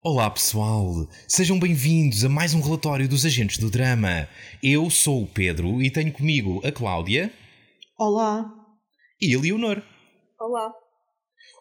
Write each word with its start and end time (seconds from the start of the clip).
Olá 0.00 0.30
pessoal, 0.30 1.08
sejam 1.26 1.58
bem-vindos 1.58 2.24
a 2.24 2.28
mais 2.28 2.54
um 2.54 2.60
relatório 2.60 3.08
dos 3.08 3.26
Agentes 3.26 3.58
do 3.58 3.68
Drama. 3.68 4.28
Eu 4.62 4.88
sou 4.90 5.24
o 5.24 5.26
Pedro 5.26 5.82
e 5.82 5.90
tenho 5.90 6.12
comigo 6.12 6.64
a 6.64 6.70
Cláudia 6.70 7.32
Olá. 7.98 8.48
e 9.20 9.34
a 9.34 9.40
Leonor. 9.40 9.82
Olá. 10.38 10.72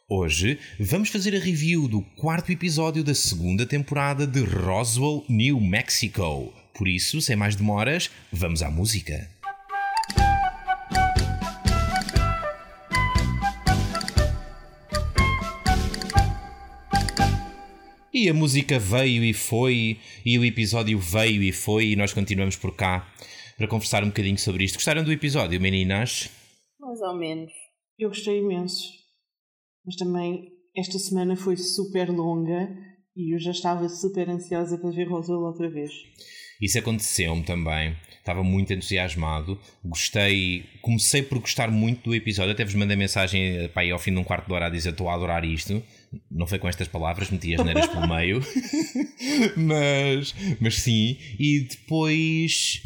Hoje 0.07 0.59
vamos 0.79 1.09
fazer 1.09 1.35
a 1.35 1.39
review 1.39 1.87
do 1.87 2.03
quarto 2.15 2.51
episódio 2.51 3.03
da 3.03 3.15
segunda 3.15 3.65
temporada 3.65 4.27
de 4.27 4.41
Roswell, 4.41 5.25
New 5.27 5.59
Mexico. 5.59 6.53
Por 6.75 6.87
isso, 6.87 7.19
sem 7.19 7.35
mais 7.35 7.55
demoras, 7.55 8.11
vamos 8.31 8.61
à 8.61 8.69
música. 8.69 9.27
E 18.19 18.27
a 18.29 18.33
música 18.33 18.79
veio 18.79 19.23
e 19.23 19.31
foi, 19.31 19.99
e 20.25 20.39
o 20.39 20.43
episódio 20.43 20.97
veio 20.97 21.43
e 21.43 21.51
foi, 21.51 21.89
e 21.89 21.95
nós 21.95 22.13
continuamos 22.13 22.55
por 22.55 22.75
cá 22.75 23.07
para 23.55 23.67
conversar 23.67 24.03
um 24.03 24.07
bocadinho 24.07 24.39
sobre 24.39 24.63
isto. 24.63 24.73
Gostaram 24.73 25.03
do 25.03 25.11
episódio, 25.11 25.61
meninas? 25.61 26.27
Mais 26.79 26.99
ou 26.99 27.15
menos. 27.15 27.51
Eu 27.95 28.09
gostei 28.09 28.39
imenso. 28.39 28.89
Mas 29.85 29.97
também 29.97 30.49
esta 30.75 30.97
semana 30.97 31.35
foi 31.35 31.57
super 31.57 32.09
longa 32.09 32.67
e 33.15 33.35
eu 33.35 33.39
já 33.39 33.51
estava 33.51 33.87
super 33.87 34.27
ansiosa 34.27 34.79
para 34.79 34.89
ver 34.89 35.07
Roswell 35.07 35.41
outra 35.41 35.69
vez. 35.69 35.91
Isso 36.59 36.79
aconteceu-me 36.79 37.43
também. 37.43 37.95
Estava 38.17 38.43
muito 38.43 38.73
entusiasmado. 38.73 39.59
Gostei. 39.85 40.65
Comecei 40.81 41.21
por 41.21 41.37
gostar 41.37 41.69
muito 41.69 42.09
do 42.09 42.15
episódio. 42.15 42.53
Até 42.53 42.65
vos 42.65 42.73
mandei 42.73 42.97
mensagem 42.97 43.69
pá, 43.69 43.81
aí 43.81 43.91
ao 43.91 43.99
fim 43.99 44.11
de 44.11 44.17
um 44.17 44.23
quarto 44.23 44.47
de 44.47 44.53
hora 44.53 44.65
a 44.65 44.69
dizer 44.71 44.89
estou 44.89 45.07
a 45.07 45.13
adorar 45.13 45.45
isto. 45.45 45.83
Não 46.31 46.47
foi 46.47 46.59
com 46.59 46.67
estas 46.67 46.87
palavras, 46.87 47.29
meti 47.29 47.55
as 47.55 47.63
neiras 47.63 47.87
pelo 47.87 48.07
meio. 48.07 48.41
mas, 49.57 50.35
mas 50.59 50.75
sim. 50.75 51.17
E 51.37 51.61
depois, 51.61 52.81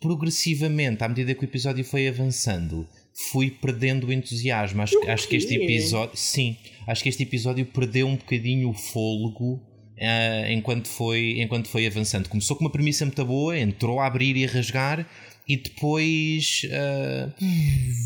progressivamente, 0.00 1.02
à 1.02 1.08
medida 1.08 1.34
que 1.34 1.42
o 1.42 1.44
episódio 1.44 1.84
foi 1.84 2.08
avançando, 2.08 2.86
fui 3.30 3.50
perdendo 3.50 4.06
o 4.06 4.12
entusiasmo. 4.12 4.82
Acho, 4.82 4.98
acho 5.08 5.28
que 5.28 5.36
este 5.36 5.54
episódio. 5.54 6.16
Sim, 6.16 6.56
acho 6.86 7.02
que 7.02 7.08
este 7.08 7.22
episódio 7.22 7.66
perdeu 7.66 8.06
um 8.06 8.16
bocadinho 8.16 8.70
o 8.70 8.74
fôlego. 8.74 9.60
ah, 10.00 10.50
enquanto, 10.50 10.88
foi, 10.88 11.40
enquanto 11.40 11.68
foi 11.68 11.86
avançando, 11.86 12.28
começou 12.28 12.56
com 12.56 12.64
uma 12.64 12.72
premissa 12.72 13.04
muito 13.04 13.24
boa, 13.24 13.58
entrou 13.58 14.00
a 14.00 14.06
abrir 14.06 14.36
e 14.36 14.44
a 14.44 14.48
rasgar, 14.48 15.08
e 15.46 15.56
depois 15.56 16.62
ah, 16.72 17.34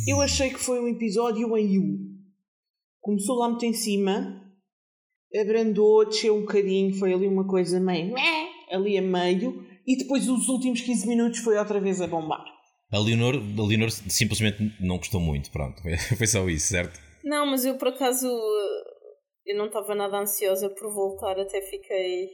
Eu 0.09 0.21
achei 0.21 0.51
que 0.51 0.59
foi 0.59 0.81
um 0.81 0.89
episódio 0.89 1.57
em 1.57 1.79
U. 1.79 2.15
Começou 3.01 3.37
lá 3.37 3.49
muito 3.51 3.67
em 3.67 3.75
cima, 3.75 4.44
abrandou, 5.39 6.07
desceu 6.07 6.37
um 6.37 6.41
bocadinho, 6.43 6.95
foi 6.95 7.13
ali 7.13 7.27
uma 7.27 7.47
coisa 7.47 7.81
meio 7.81 8.13
meh, 8.13 8.49
ali 8.71 8.99
a 8.99 9.03
meio, 9.03 9.67
e 9.87 9.97
depois 9.97 10.29
os 10.29 10.49
últimos 10.49 10.81
15 10.81 11.07
minutos 11.07 11.41
foi 11.41 11.59
outra 11.59 11.81
vez 11.81 12.01
a 12.01 12.07
bombar. 12.07 12.45
a, 12.91 12.99
Leonor, 12.99 13.35
a 13.35 13.63
Leonor 13.67 13.91
simplesmente 13.91 14.73
não 14.81 14.99
gostou 14.99 15.21
muito. 15.21 15.51
Pronto, 15.51 15.83
foi 16.17 16.27
só 16.27 16.49
isso, 16.49 16.69
certo? 16.69 17.01
Não, 17.23 17.47
mas 17.47 17.65
eu 17.65 17.77
por 17.77 17.89
acaso 17.89 18.27
eu 19.47 19.57
não 19.57 19.67
estava 19.67 19.95
nada 19.95 20.19
ansiosa 20.19 20.71
por 20.71 20.93
voltar, 20.93 21.39
até 21.39 21.61
fiquei. 21.61 22.31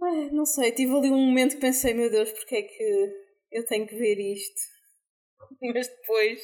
Ai, 0.00 0.30
não 0.30 0.46
sei, 0.46 0.72
tive 0.72 0.94
ali 0.96 1.10
um 1.10 1.26
momento 1.26 1.56
que 1.56 1.60
pensei, 1.60 1.92
meu 1.92 2.10
Deus, 2.10 2.30
porque 2.30 2.56
é 2.56 2.62
que 2.62 3.12
eu 3.50 3.66
tenho 3.66 3.86
que 3.86 3.96
ver 3.96 4.18
isto? 4.18 4.60
Mas 5.74 5.88
depois 5.88 6.40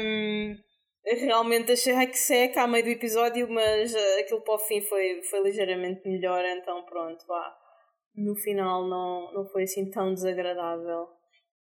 hum, 0.00 0.56
realmente 1.04 1.72
achei 1.72 1.94
ai, 1.94 2.06
que 2.06 2.18
seca 2.18 2.62
a 2.62 2.66
meio 2.66 2.84
do 2.84 2.90
episódio, 2.90 3.48
mas 3.50 3.94
eh, 3.94 4.20
aquilo 4.20 4.40
para 4.42 4.54
o 4.54 4.58
fim 4.58 4.80
foi, 4.80 5.22
foi 5.22 5.42
ligeiramente 5.42 6.06
melhor, 6.08 6.44
então 6.44 6.84
pronto, 6.84 7.24
vá. 7.26 7.52
No 8.14 8.36
final 8.36 8.88
não, 8.88 9.32
não 9.32 9.46
foi 9.46 9.64
assim 9.64 9.90
tão 9.90 10.12
desagradável. 10.12 11.06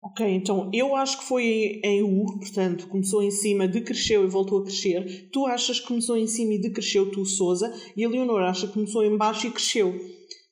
Ok, 0.01 0.25
então 0.25 0.69
eu 0.73 0.95
acho 0.95 1.19
que 1.19 1.25
foi 1.25 1.81
em 1.83 2.03
U, 2.03 2.39
portanto, 2.39 2.87
começou 2.87 3.21
em 3.21 3.31
cima, 3.31 3.67
decresceu 3.67 4.23
e 4.23 4.27
voltou 4.27 4.61
a 4.61 4.63
crescer. 4.63 5.29
Tu 5.31 5.45
achas 5.45 5.79
que 5.79 5.87
começou 5.87 6.15
em 6.15 6.27
cima 6.27 6.53
e 6.53 6.61
decresceu, 6.61 7.11
tu, 7.11 7.25
Souza, 7.25 7.73
e 7.95 8.05
a 8.05 8.09
Leonor 8.09 8.41
acha 8.43 8.67
que 8.67 8.73
começou 8.73 9.03
em 9.03 9.17
baixo 9.17 9.47
e 9.47 9.51
cresceu. 9.51 9.91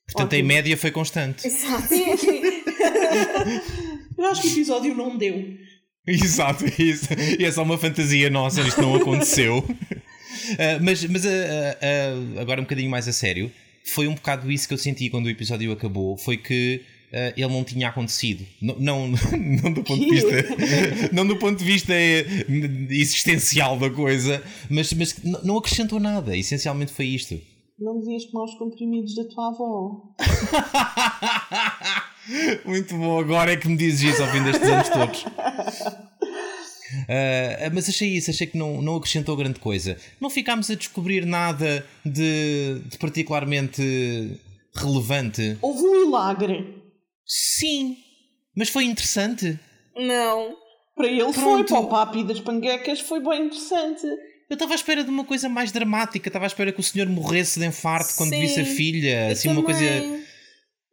Portanto, 0.06 0.34
em 0.34 0.38
Ótimo. 0.38 0.48
média 0.48 0.78
foi 0.78 0.92
constante. 0.92 1.48
Exato. 1.48 1.88
Eu 4.18 4.26
acho 4.26 4.42
que 4.42 4.48
o 4.48 4.52
episódio 4.52 4.96
não 4.96 5.18
deu. 5.18 5.36
Exato, 6.08 6.66
isso. 6.82 7.08
E 7.40 7.44
é 7.44 7.52
só 7.52 7.64
uma 7.64 7.78
fantasia 7.78 8.30
nossa, 8.30 8.62
isto 8.62 8.82
não 8.82 8.96
aconteceu. 8.96 9.66
Ah, 10.60 10.80
mas 10.82 11.04
mas 11.06 11.26
ah, 11.26 11.78
ah, 11.82 12.42
agora 12.42 12.62
um 12.62 12.64
bocadinho 12.64 12.90
mais 12.90 13.08
a 13.08 13.14
sério, 13.14 13.52
foi 13.84 14.08
um 14.08 14.14
bocado 14.14 14.52
isso 14.52 14.68
que 14.68 14.74
eu 14.74 14.78
senti 14.78 15.10
quando 15.10 15.26
o 15.26 15.30
episódio 15.30 15.72
acabou. 15.72 16.16
Foi 16.18 16.38
que 16.38 16.82
ele 17.38 17.48
não 17.48 17.64
tinha 17.64 17.88
acontecido. 17.88 18.46
Não, 18.62 18.76
não, 18.78 19.08
não 19.64 19.72
do 19.72 19.84
ponto 19.84 20.04
de 20.04 20.10
vista. 20.10 20.36
não 21.14 21.26
do 21.26 21.38
ponto 21.38 21.58
de 21.58 21.64
vista 21.64 21.94
existencial 22.90 23.80
da 23.80 23.90
coisa, 23.90 24.44
mas, 24.70 24.92
mas 24.92 25.16
não 25.24 25.58
acrescentou 25.58 26.00
nada. 26.00 26.36
Essencialmente 26.36 26.92
foi 26.92 27.06
isto. 27.06 27.40
Não 27.78 28.00
devias 28.00 28.26
tomar 28.26 28.46
os 28.46 28.56
comprimidos 28.56 29.14
da 29.16 29.26
tua 29.26 29.50
avó. 29.50 30.02
Muito 32.66 32.96
bom, 32.98 33.20
agora 33.20 33.52
é 33.52 33.58
que 33.58 33.68
me 33.68 33.78
dizes 33.78 34.14
isso 34.14 34.24
ao 34.24 34.30
fim 34.30 34.44
destes 34.44 34.68
anos 34.68 34.90
todos. 34.90 35.26
Ah, 37.10 37.70
mas 37.74 37.90
achei 37.90 38.10
isso, 38.10 38.30
achei 38.32 38.48
que 38.48 38.58
não, 38.58 38.82
não 38.82 38.96
acrescentou 38.96 39.36
grande 39.36 39.60
coisa. 39.60 39.98
Não 40.20 40.30
ficámos 40.30 40.70
a 40.72 40.76
descobrir 40.76 41.26
nada 41.26 41.86
de, 42.06 42.80
de 42.86 42.98
particularmente 42.98 44.40
relevante. 44.74 45.58
Houve 45.62 45.82
um 45.82 46.06
milagre. 46.06 46.82
Sim, 47.26 47.98
mas 48.56 48.70
foi 48.70 48.86
interessante. 48.86 49.60
Não. 49.96 50.56
Para 50.96 51.08
ele 51.08 51.34
foi, 51.34 51.64
Pronto. 51.64 51.68
para 51.68 51.80
o 51.80 51.88
papi 51.88 52.24
das 52.24 52.40
panquecas 52.40 53.02
foi 53.02 53.20
bem 53.20 53.48
interessante. 53.48 54.08
Eu 54.50 54.54
estava 54.54 54.74
à 54.74 54.76
espera 54.76 55.04
de 55.04 55.10
uma 55.10 55.24
coisa 55.26 55.50
mais 55.50 55.72
dramática, 55.72 56.30
estava 56.30 56.46
à 56.46 56.48
espera 56.48 56.72
que 56.72 56.80
o 56.80 56.84
senhor 56.84 57.08
morresse 57.08 57.60
de 57.60 57.66
infarto 57.66 58.14
quando 58.16 58.30
Sim, 58.30 58.42
visse 58.42 58.60
a 58.62 58.66
filha, 58.66 59.28
assim 59.32 59.48
uma 59.50 59.64
coisa. 59.64 59.82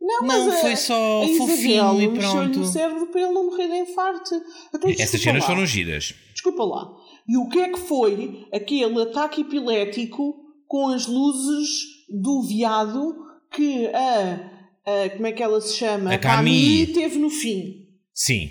Não, 0.00 0.20
Não, 0.22 0.26
mas 0.26 0.48
a- 0.48 0.52
foi 0.60 0.74
só 0.76 1.22
a 1.22 1.28
fofinho 1.36 2.02
e 2.02 2.08
pronto. 2.18 2.58
no 2.60 2.66
cérebro 2.66 3.06
para 3.08 3.20
ele 3.20 3.30
não 3.32 3.46
morrer 3.46 3.68
de 3.68 3.76
infarto. 3.90 4.34
Então, 4.74 4.90
Essas 4.98 5.20
cenas 5.20 5.42
lá. 5.42 5.46
foram 5.48 5.64
giras. 5.66 6.14
Desculpa 6.32 6.64
lá. 6.64 6.90
E 7.28 7.36
o 7.36 7.48
que 7.48 7.60
é 7.60 7.68
que 7.68 7.78
foi 7.78 8.46
aquele 8.52 9.00
ataque 9.02 9.42
epilético 9.42 10.34
com 10.66 10.88
as 10.88 11.06
luzes 11.06 11.68
do 12.08 12.42
veado 12.42 13.14
que 13.54 13.86
a, 13.88 14.50
a- 14.86 15.10
como 15.10 15.26
é 15.26 15.32
que 15.32 15.42
ela 15.42 15.60
se 15.60 15.76
chama? 15.76 16.12
A 16.14 16.18
Camille. 16.18 16.92
teve 16.92 17.18
no 17.18 17.30
fim. 17.30 17.86
Sim, 18.14 18.50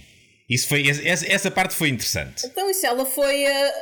isso 0.49 0.67
foi, 0.69 0.87
essa, 0.87 1.27
essa 1.27 1.51
parte 1.51 1.73
foi 1.73 1.89
interessante. 1.89 2.45
Então 2.45 2.69
isso 2.69 2.85
ela 2.85 3.05
foi 3.05 3.43
eh, 3.43 3.73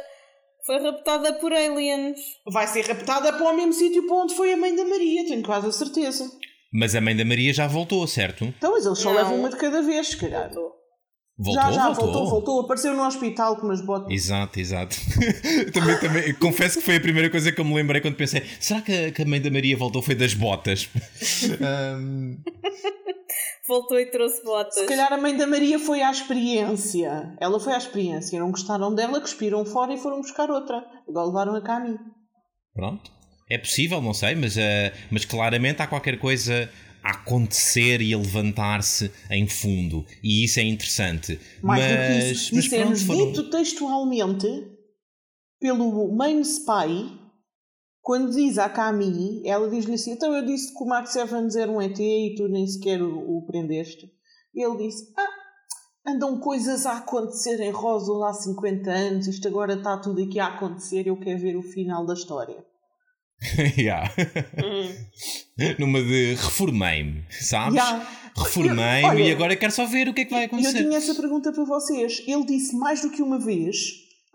foi 0.69 0.77
raptada 0.83 1.33
por 1.33 1.51
aliens. 1.51 2.19
Vai 2.45 2.67
ser 2.67 2.85
raptada 2.85 3.33
para 3.33 3.43
o 3.51 3.55
mesmo 3.55 3.73
sítio 3.73 4.05
para 4.05 4.17
onde 4.17 4.35
foi 4.35 4.53
a 4.53 4.57
mãe 4.57 4.75
da 4.75 4.85
Maria, 4.85 5.25
tenho 5.25 5.41
quase 5.41 5.67
a 5.67 5.71
certeza. 5.71 6.31
Mas 6.71 6.93
a 6.93 7.01
mãe 7.01 7.17
da 7.17 7.25
Maria 7.25 7.51
já 7.51 7.65
voltou, 7.65 8.05
certo? 8.05 8.43
Então, 8.45 8.73
mas 8.73 8.85
eles 8.85 8.99
só 8.99 9.09
Não. 9.09 9.17
levam 9.17 9.39
uma 9.39 9.49
de 9.49 9.57
cada 9.57 9.81
vez, 9.81 10.09
se 10.09 10.17
calhar. 10.17 10.43
Voltou, 10.53 10.75
já, 11.39 11.71
já, 11.71 11.85
voltou. 11.87 12.05
voltou, 12.05 12.29
voltou. 12.29 12.59
Apareceu 12.61 12.93
no 12.93 13.03
hospital 13.03 13.55
com 13.55 13.67
umas 13.67 13.81
botas. 13.81 14.11
Exato, 14.11 14.59
exato. 14.59 14.95
também, 15.73 15.99
também, 15.99 16.33
confesso 16.35 16.79
que 16.79 16.85
foi 16.85 16.97
a 16.97 17.01
primeira 17.01 17.29
coisa 17.29 17.51
que 17.51 17.61
eu 17.61 17.65
me 17.65 17.73
lembrei 17.73 18.01
quando 18.01 18.15
pensei: 18.15 18.43
será 18.59 18.81
que 18.81 18.91
a, 18.91 19.11
que 19.11 19.21
a 19.21 19.25
mãe 19.25 19.41
da 19.41 19.49
Maria 19.49 19.77
voltou? 19.77 20.01
Foi 20.01 20.15
das 20.15 20.33
botas. 20.33 20.89
Ahm, 21.61 22.37
Voltou 23.69 23.99
e 23.99 24.07
trouxe 24.07 24.43
botas. 24.43 24.73
Se 24.73 24.85
calhar 24.87 25.13
a 25.13 25.17
mãe 25.17 25.37
da 25.37 25.45
Maria 25.45 25.77
foi 25.77 26.01
à 26.01 26.09
experiência. 26.09 27.35
Ela 27.39 27.59
foi 27.59 27.73
à 27.73 27.77
experiência. 27.77 28.39
Não 28.39 28.49
gostaram 28.49 28.93
dela, 28.95 29.21
cuspiram 29.21 29.63
fora 29.63 29.93
e 29.93 29.97
foram 29.97 30.21
buscar 30.21 30.49
outra. 30.49 30.83
Agora 31.07 31.27
levaram 31.27 31.55
a 31.55 31.61
caminho. 31.61 31.99
pronto. 32.73 33.11
É 33.51 33.57
possível, 33.57 33.99
não 33.99 34.13
sei, 34.13 34.35
mas, 34.35 34.57
ah, 34.57 34.91
mas 35.09 35.25
claramente 35.25 35.81
há 35.81 35.87
qualquer 35.87 36.19
coisa 36.19 36.69
acontecer 37.11 38.01
e 38.01 38.13
a 38.13 38.17
levantar-se 38.17 39.11
em 39.29 39.47
fundo. 39.47 40.05
E 40.23 40.43
isso 40.43 40.59
é 40.59 40.63
interessante. 40.63 41.39
Mais 41.61 41.83
mas, 41.83 42.23
isso, 42.25 42.55
mas 42.55 42.67
pronto, 42.67 43.05
foram- 43.05 43.31
dito 43.31 43.49
textualmente 43.49 44.47
pelo 45.59 46.15
main 46.15 46.41
spy 46.41 47.19
quando 48.01 48.31
diz 48.31 48.57
à 48.57 48.67
Camille, 48.67 49.47
ela 49.47 49.69
diz-lhe 49.69 49.93
assim, 49.93 50.13
então 50.13 50.33
eu 50.33 50.43
disse 50.43 50.73
que 50.73 50.83
o 50.83 50.87
Max 50.87 51.15
Evans 51.15 51.55
era 51.55 51.71
um 51.71 51.79
ET 51.79 51.99
e 51.99 52.33
tu 52.35 52.47
nem 52.47 52.65
sequer 52.65 53.01
o, 53.03 53.37
o 53.37 53.45
prendeste. 53.45 54.11
Ele 54.51 54.77
disse, 54.77 55.13
ah, 55.15 56.09
andam 56.11 56.39
coisas 56.39 56.87
a 56.87 56.97
acontecer 56.97 57.59
em 57.59 57.71
Roswell 57.71 58.23
há 58.23 58.33
50 58.33 58.89
anos, 58.89 59.27
isto 59.27 59.47
agora 59.47 59.75
está 59.75 59.97
tudo 59.97 60.23
aqui 60.23 60.39
a 60.39 60.47
acontecer, 60.47 61.05
eu 61.05 61.19
quero 61.19 61.39
ver 61.39 61.55
o 61.55 61.61
final 61.61 62.05
da 62.05 62.13
história. 62.15 62.65
Yeah. 63.77 64.11
Hum. 64.57 65.73
Numa 65.79 66.01
de 66.01 66.35
reformei-me, 66.35 67.23
sabes? 67.31 67.75
Yeah. 67.75 68.07
Reformei-me 68.37 69.27
e 69.27 69.31
agora 69.31 69.55
quero 69.55 69.71
só 69.71 69.85
ver 69.85 70.07
o 70.09 70.13
que 70.13 70.21
é 70.21 70.25
que 70.25 70.31
vai 70.31 70.43
Eu 70.43 70.47
acontecer. 70.47 70.83
tinha 70.83 70.97
essa 70.97 71.15
pergunta 71.15 71.51
para 71.53 71.63
vocês. 71.63 72.21
Ele 72.27 72.45
disse 72.45 72.75
mais 72.75 73.01
do 73.01 73.09
que 73.09 73.21
uma 73.21 73.39
vez: 73.39 73.75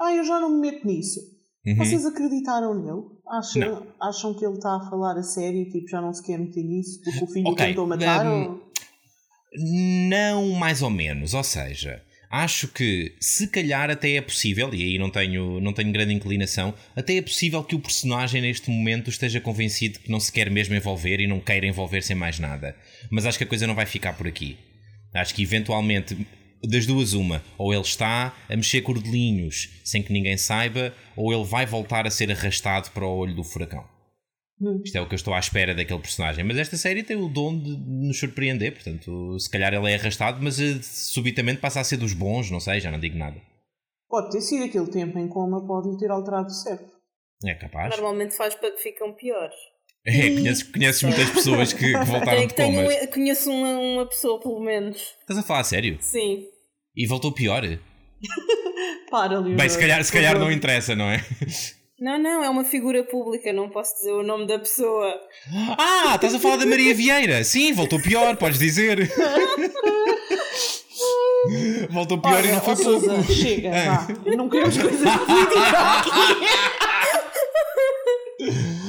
Ah, 0.00 0.14
eu 0.14 0.24
já 0.24 0.40
não 0.40 0.50
me 0.50 0.60
meto 0.70 0.86
nisso. 0.86 1.20
Uhum. 1.66 1.76
Vocês 1.76 2.04
acreditaram 2.06 2.74
nele? 2.74 3.02
Acham, 3.30 3.60
Não. 3.62 3.86
acham 4.08 4.34
que 4.34 4.44
ele 4.44 4.54
está 4.56 4.76
a 4.76 4.90
falar 4.90 5.16
a 5.18 5.22
sério 5.22 5.60
e 5.62 5.70
tipo, 5.70 5.88
já 5.88 6.00
não 6.00 6.12
se 6.12 6.22
quer 6.22 6.38
meter 6.38 6.62
nisso 6.62 7.00
porque 7.02 7.24
o 7.24 7.26
filho 7.26 7.48
Ok, 7.48 7.64
o 7.64 7.68
tentou 7.68 7.86
matar? 7.86 8.26
um, 8.26 8.42
ou- 8.50 8.60
Não 10.08 10.50
mais 10.50 10.82
ou 10.82 10.90
menos, 10.90 11.32
ou 11.32 11.42
seja, 11.44 12.02
acho 12.34 12.66
que 12.66 13.14
se 13.20 13.46
calhar 13.46 13.88
até 13.90 14.14
é 14.14 14.20
possível, 14.20 14.74
e 14.74 14.82
aí 14.82 14.98
não 14.98 15.08
tenho, 15.08 15.60
não 15.60 15.72
tenho 15.72 15.92
grande 15.92 16.12
inclinação, 16.12 16.74
até 16.96 17.14
é 17.14 17.22
possível 17.22 17.62
que 17.62 17.76
o 17.76 17.78
personagem 17.80 18.42
neste 18.42 18.68
momento 18.70 19.08
esteja 19.08 19.40
convencido 19.40 20.00
que 20.00 20.10
não 20.10 20.18
se 20.18 20.32
quer 20.32 20.50
mesmo 20.50 20.74
envolver 20.74 21.20
e 21.20 21.28
não 21.28 21.38
queira 21.38 21.64
envolver-se 21.64 22.12
em 22.12 22.16
mais 22.16 22.40
nada. 22.40 22.76
Mas 23.08 23.24
acho 23.24 23.38
que 23.38 23.44
a 23.44 23.46
coisa 23.46 23.68
não 23.68 23.74
vai 23.76 23.86
ficar 23.86 24.14
por 24.14 24.26
aqui. 24.26 24.58
Acho 25.14 25.32
que 25.32 25.42
eventualmente, 25.42 26.26
das 26.60 26.86
duas, 26.86 27.12
uma, 27.12 27.40
ou 27.56 27.72
ele 27.72 27.82
está 27.82 28.36
a 28.48 28.56
mexer 28.56 28.80
cordelinhos 28.80 29.70
sem 29.84 30.02
que 30.02 30.12
ninguém 30.12 30.36
saiba, 30.36 30.92
ou 31.14 31.32
ele 31.32 31.44
vai 31.44 31.64
voltar 31.64 32.04
a 32.04 32.10
ser 32.10 32.32
arrastado 32.32 32.90
para 32.90 33.06
o 33.06 33.16
olho 33.16 33.34
do 33.36 33.44
furacão. 33.44 33.93
Hum. 34.60 34.80
Isto 34.84 34.96
é 34.96 35.00
o 35.00 35.06
que 35.08 35.14
eu 35.14 35.16
estou 35.16 35.34
à 35.34 35.38
espera 35.38 35.74
daquele 35.74 35.98
personagem. 36.00 36.44
Mas 36.44 36.56
esta 36.58 36.76
série 36.76 37.02
tem 37.02 37.16
o 37.16 37.28
dom 37.28 37.58
de 37.58 37.76
nos 37.76 38.18
surpreender. 38.18 38.72
Portanto, 38.72 39.38
se 39.38 39.50
calhar 39.50 39.74
ele 39.74 39.90
é 39.90 39.96
arrastado, 39.96 40.38
mas 40.42 40.60
eh, 40.60 40.78
subitamente 40.82 41.60
passa 41.60 41.80
a 41.80 41.84
ser 41.84 41.96
dos 41.96 42.12
bons. 42.12 42.50
Não 42.50 42.60
sei, 42.60 42.80
já 42.80 42.90
não 42.90 43.00
digo 43.00 43.18
nada. 43.18 43.36
Pode 44.08 44.30
ter 44.30 44.40
sido 44.40 44.64
aquele 44.64 44.86
tempo 44.86 45.18
em 45.18 45.26
coma, 45.28 45.66
pode 45.66 45.90
lhe 45.90 45.98
ter 45.98 46.10
alterado 46.10 46.46
o 46.46 46.50
cérebro. 46.50 46.92
É 47.44 47.54
capaz. 47.54 47.90
Normalmente 47.90 48.36
faz 48.36 48.54
para 48.54 48.70
que 48.70 48.80
ficam 48.82 49.12
piores. 49.12 49.54
É, 50.06 50.30
conheces, 50.30 50.62
conheces 50.62 51.02
muitas 51.02 51.30
pessoas 51.30 51.72
que, 51.72 51.86
que 51.92 52.04
voltaram 52.04 52.46
Tenho, 52.46 52.48
de 52.48 52.54
comas. 52.54 53.02
um- 53.02 53.06
conheço 53.10 53.50
uma, 53.50 53.78
uma 53.78 54.06
pessoa, 54.06 54.38
pelo 54.38 54.60
menos. 54.60 54.98
Estás 55.20 55.38
a 55.38 55.42
falar 55.42 55.60
a 55.60 55.64
sério? 55.64 55.96
Sim. 56.00 56.44
E 56.94 57.06
voltou 57.06 57.32
pior? 57.32 57.62
Para, 59.10 59.38
Leonor. 59.40 59.56
Bem, 59.56 59.68
se 59.68 59.78
calhar, 59.78 60.04
se 60.04 60.12
calhar 60.12 60.38
não 60.38 60.52
interessa, 60.52 60.94
não 60.94 61.06
é? 61.06 61.24
Não, 62.00 62.18
não, 62.18 62.42
é 62.44 62.48
uma 62.50 62.64
figura 62.64 63.04
pública, 63.04 63.52
não 63.52 63.68
posso 63.70 63.94
dizer 63.96 64.12
o 64.12 64.22
nome 64.24 64.46
da 64.46 64.58
pessoa. 64.58 65.14
Ah, 65.78 66.12
estás 66.16 66.34
a 66.34 66.38
falar 66.40 66.56
da 66.56 66.66
Maria 66.66 66.94
Vieira. 66.94 67.44
Sim, 67.44 67.72
voltou 67.72 68.00
pior, 68.02 68.36
podes 68.36 68.58
dizer. 68.58 69.08
voltou 71.90 72.18
pior 72.20 72.44
e 72.44 72.48
Olha, 72.48 72.54
não 72.54 72.60
foi 72.62 72.76
pouco. 72.76 73.32
chega, 73.32 73.68
É. 73.68 73.86
vá. 73.86 74.06
Não 74.36 74.48
queremos 74.48 74.76
coisas 74.76 75.00
políticas 75.00 75.74
aqui. 75.74 76.10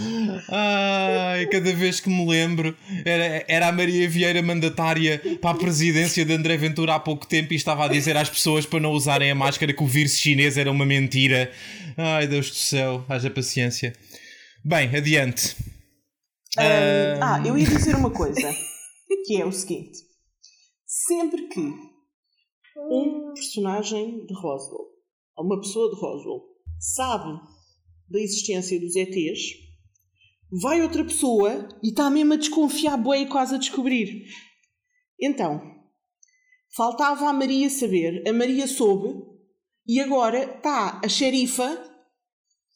Ai, 0.49 1.45
cada 1.47 1.73
vez 1.73 1.99
que 1.99 2.09
me 2.09 2.25
lembro, 2.25 2.75
era, 3.03 3.45
era 3.47 3.67
a 3.67 3.71
Maria 3.71 4.09
Vieira 4.09 4.41
mandatária 4.41 5.21
para 5.41 5.51
a 5.51 5.57
presidência 5.57 6.25
de 6.25 6.33
André 6.33 6.57
Ventura 6.57 6.95
há 6.95 6.99
pouco 6.99 7.25
tempo 7.25 7.53
e 7.53 7.55
estava 7.55 7.85
a 7.85 7.87
dizer 7.87 8.15
às 8.17 8.29
pessoas 8.29 8.65
para 8.65 8.79
não 8.79 8.91
usarem 8.91 9.31
a 9.31 9.35
máscara 9.35 9.73
que 9.73 9.83
o 9.83 9.87
vírus 9.87 10.17
chinês 10.17 10.57
era 10.57 10.71
uma 10.71 10.85
mentira. 10.85 11.51
Ai, 11.97 12.27
Deus 12.27 12.49
do 12.49 12.55
céu, 12.55 13.05
haja 13.07 13.29
paciência. 13.29 13.93
Bem, 14.63 14.95
adiante. 14.95 15.55
Ah, 16.57 17.41
eu 17.45 17.57
ia 17.57 17.65
dizer 17.67 17.95
uma 17.95 18.11
coisa, 18.11 18.53
que 19.25 19.41
é 19.41 19.45
o 19.45 19.51
seguinte. 19.51 19.99
Sempre 20.85 21.47
que 21.49 21.73
um 22.89 23.33
personagem 23.33 24.25
de 24.25 24.33
Roswell, 24.33 24.85
ou 25.37 25.45
uma 25.45 25.59
pessoa 25.59 25.93
de 25.93 25.99
Roswell, 25.99 26.41
sabe 26.79 27.39
da 28.09 28.19
existência 28.19 28.79
dos 28.79 28.95
ETs, 28.95 29.64
vai 30.61 30.81
outra 30.81 31.03
pessoa 31.03 31.67
e 31.83 31.89
está 31.89 32.09
mesmo 32.09 32.33
a 32.33 32.37
desconfiar 32.37 32.97
bué 32.97 33.21
e 33.21 33.25
quase 33.27 33.55
a 33.55 33.57
descobrir. 33.57 34.25
Então, 35.21 35.61
faltava 36.75 37.27
a 37.29 37.33
Maria 37.33 37.69
saber, 37.69 38.23
a 38.27 38.33
Maria 38.33 38.67
soube, 38.67 39.23
e 39.87 39.99
agora 39.99 40.55
está 40.57 40.99
a 41.03 41.07
xerifa 41.07 41.65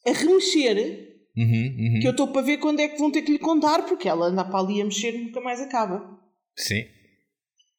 a 0.06 0.12
remexer 0.12 1.08
Uhum, 1.36 1.44
uhum. 1.46 1.98
que 2.00 2.06
eu 2.06 2.10
estou 2.10 2.26
para 2.28 2.42
ver 2.42 2.58
quando 2.58 2.80
é 2.80 2.88
que 2.88 2.98
vão 2.98 3.10
ter 3.10 3.22
que 3.22 3.30
lhe 3.32 3.38
contar, 3.38 3.86
porque 3.86 4.08
ela 4.08 4.26
anda 4.26 4.44
para 4.44 4.58
ali 4.58 4.80
a 4.80 4.84
mexer 4.84 5.14
e 5.14 5.24
nunca 5.24 5.40
mais 5.40 5.60
acaba. 5.60 6.18
Sim. 6.56 6.82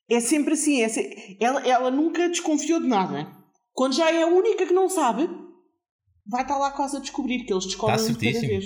É 0.10 0.20
sempre 0.22 0.54
assim, 0.54 0.82
é 0.82 0.88
se- 0.88 1.38
ela, 1.40 1.62
ela 1.68 1.92
nunca 1.92 2.30
desconfiou 2.30 2.80
de 2.82 2.88
nada. 2.88 3.30
Quando 3.74 3.94
já 3.94 4.10
é 4.10 4.24
a 4.24 4.28
única 4.28 4.66
que 4.66 4.74
não 4.74 4.90
sabe, 4.90 5.30
vai 6.26 6.44
estar 6.44 6.58
lá 6.58 6.72
quase 6.72 6.98
a 6.98 7.02
descobrir 7.02 7.44
que 7.46 7.54
eles 7.54 7.66
descobrem 7.66 7.98
de 7.98 8.14
cada 8.34 8.40
vez. 8.48 8.66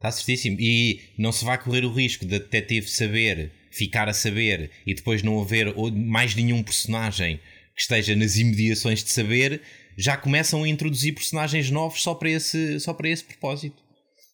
Está 0.00 0.10
certíssimo. 0.10 0.56
E 0.58 1.00
não 1.18 1.30
se 1.30 1.44
vai 1.44 1.62
correr 1.62 1.84
o 1.84 1.92
risco 1.92 2.24
da 2.24 2.38
detetive 2.38 2.88
saber, 2.88 3.52
ficar 3.70 4.08
a 4.08 4.14
saber 4.14 4.70
e 4.86 4.94
depois 4.94 5.22
não 5.22 5.40
haver 5.40 5.74
mais 5.92 6.34
nenhum 6.34 6.62
personagem 6.62 7.38
que 7.76 7.82
esteja 7.82 8.16
nas 8.16 8.38
imediações 8.38 9.04
de 9.04 9.10
saber. 9.10 9.60
Já 9.98 10.16
começam 10.16 10.64
a 10.64 10.68
introduzir 10.68 11.14
personagens 11.14 11.70
novos 11.70 12.02
só 12.02 12.14
para 12.14 12.30
esse, 12.30 12.80
só 12.80 12.94
para 12.94 13.10
esse 13.10 13.22
propósito. 13.24 13.82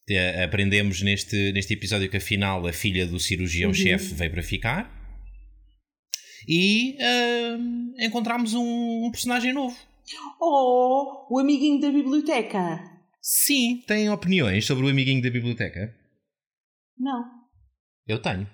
Eh, 0.08 0.44
Aprendemos 0.44 1.02
neste, 1.02 1.50
neste 1.50 1.74
episódio 1.74 2.08
que 2.08 2.16
afinal 2.16 2.64
a 2.64 2.72
filha 2.72 3.04
do 3.04 3.18
cirurgião-chefe 3.18 4.14
veio 4.14 4.30
para 4.30 4.42
ficar. 4.44 4.88
E 6.48 6.96
ahm, 7.00 7.92
encontramos 7.98 8.54
um, 8.54 9.06
um 9.06 9.10
personagem 9.10 9.52
novo. 9.52 9.76
Oh, 10.40 11.26
o 11.28 11.40
amiguinho 11.40 11.80
da 11.80 11.90
biblioteca. 11.90 12.95
Sim, 13.28 13.82
têm 13.88 14.08
opiniões 14.08 14.64
sobre 14.64 14.86
o 14.86 14.88
amiguinho 14.88 15.20
da 15.20 15.28
biblioteca? 15.28 15.92
Não. 16.96 17.24
Eu 18.06 18.22
tenho. 18.22 18.48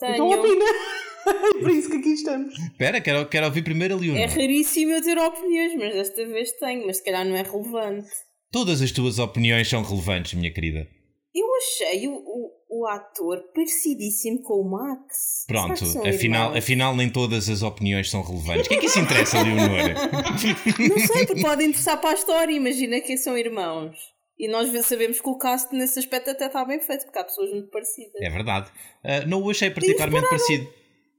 Tenho. 0.00 0.14
Então 0.14 0.30
opina. 0.30 0.64
é 0.64 1.52
por 1.62 1.70
isso 1.70 1.88
que 1.88 1.98
aqui 1.98 2.08
estamos. 2.08 2.58
Espera, 2.58 3.00
quero, 3.00 3.28
quero 3.28 3.46
ouvir 3.46 3.62
primeiro 3.62 3.94
a 3.94 3.96
Leonor. 3.96 4.20
É 4.20 4.26
raríssimo 4.26 4.90
eu 4.90 5.00
ter 5.00 5.16
opiniões, 5.16 5.76
mas 5.76 5.94
desta 5.94 6.26
vez 6.26 6.50
tenho, 6.58 6.84
mas 6.88 6.96
se 6.96 7.04
calhar 7.04 7.24
não 7.24 7.36
é 7.36 7.42
relevante. 7.42 8.10
Todas 8.50 8.82
as 8.82 8.90
tuas 8.90 9.20
opiniões 9.20 9.68
são 9.68 9.84
relevantes, 9.84 10.34
minha 10.34 10.52
querida. 10.52 10.88
Eu 11.32 11.46
achei 11.54 12.08
o, 12.08 12.14
o, 12.14 12.50
o 12.74 12.86
ator 12.88 13.40
parecidíssimo 13.54 14.42
com 14.42 14.54
o 14.54 14.68
Max. 14.68 15.44
Pronto, 15.46 15.84
afinal, 16.08 16.56
afinal 16.56 16.96
nem 16.96 17.08
todas 17.08 17.48
as 17.48 17.62
opiniões 17.62 18.10
são 18.10 18.22
relevantes. 18.22 18.66
O 18.66 18.68
que 18.68 18.74
é 18.74 18.78
que 18.78 18.86
isso 18.86 18.98
interessa, 18.98 19.40
Leonor? 19.40 19.94
Não 20.90 20.98
sei, 21.06 21.26
porque 21.26 21.40
pode 21.40 21.64
interessar 21.64 22.00
para 22.00 22.10
a 22.10 22.14
história. 22.14 22.52
Imagina 22.52 23.00
que 23.00 23.16
são 23.16 23.38
irmãos. 23.38 23.96
E 24.36 24.48
nós 24.48 24.68
sabemos 24.84 25.20
que 25.20 25.28
o 25.28 25.38
cast 25.38 25.72
nesse 25.72 26.00
aspecto 26.00 26.30
até 26.30 26.46
está 26.46 26.64
bem 26.64 26.80
feito, 26.80 27.04
porque 27.04 27.18
há 27.18 27.24
pessoas 27.24 27.50
muito 27.50 27.70
parecidas. 27.70 28.20
É 28.20 28.28
verdade. 28.28 28.72
Ah, 29.04 29.24
não 29.26 29.40
o 29.40 29.50
achei 29.50 29.70
particularmente 29.70 30.28
parecido. 30.28 30.68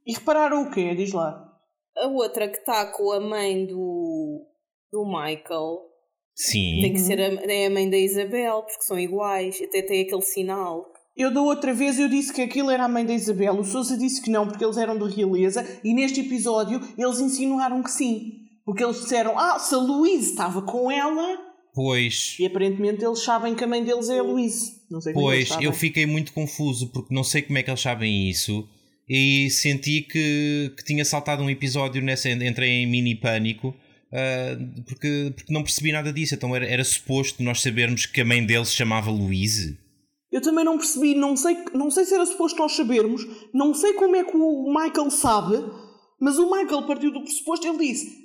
E 0.06 0.14
repararam 0.14 0.64
o 0.64 0.72
quê? 0.72 0.94
Diz 0.94 1.14
lá. 1.14 1.42
A 1.98 2.08
outra 2.08 2.50
que 2.50 2.58
está 2.58 2.92
com 2.92 3.14
a 3.14 3.22
mãe 3.22 3.66
do, 3.66 4.46
do 4.92 5.06
Michael 5.06 5.80
Sim. 6.36 6.82
tem 6.82 6.94
que 6.94 7.00
ser 7.00 7.22
a, 7.22 7.34
é 7.50 7.68
a 7.68 7.70
mãe 7.70 7.90
da 7.90 7.98
Isabel, 7.98 8.64
porque 8.64 8.84
são 8.84 9.00
iguais, 9.00 9.62
até 9.62 9.82
tem 9.82 10.02
aquele 10.02 10.22
sinal. 10.22 10.86
Eu 11.16 11.34
da 11.34 11.42
outra 11.42 11.74
vez 11.74 11.98
eu 11.98 12.10
disse 12.10 12.34
que 12.34 12.42
aquilo 12.42 12.70
era 12.70 12.86
a 12.86 12.90
mãe 12.90 13.06
da 13.06 13.14
Isabel, 13.14 13.60
o 13.60 13.64
Sousa 13.64 13.98
disse 13.98 14.22
que 14.22 14.30
não, 14.30 14.48
porque 14.48 14.64
eles 14.64 14.78
eram 14.78 14.98
de 14.98 15.16
realeza, 15.16 15.66
e 15.84 15.94
neste 15.94 16.20
episódio 16.20 16.82
eles 16.98 17.20
insinuaram 17.20 17.82
que 17.82 17.92
sim. 17.92 18.42
Porque 18.66 18.84
eles 18.84 19.00
disseram, 19.00 19.38
ah, 19.38 19.60
se 19.60 19.74
a 19.76 19.78
Louise 19.78 20.32
estava 20.32 20.62
com 20.62 20.92
ela, 20.92 21.40
Pois, 21.74 22.38
e 22.40 22.46
aparentemente 22.46 23.04
eles 23.04 23.22
sabem 23.22 23.54
que 23.54 23.64
a 23.64 23.68
mãe 23.68 23.84
deles 23.84 24.08
é 24.08 24.22
a 24.22 24.24
eles 24.24 24.82
pois, 25.14 25.50
eu 25.60 25.74
fiquei 25.74 26.06
muito 26.06 26.32
confuso 26.32 26.88
porque 26.88 27.14
não 27.14 27.24
sei 27.24 27.42
como 27.42 27.58
é 27.58 27.64
que 27.64 27.70
eles 27.70 27.82
sabem 27.82 28.30
isso 28.30 28.66
e 29.08 29.50
senti 29.50 30.02
que, 30.02 30.74
que 30.76 30.84
tinha 30.84 31.06
saltado 31.06 31.44
um 31.44 31.50
episódio 31.50 32.02
nessa. 32.02 32.30
Entrei 32.30 32.70
em 32.70 32.88
mini 32.88 33.16
pânico. 33.16 33.76
ah, 34.12 34.58
porque, 34.88 35.34
porque 35.36 35.54
não 35.54 35.64
percebi 35.64 35.92
nada 35.92 36.12
disso, 36.12 36.36
então 36.36 36.56
era, 36.56 36.66
era 36.66 36.84
suposto 36.84 37.44
nós 37.44 37.62
sabermos 37.62 38.06
que 38.06 38.22
a 38.22 38.26
mãe 38.26 38.44
dele 38.44 38.66
se 38.66 38.74
chamava 38.74 39.12
Louise. 39.12 39.78
Eu 40.36 40.42
também 40.42 40.66
não 40.66 40.78
percebi, 40.78 41.16
não 41.16 41.38
sei, 41.38 41.58
não 41.74 41.90
sei 41.90 42.04
se 42.04 42.14
era 42.14 42.26
suposto 42.26 42.60
nós 42.60 42.74
sabermos, 42.74 43.26
não 43.54 43.74
sei 43.74 43.94
como 43.94 44.18
é 44.18 44.24
que 44.26 44.36
o 44.36 44.68
Michael 44.68 45.10
sabe, 45.10 45.56
mas 46.20 46.38
o 46.38 46.52
Michael 46.52 46.86
partiu 46.86 47.10
do 47.10 47.22
pressuposto, 47.22 47.66
ele 47.66 47.78
disse, 47.78 48.18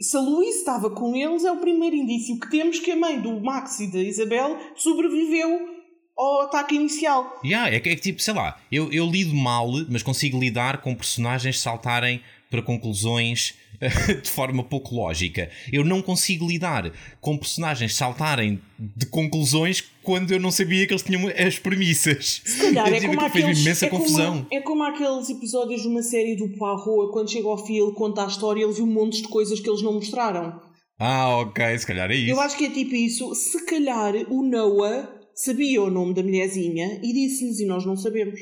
se 0.00 0.16
a 0.16 0.20
Louise 0.20 0.60
estava 0.60 0.88
com 0.88 1.14
eles, 1.14 1.44
é 1.44 1.52
o 1.52 1.58
primeiro 1.58 1.94
indício 1.94 2.40
que 2.40 2.50
temos 2.50 2.78
que 2.78 2.90
a 2.90 2.96
mãe 2.96 3.20
do 3.20 3.38
Max 3.42 3.80
e 3.80 3.92
da 3.92 3.98
Isabel 3.98 4.56
sobreviveu 4.76 5.68
ao 6.16 6.40
ataque 6.44 6.74
inicial. 6.74 7.38
Yeah, 7.44 7.70
é, 7.70 7.78
que, 7.80 7.90
é 7.90 7.96
que 7.96 8.00
tipo, 8.00 8.22
sei 8.22 8.32
lá, 8.32 8.58
eu, 8.72 8.90
eu 8.90 9.04
lido 9.04 9.34
mal, 9.34 9.70
mas 9.90 10.02
consigo 10.02 10.40
lidar 10.40 10.80
com 10.80 10.94
personagens 10.94 11.60
saltarem 11.60 12.22
para 12.50 12.62
conclusões 12.62 13.56
de 14.22 14.30
forma 14.30 14.64
pouco 14.64 14.94
lógica. 14.94 15.50
Eu 15.72 15.84
não 15.84 16.02
consigo 16.02 16.46
lidar 16.46 16.92
com 17.20 17.36
personagens 17.36 17.94
saltarem 17.94 18.60
de 18.78 19.06
conclusões 19.06 19.82
quando 20.02 20.32
eu 20.32 20.40
não 20.40 20.50
sabia 20.50 20.86
que 20.86 20.92
eles 20.92 21.02
tinham 21.02 21.28
as 21.28 21.58
premissas. 21.58 22.42
Se 22.44 22.60
calhar 22.60 22.92
é 22.92 23.00
como, 23.00 23.20
aqueles, 23.20 23.60
imensa 23.60 23.86
é, 23.86 23.88
como, 23.88 24.02
confusão. 24.02 24.46
é 24.50 24.60
como 24.60 24.82
aqueles 24.82 25.28
episódios 25.30 25.82
de 25.82 25.88
uma 25.88 26.02
série 26.02 26.34
do 26.36 26.48
Poirot, 26.48 27.12
quando 27.12 27.30
chega 27.30 27.48
ao 27.48 27.64
fim 27.64 27.78
ele 27.78 27.92
conta 27.92 28.24
a 28.24 28.28
história, 28.28 28.62
ele 28.62 28.72
viu 28.72 28.84
um 28.84 28.92
monte 28.92 29.22
de 29.22 29.28
coisas 29.28 29.60
que 29.60 29.68
eles 29.68 29.82
não 29.82 29.94
mostraram. 29.94 30.60
Ah, 30.98 31.38
ok, 31.38 31.78
se 31.78 31.86
calhar 31.86 32.10
é 32.10 32.16
isso. 32.16 32.30
Eu 32.32 32.40
acho 32.40 32.56
que 32.56 32.64
é 32.64 32.70
tipo 32.70 32.94
isso. 32.94 33.32
Se 33.34 33.64
calhar 33.64 34.14
o 34.28 34.42
Noah 34.42 35.08
sabia 35.34 35.80
o 35.80 35.90
nome 35.90 36.14
da 36.14 36.22
mulherzinha 36.22 37.00
e 37.02 37.12
disse-lhes 37.12 37.60
e 37.60 37.66
nós 37.66 37.86
não 37.86 37.96
sabemos. 37.96 38.40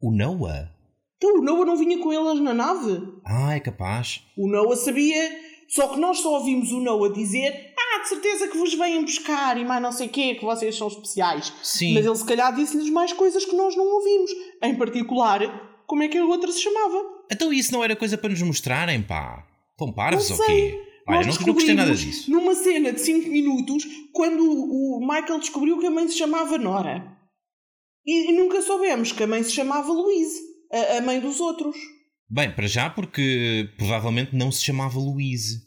O 0.00 0.10
Noah? 0.10 0.77
Então 1.18 1.38
o 1.38 1.42
Noah 1.42 1.66
não 1.66 1.76
vinha 1.76 1.98
com 1.98 2.12
elas 2.12 2.40
na 2.40 2.54
nave. 2.54 3.02
Ah, 3.24 3.54
é 3.54 3.60
capaz. 3.60 4.22
O 4.36 4.48
Noah 4.48 4.76
sabia, 4.76 5.30
só 5.68 5.88
que 5.88 5.98
nós 6.00 6.20
só 6.20 6.34
ouvimos 6.34 6.70
o 6.70 6.80
Noah 6.80 7.12
dizer: 7.12 7.74
Ah, 7.76 8.02
de 8.02 8.08
certeza 8.08 8.46
que 8.48 8.56
vos 8.56 8.72
vêm 8.74 9.02
buscar 9.02 9.58
e 9.58 9.64
mais 9.64 9.82
não 9.82 9.90
sei 9.90 10.06
o 10.06 10.10
quê, 10.10 10.36
que 10.36 10.44
vocês 10.44 10.76
são 10.76 10.86
especiais. 10.86 11.52
Sim. 11.62 11.94
Mas 11.94 12.06
ele 12.06 12.14
se 12.14 12.24
calhar 12.24 12.54
disse-lhes 12.54 12.88
mais 12.88 13.12
coisas 13.12 13.44
que 13.44 13.56
nós 13.56 13.76
não 13.76 13.84
ouvimos. 13.84 14.30
Em 14.62 14.76
particular, 14.76 15.82
como 15.86 16.02
é 16.04 16.08
que 16.08 16.16
a 16.18 16.24
outra 16.24 16.52
se 16.52 16.62
chamava. 16.62 17.04
Então 17.30 17.52
isso 17.52 17.72
não 17.72 17.82
era 17.82 17.96
coisa 17.96 18.16
para 18.16 18.30
nos 18.30 18.40
mostrarem, 18.42 19.02
pá. 19.02 19.44
Estão 19.72 19.92
parvos 19.92 20.30
ou 20.30 20.46
quê? 20.46 20.80
Olha, 21.06 21.16
Nós 21.26 21.38
não, 21.38 21.46
não 21.46 21.54
gostei 21.54 21.74
nada 21.74 21.94
disso. 21.94 22.30
Numa 22.30 22.54
cena 22.54 22.92
de 22.92 23.00
5 23.00 23.28
minutos, 23.28 23.84
quando 24.12 24.42
o 24.44 24.98
o 24.98 25.00
Michael 25.00 25.38
descobriu 25.38 25.78
que 25.78 25.86
a 25.86 25.90
mãe 25.90 26.08
se 26.08 26.18
chamava 26.18 26.58
Nora. 26.58 27.16
E, 28.04 28.30
e 28.30 28.32
nunca 28.36 28.60
soubemos 28.60 29.12
que 29.12 29.22
a 29.22 29.26
mãe 29.26 29.42
se 29.42 29.52
chamava 29.52 29.92
Louise, 29.92 30.40
a, 30.72 30.98
a 30.98 31.00
mãe 31.00 31.20
dos 31.20 31.40
outros. 31.40 31.76
Bem, 32.30 32.50
para 32.50 32.66
já 32.66 32.90
porque 32.90 33.70
provavelmente 33.78 34.36
não 34.36 34.52
se 34.52 34.64
chamava 34.64 34.98
Louise. 34.98 35.66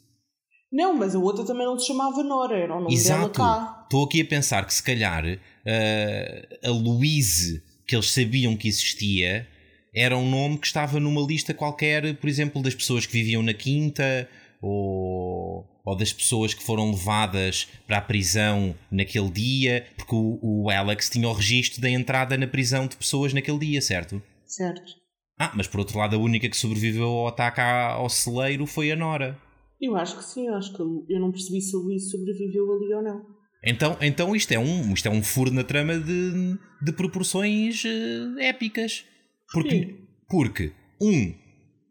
Não, 0.72 0.94
mas 0.94 1.14
a 1.14 1.18
outra 1.18 1.44
também 1.44 1.66
não 1.66 1.78
se 1.78 1.86
chamava 1.86 2.22
Nora, 2.22 2.56
era 2.56 2.74
o 2.74 2.80
nome 2.80 2.94
Exato. 2.94 3.20
dela 3.20 3.30
cá. 3.30 3.80
Estou 3.84 4.04
aqui 4.04 4.22
a 4.22 4.24
pensar 4.24 4.64
que 4.64 4.72
se 4.72 4.82
calhar 4.82 5.24
eh, 5.66 6.58
a 6.64 6.70
Louise 6.70 7.62
que 7.86 7.94
eles 7.94 8.10
sabiam 8.10 8.56
que 8.56 8.68
existia 8.68 9.46
era 9.94 10.16
um 10.16 10.28
nome 10.28 10.56
que 10.56 10.66
estava 10.66 10.98
numa 10.98 11.20
lista 11.20 11.52
qualquer, 11.52 12.16
por 12.16 12.28
exemplo, 12.28 12.62
das 12.62 12.74
pessoas 12.74 13.04
que 13.04 13.12
viviam 13.12 13.42
na 13.42 13.52
quinta 13.52 14.26
ou, 14.62 15.68
ou 15.84 15.96
das 15.96 16.12
pessoas 16.12 16.54
que 16.54 16.62
foram 16.62 16.90
levadas 16.92 17.68
para 17.86 17.98
a 17.98 18.00
prisão 18.00 18.74
naquele 18.90 19.30
dia, 19.30 19.86
porque 19.96 20.14
o, 20.14 20.38
o 20.40 20.70
Alex 20.70 21.10
tinha 21.10 21.28
o 21.28 21.32
registro 21.32 21.82
da 21.82 21.90
entrada 21.90 22.38
na 22.38 22.46
prisão 22.46 22.86
de 22.86 22.96
pessoas 22.96 23.34
naquele 23.34 23.58
dia, 23.58 23.82
certo? 23.82 24.22
Certo. 24.52 24.92
Ah, 25.38 25.50
mas 25.56 25.66
por 25.66 25.80
outro 25.80 25.98
lado, 25.98 26.14
a 26.14 26.18
única 26.18 26.48
que 26.48 26.56
sobreviveu 26.56 27.06
ao 27.06 27.28
ataque 27.28 27.60
ao 27.60 28.08
celeiro 28.10 28.66
foi 28.66 28.92
a 28.92 28.96
Nora. 28.96 29.38
Eu 29.80 29.96
acho 29.96 30.18
que 30.18 30.24
sim, 30.24 30.46
eu 30.46 30.54
acho 30.54 30.76
que 30.76 30.82
eu 30.82 31.18
não 31.18 31.32
percebi 31.32 31.60
se 31.60 31.74
a 31.74 31.78
Louise 31.78 32.10
sobreviveu 32.10 32.70
ali 32.70 32.94
ou 32.94 33.02
não. 33.02 33.26
Então, 33.64 33.96
então 34.00 34.36
isto, 34.36 34.52
é 34.52 34.58
um, 34.58 34.92
isto 34.92 35.08
é 35.08 35.10
um 35.10 35.22
furo 35.22 35.50
na 35.50 35.64
trama 35.64 35.98
de, 35.98 36.58
de 36.82 36.92
proporções 36.92 37.82
eh, 37.84 38.46
épicas. 38.48 39.04
Porque, 39.52 39.70
Sim. 39.70 39.98
porque, 40.28 40.72
um, 41.00 41.34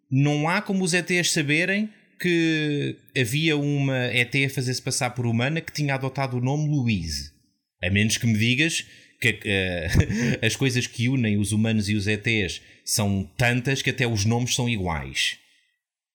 não 0.10 0.48
há 0.48 0.62
como 0.62 0.84
os 0.84 0.94
ETs 0.94 1.32
saberem 1.32 1.90
que 2.20 2.96
havia 3.18 3.58
uma 3.58 4.06
ET 4.14 4.36
a 4.46 4.50
fazer-se 4.54 4.82
passar 4.82 5.10
por 5.12 5.26
humana 5.26 5.62
que 5.62 5.74
tinha 5.74 5.96
adotado 5.96 6.38
o 6.38 6.42
nome 6.42 6.70
Louise. 6.70 7.32
A 7.84 7.90
menos 7.90 8.18
que 8.18 8.28
me 8.28 8.38
digas 8.38 8.86
que 9.22 9.40
eh, 9.46 9.88
as 10.46 10.56
coisas 10.56 10.88
que 10.88 11.08
unem 11.08 11.38
os 11.38 11.52
humanos 11.52 11.88
e 11.88 11.96
os 11.96 12.08
ETs 12.08 12.62
são 12.84 13.30
tantas 13.38 13.82
que 13.82 13.92
até 13.92 14.08
os 14.08 14.26
nomes 14.26 14.56
são 14.56 14.68
iguais. 14.68 15.38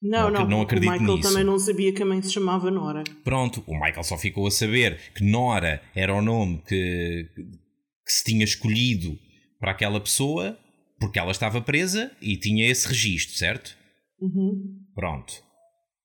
Não, 0.03 0.31
Não 0.31 0.41
não, 0.41 0.49
não 0.49 0.61
acredito 0.63 0.91
o 0.91 0.93
Michael 0.93 1.17
nisso. 1.17 1.29
também 1.29 1.45
não 1.45 1.59
sabia 1.59 1.93
que 1.93 2.03
a 2.03 2.07
mãe 2.07 2.21
se 2.21 2.33
chamava 2.33 2.71
Nora. 2.71 3.03
Pronto, 3.25 3.63
o 3.67 3.75
Michael 3.75 4.05
só 4.05 4.19
ficou 4.19 4.47
a 4.47 4.51
saber 4.51 4.99
que 5.15 5.25
Nora 5.25 5.81
era 5.95 6.15
o 6.15 6.21
nome 6.21 6.61
que, 6.67 7.29
que 8.05 8.13
se 8.13 8.25
tinha 8.25 8.45
escolhido 8.45 9.19
para 9.59 9.71
aquela 9.71 10.01
pessoa 10.01 10.59
porque 10.99 11.19
ela 11.19 11.31
estava 11.31 11.61
presa 11.61 12.11
e 12.21 12.37
tinha 12.37 12.69
esse 12.69 12.89
registro, 12.89 13.37
certo? 13.37 13.77
Uhum. 14.21 14.81
Pronto. 14.95 15.35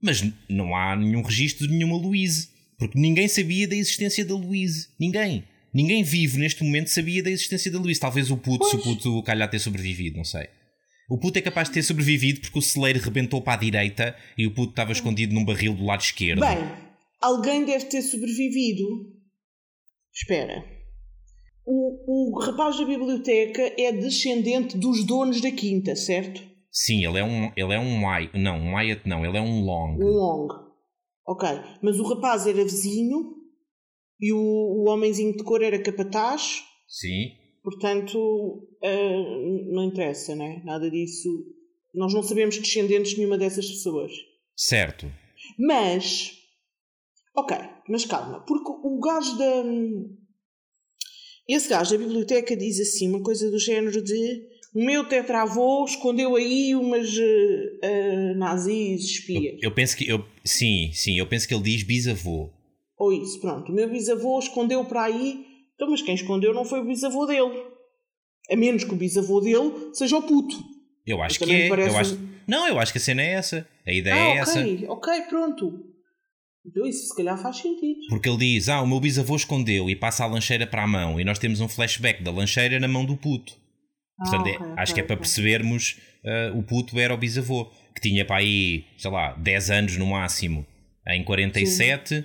Mas 0.02 0.22
não 0.50 0.76
há 0.76 0.96
nenhum 0.96 1.22
registro 1.22 1.68
de 1.68 1.74
nenhuma 1.74 1.98
Louise. 1.98 2.50
Porque 2.78 3.00
ninguém 3.00 3.28
sabia 3.28 3.68
da 3.68 3.76
existência 3.76 4.26
da 4.26 4.34
Louise. 4.34 4.88
Ninguém. 5.00 5.44
Ninguém 5.74 6.04
vivo 6.04 6.38
neste 6.38 6.64
momento 6.64 6.90
sabia 6.90 7.24
da 7.24 7.30
existência 7.30 7.72
da 7.72 7.80
Louise. 7.80 8.00
Talvez 8.00 8.30
o 8.30 8.38
puto, 8.38 8.66
se 8.66 8.76
o 8.76 8.82
Pois. 8.82 8.98
puto 8.98 9.24
calhar 9.24 9.50
ter 9.50 9.60
sobrevivido, 9.60 10.18
não 10.18 10.24
sei. 10.24 10.48
O 11.10 11.18
puto 11.18 11.38
é 11.40 11.42
capaz 11.42 11.68
de 11.68 11.74
ter 11.76 11.84
sobrevivido 11.84 12.42
porque 12.42 12.60
o 12.60 12.62
celeiro 12.62 13.00
rebentou 13.00 13.42
para 13.42 13.54
a 13.54 13.58
direita 13.58 14.16
e 14.38 14.48
o 14.48 14.54
puto 14.54 14.72
estava 14.72 14.92
escondido 14.92 15.34
num 15.34 15.44
barril 15.44 15.74
do 15.74 15.84
lado 15.86 16.02
esquerdo. 16.02 16.40
Bem, 16.40 16.58
alguém 17.22 17.66
deve 17.66 17.86
ter 17.86 18.02
sobrevivido. 18.02 18.84
Espera. 20.14 20.64
O, 21.66 22.32
o 22.34 22.40
rapaz 22.40 22.78
da 22.78 22.86
biblioteca 22.86 23.74
é 23.78 23.92
descendente 23.92 24.78
dos 24.78 25.06
donos 25.06 25.42
da 25.42 25.52
quinta, 25.52 25.96
certo? 25.96 26.42
Sim, 26.72 27.06
ele 27.06 27.20
é 27.20 27.24
um, 27.24 27.52
ele 27.56 27.74
é 27.74 27.80
um 27.80 28.06
Wyatt, 28.06 28.38
não, 28.40 28.58
um 28.58 28.76
Wyatt 28.76 29.08
não, 29.08 29.26
ele 29.26 29.38
é 29.38 29.42
um 29.42 29.62
Long. 29.64 29.96
Um 29.96 30.08
Long. 30.08 30.48
Ok. 31.28 31.48
Mas 31.82 32.00
o 32.00 32.08
rapaz 32.08 32.48
era 32.48 32.64
vizinho 32.64 33.36
e 34.22 34.32
o, 34.32 34.38
o 34.38 34.90
homenzinho 34.90 35.36
de 35.36 35.44
cor 35.44 35.64
era 35.64 35.82
capataz. 35.82 36.64
Sim. 36.88 37.32
Portanto, 37.64 38.68
ah, 38.84 39.68
não 39.72 39.86
interessa, 39.86 40.36
né? 40.36 40.62
Nada 40.64 40.90
disso. 40.90 41.30
Nós 41.94 42.14
não 42.14 42.24
sabemos 42.24 42.58
descendentes 42.58 43.12
de 43.12 43.18
nenhuma 43.18 43.38
dessas 43.38 43.68
pessoas. 43.68 44.12
Certo. 44.56 45.12
Mas. 45.58 46.34
Ok, 47.36 47.58
mas 47.88 48.06
calma, 48.06 48.42
porque 48.46 48.70
o 48.70 49.00
gajo 49.00 49.38
da. 49.38 49.64
Esse 51.48 51.70
gajo 51.70 51.92
da 51.92 51.98
biblioteca 51.98 52.56
diz 52.56 52.80
assim 52.80 53.10
uma 53.10 53.24
coisa 53.24 53.50
do 53.50 53.60
género 53.60 54.02
de. 54.04 54.52
O 54.74 54.86
meu 54.86 55.04
tetravô 55.06 55.84
escondeu 55.84 56.36
aí 56.38 56.74
umas 56.76 57.10
eh, 57.84 58.34
nazis 58.36 59.04
espias. 59.04 59.60
Eu 59.62 59.74
penso 59.74 59.98
que 59.98 60.08
eu 60.08 60.26
sim, 60.46 60.92
sim, 60.94 61.20
eu 61.20 61.28
penso 61.28 61.46
que 61.46 61.54
ele 61.54 61.64
diz 61.64 61.84
bisavô. 61.84 62.50
Ou 63.02 63.12
isso, 63.12 63.42
pronto. 63.42 63.72
O 63.72 63.76
meu 63.76 63.90
bisavô 63.90 64.38
escondeu 64.38 64.86
para 64.86 65.06
aí. 65.06 65.44
Então, 65.74 65.90
mas 65.90 66.04
quem 66.04 66.14
escondeu 66.14 66.54
não 66.54 66.64
foi 66.64 66.82
o 66.82 66.86
bisavô 66.86 67.26
dele. 67.26 67.64
A 68.52 68.56
menos 68.56 68.84
que 68.84 68.94
o 68.94 68.96
bisavô 68.96 69.42
dele 69.42 69.90
seja 69.92 70.18
o 70.18 70.22
puto. 70.22 70.56
Eu 71.04 71.20
acho 71.20 71.40
que 71.40 71.52
é. 71.52 71.68
parece 71.68 71.90
Eu 71.90 71.98
acho... 71.98 72.20
Não, 72.48 72.68
eu 72.68 72.80
acho 72.80 72.92
que 72.92 73.00
a 73.00 73.02
cena 73.02 73.24
é 73.24 73.32
essa. 73.32 73.68
A 73.88 73.92
ideia 73.92 74.16
ah, 74.16 74.28
é 74.28 74.38
essa. 74.38 74.60
ok, 74.60 74.86
ok, 74.88 75.22
pronto. 75.22 75.84
Então 76.64 76.86
isso 76.86 77.08
se 77.08 77.16
calhar 77.16 77.42
faz 77.42 77.58
sentido. 77.58 78.02
Porque 78.08 78.30
ele 78.30 78.38
diz: 78.38 78.70
Ah, 78.70 78.84
o 78.84 78.88
meu 78.88 79.00
bisavô 79.00 79.36
escondeu 79.36 79.90
e 79.90 79.96
passa 79.96 80.24
a 80.24 80.28
lancheira 80.28 80.68
para 80.68 80.84
a 80.84 80.88
mão. 80.88 81.20
E 81.20 81.24
nós 81.24 81.40
temos 81.40 81.60
um 81.60 81.68
flashback 81.68 82.22
da 82.22 82.30
lancheira 82.30 82.80
na 82.80 82.88
mão 82.88 83.04
do 83.04 83.18
puto. 83.18 83.58
Portanto, 84.20 84.46
Ah, 84.46 84.50
é- 84.50 84.58
ok, 84.58 84.74
acho 84.78 84.94
que 84.94 85.00
é 85.00 85.04
para 85.04 85.18
percebermos 85.18 86.00
ah, 86.24 86.52
o 86.56 86.62
puto 86.62 87.00
era 87.00 87.16
o 87.16 87.18
bisavô. 87.18 87.66
Que 87.96 88.02
tinha 88.02 88.24
para 88.24 88.38
aí, 88.38 88.86
sei 88.96 89.10
lá, 89.10 89.34
10 89.34 89.72
anos 89.72 89.98
no 89.98 90.06
máximo 90.06 90.68
em 91.08 91.24
47. 91.24 92.24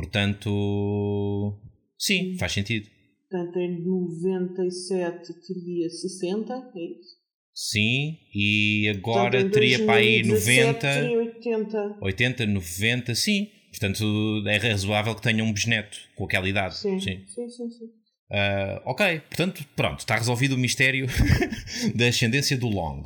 Portanto. 0.00 1.58
Sim, 1.98 2.36
faz 2.38 2.52
sentido. 2.52 2.88
Portanto, 3.30 3.58
em 3.58 3.84
97 3.84 5.32
teria 5.46 5.88
60, 5.88 6.52
é 6.52 6.80
isso? 6.80 7.20
Sim, 7.54 8.18
e 8.34 8.88
agora 8.88 9.32
Portanto, 9.32 9.52
teria 9.52 9.84
para 9.84 9.96
aí 9.96 10.22
2017 10.22 10.72
90, 10.72 10.80
Teria 10.80 11.18
80. 11.18 11.98
80, 12.00 12.46
90, 12.46 13.14
sim. 13.14 13.48
Portanto, 13.70 14.04
é 14.46 14.56
razoável 14.56 15.14
que 15.14 15.22
tenha 15.22 15.44
um 15.44 15.52
bisneto 15.52 15.96
com 16.16 16.24
aquela 16.24 16.48
idade. 16.48 16.76
Sim, 16.76 16.98
sim. 16.98 17.24
sim, 17.26 17.48
sim. 17.48 17.70
sim. 17.70 17.86
Ah, 18.32 18.82
ok, 18.84 19.20
portanto, 19.28 19.64
pronto, 19.76 20.00
está 20.00 20.16
resolvido 20.16 20.54
o 20.54 20.58
mistério 20.58 21.06
da 21.94 22.08
ascendência 22.08 22.56
do 22.56 22.68
Long. 22.68 23.04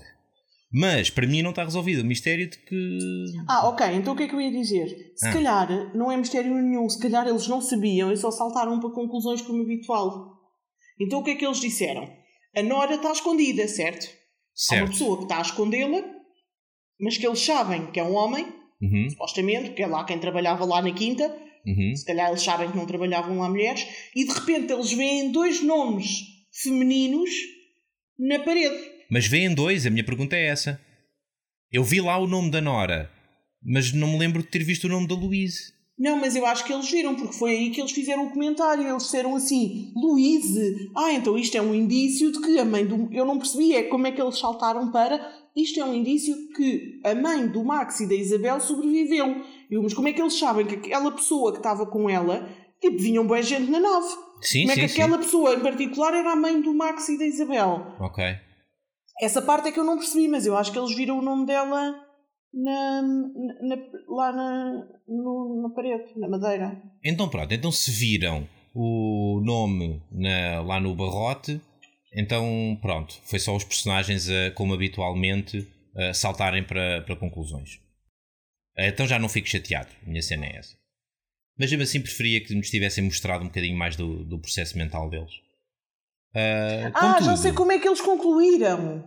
Mas 0.77 1.09
para 1.09 1.27
mim 1.27 1.41
não 1.41 1.51
está 1.51 1.63
resolvido 1.63 2.03
o 2.03 2.05
mistério 2.05 2.51
de 2.51 2.59
que. 2.59 2.99
Ah, 3.47 3.69
ok, 3.69 3.87
então 3.95 4.13
o 4.13 4.17
que 4.17 4.25
é 4.25 4.29
que 4.29 4.35
eu 4.35 4.41
ia 4.41 4.51
dizer? 4.51 5.13
Se 5.15 5.29
Ah. 5.29 5.33
calhar 5.33 5.97
não 5.97 6.11
é 6.11 6.17
mistério 6.17 6.53
nenhum, 6.53 6.89
se 6.89 6.99
calhar 6.99 7.27
eles 7.29 7.47
não 7.47 7.61
sabiam 7.61 8.11
e 8.11 8.17
só 8.17 8.31
saltaram 8.33 8.81
para 8.81 8.91
conclusões 8.91 9.41
como 9.41 9.63
habitual. 9.63 10.33
Então 11.01 11.21
o 11.21 11.23
que 11.25 11.31
é 11.31 11.35
que 11.37 11.47
eles 11.47 11.61
disseram? 11.61 12.11
A 12.57 12.63
Nora 12.63 12.97
está 12.97 13.13
escondida, 13.13 13.69
certo? 13.69 14.07
Há 14.07 14.75
uma 14.75 14.87
Certo. 14.87 14.91
pessoa 14.91 15.17
que 15.19 15.23
está 15.25 15.39
a 15.39 15.43
escondê-la, 15.43 16.03
mas 17.01 17.17
que 17.19 17.27
eles 17.27 17.41
sabem 17.41 17.87
que 17.93 18.01
é 18.01 18.05
um 18.05 18.15
homem, 18.15 18.45
Uhum, 18.83 19.09
supostamente, 19.11 19.71
que 19.71 19.83
é 19.83 19.87
lá 19.87 20.05
quem 20.05 20.19
trabalhava 20.19 20.65
lá 20.65 20.83
na 20.83 20.93
quinta, 20.93 21.25
uhum. 21.67 21.95
se 21.97 22.05
calhar 22.05 22.29
eles 22.29 22.43
sabem 22.43 22.71
que 22.71 22.77
não 22.77 22.85
trabalhavam 22.87 23.39
lá 23.39 23.49
mulheres, 23.49 23.87
e 24.15 24.25
de 24.25 24.33
repente 24.33 24.73
eles 24.73 24.93
veem 24.93 25.31
dois 25.31 25.63
nomes 25.63 26.21
femininos 26.63 27.31
na 28.19 28.41
parede. 28.41 28.94
Mas 29.15 29.29
vêem 29.29 29.55
dois, 29.55 29.87
a 29.87 29.91
minha 29.91 30.03
pergunta 30.03 30.35
é 30.35 30.47
essa. 30.47 30.81
Eu 31.71 31.85
vi 31.85 32.01
lá 32.01 32.19
o 32.19 32.27
nome 32.27 32.51
da 32.51 32.61
Nora, 32.61 33.09
mas 33.63 33.93
não 33.93 34.09
me 34.09 34.19
lembro 34.19 34.43
de 34.43 34.49
ter 34.49 34.65
visto 34.65 34.87
o 34.87 34.89
nome 34.89 35.07
da 35.07 35.15
Louise. 35.15 35.73
Não, 35.97 36.19
mas 36.19 36.35
eu 36.35 36.45
acho 36.45 36.65
que 36.65 36.73
eles 36.73 36.91
viram, 36.91 37.15
porque 37.15 37.37
foi 37.37 37.53
aí 37.53 37.71
que 37.71 37.81
eles 37.81 37.93
fizeram 37.93 38.27
o 38.27 38.31
comentário. 38.31 38.85
Eles 38.85 39.05
disseram 39.05 39.37
assim: 39.37 39.93
Luíse, 39.95 40.91
ah, 40.97 41.13
então 41.13 41.39
isto 41.39 41.57
é 41.57 41.63
um 41.63 41.73
indício 41.73 42.33
de 42.33 42.41
que 42.41 42.59
a 42.59 42.65
mãe 42.65 42.85
do. 42.85 43.09
Eu 43.13 43.25
não 43.25 43.39
percebi, 43.39 43.77
é 43.77 43.85
como 43.85 44.05
é 44.09 44.11
que 44.11 44.21
eles 44.21 44.37
saltaram 44.37 44.91
para. 44.91 45.33
Isto 45.55 45.79
é 45.79 45.85
um 45.85 45.95
indício 45.95 46.35
que 46.49 47.01
a 47.05 47.15
mãe 47.15 47.47
do 47.47 47.63
Max 47.63 48.01
e 48.01 48.09
da 48.09 48.17
Isabel 48.17 48.59
sobreviveu. 48.59 49.45
Eu, 49.71 49.81
mas 49.81 49.95
como 49.95 50.09
é 50.09 50.13
que 50.13 50.21
eles 50.21 50.37
sabem 50.37 50.67
que 50.67 50.75
aquela 50.75 51.13
pessoa 51.13 51.53
que 51.53 51.59
estava 51.59 51.87
com 51.87 52.11
ela, 52.11 52.51
tipo, 52.81 52.99
vinham 52.99 53.25
boa 53.25 53.41
gente 53.41 53.71
na 53.71 53.79
nave? 53.79 54.09
Sim, 54.43 54.63
como 54.63 54.73
é 54.73 54.75
sim, 54.75 54.81
que 54.81 54.89
sim. 54.89 55.03
aquela 55.03 55.19
pessoa 55.19 55.55
em 55.55 55.61
particular 55.61 56.13
era 56.15 56.33
a 56.33 56.37
mãe 56.37 56.61
do 56.61 56.75
Max 56.75 57.09
e 57.11 57.17
da 57.17 57.25
Isabel? 57.25 57.95
Ok. 58.01 58.25
Essa 59.21 59.41
parte 59.43 59.69
é 59.69 59.73
que 59.73 59.79
eu 59.79 59.85
não 59.85 59.97
percebi, 59.99 60.29
mas 60.29 60.45
eu 60.47 60.57
acho 60.57 60.73
que 60.73 60.79
eles 60.79 60.95
viram 60.95 61.19
o 61.19 61.23
nome 61.23 61.47
dela 61.47 61.95
na, 62.53 63.03
na- 63.03 63.91
lá 64.09 64.33
na, 64.33 64.89
no- 65.09 65.63
na 65.63 65.75
parede, 65.75 66.19
na 66.19 66.29
madeira. 66.29 66.83
Então 67.05 67.29
pronto, 67.29 67.53
então 67.53 67.71
se 67.73 67.91
viram 67.91 68.49
o 68.75 69.41
nome 69.45 70.03
na- 70.11 70.61
lá 70.63 70.81
no 70.81 70.95
barrote, 70.95 71.61
então 72.17 72.77
pronto, 72.83 73.15
foi 73.25 73.39
só 73.39 73.55
os 73.55 73.65
personagens 73.65 74.29
a, 74.29 74.51
como 74.53 74.75
habitualmente 74.75 75.67
a 75.97 76.13
saltarem 76.13 76.65
para, 76.65 77.03
para 77.03 77.17
conclusões. 77.17 77.79
Então 78.77 79.07
já 79.07 79.19
não 79.19 79.29
fico 79.29 79.47
chateado, 79.49 79.89
minha 80.05 80.23
cena 80.23 80.47
é 80.47 80.57
essa. 80.57 80.75
Mas 81.57 81.71
mesmo 81.71 81.85
assim 81.85 82.01
preferia 82.01 82.41
que 82.45 82.53
nos 82.53 82.69
tivessem 82.69 83.05
mostrado 83.05 83.45
um 83.45 83.47
bocadinho 83.47 83.79
mais 83.79 83.95
do, 83.95 84.25
do 84.25 84.41
processo 84.41 84.77
mental 84.77 85.09
deles. 85.09 85.31
Uh, 86.35 86.91
ah, 86.95 87.23
já 87.23 87.37
sei 87.37 87.53
como 87.53 87.71
é 87.71 87.79
que 87.79 87.87
eles 87.87 88.01
concluíram. 88.01 89.05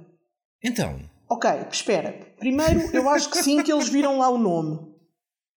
Então. 0.64 1.00
Ok, 1.30 1.50
espera. 1.72 2.14
Primeiro, 2.40 2.80
eu 2.96 3.10
acho 3.10 3.30
que 3.30 3.44
sim, 3.44 3.62
que 3.62 3.72
eles 3.72 3.90
viram 3.90 4.20
lá 4.20 4.30
o 4.30 4.38
nome. 4.38 4.80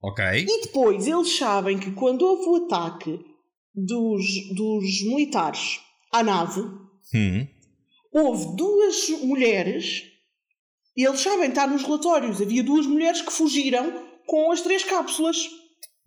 Ok. 0.03 0.25
E 0.25 0.62
depois, 0.62 1.07
eles 1.07 1.37
sabem 1.37 1.79
que 1.79 1.93
quando 1.93 2.23
houve 2.23 2.49
o 2.49 2.67
ataque 2.67 3.21
dos, 3.75 4.25
dos 4.55 5.05
militares 5.05 5.81
à 6.12 6.23
nave, 6.23 6.61
hum. 7.15 7.47
houve 8.12 8.57
duas 8.57 9.09
mulheres, 9.23 10.03
e 10.97 11.07
eles 11.07 11.21
sabem, 11.21 11.50
está 11.50 11.67
nos 11.67 11.83
relatórios, 11.83 12.41
havia 12.41 12.65
duas 12.65 12.87
mulheres 12.87 13.23
que 13.23 13.33
fugiram 13.33 13.93
com 14.27 14.50
as 14.50 14.61
três 14.61 14.83
cápsulas. 14.83 15.37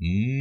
Hum. 0.02 0.33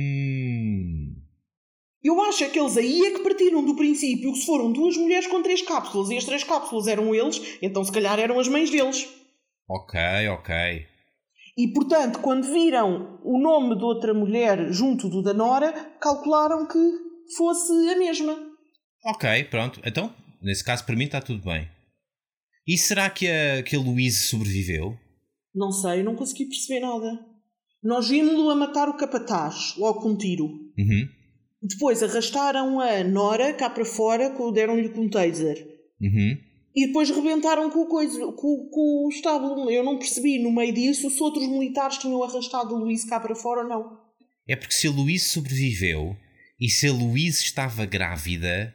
Eu 2.12 2.21
acho 2.25 2.45
é 2.45 2.49
que 2.50 2.61
eles 2.61 2.76
aí 2.76 3.07
é 3.07 3.11
que 3.12 3.21
partiram 3.21 3.64
do 3.64 3.75
princípio 3.75 4.35
que 4.35 4.38
se 4.40 4.45
foram 4.45 4.71
duas 4.71 4.99
mulheres 4.99 5.26
com 5.26 5.42
três 5.42 5.62
cápsulas 5.62 6.11
e 6.11 6.19
as 6.19 6.25
três 6.25 6.45
cápsulas 6.45 6.87
eram 6.87 7.14
eles, 7.14 7.57
então 7.62 7.83
se 7.83 7.90
calhar 7.90 8.21
eram 8.21 8.38
as 8.38 8.49
mães 8.49 8.69
deles. 8.69 9.09
Ok, 9.66 9.99
ok. 10.28 10.54
E 11.57 11.69
portanto, 11.69 12.19
quando 12.21 12.52
viram 12.52 13.19
o 13.25 13.38
nome 13.38 13.78
de 13.78 13.83
outra 13.83 14.12
mulher 14.12 14.71
junto 14.71 15.09
do 15.09 15.23
da 15.23 15.33
Nora, 15.33 15.73
calcularam 15.99 16.69
que 16.69 16.78
fosse 17.35 17.73
a 17.88 17.97
mesma. 17.97 18.38
Ok, 19.07 19.45
pronto. 19.45 19.81
Então, 19.83 20.14
nesse 20.42 20.62
caso, 20.62 20.85
para 20.85 20.95
mim 20.95 21.04
está 21.04 21.23
tudo 21.23 21.42
bem. 21.42 21.66
E 22.66 22.76
será 22.76 23.09
que 23.09 23.26
a, 23.26 23.62
que 23.62 23.75
a 23.75 23.81
Louise 23.81 24.28
sobreviveu? 24.28 24.99
Não 25.54 25.73
sei, 25.73 26.02
não 26.02 26.14
consegui 26.14 26.45
perceber 26.45 26.81
nada. 26.81 27.25
Nós 27.83 28.07
vimos-lo 28.07 28.50
a 28.50 28.54
matar 28.54 28.90
o 28.90 28.99
capataz, 28.99 29.75
logo 29.78 30.02
com 30.02 30.11
um 30.11 30.16
tiro. 30.16 30.45
Uhum. 30.45 31.22
Depois 31.62 32.02
arrastaram 32.02 32.81
a 32.81 33.04
Nora 33.04 33.52
cá 33.54 33.71
para 33.71 33.85
fora, 33.85 34.35
deram-lhe 34.52 34.88
com 34.88 35.02
um 35.02 35.09
taser. 35.09 35.64
Uhum. 36.00 36.37
E 36.75 36.87
depois 36.87 37.11
rebentaram 37.11 37.71
com, 37.71 37.87
coisa, 37.87 38.19
com, 38.33 38.69
com 38.71 39.07
o 39.07 39.09
estábulo. 39.09 39.71
Eu 39.71 39.85
não 39.85 39.99
percebi 39.99 40.38
no 40.38 40.50
meio 40.50 40.73
disso 40.73 41.09
se 41.09 41.23
outros 41.23 41.47
militares 41.47 41.99
tinham 41.99 42.23
arrastado 42.23 42.75
o 42.75 42.78
Luís 42.78 43.04
cá 43.04 43.21
para 43.21 43.35
fora 43.35 43.62
ou 43.62 43.69
não. 43.69 43.99
É 44.49 44.57
porque 44.57 44.75
se 44.75 44.88
a 44.88 44.90
Luís 44.90 45.31
sobreviveu 45.31 46.16
e 46.59 46.69
se 46.69 46.88
a 46.88 46.92
Luís 46.92 47.40
estava 47.40 47.85
grávida 47.85 48.75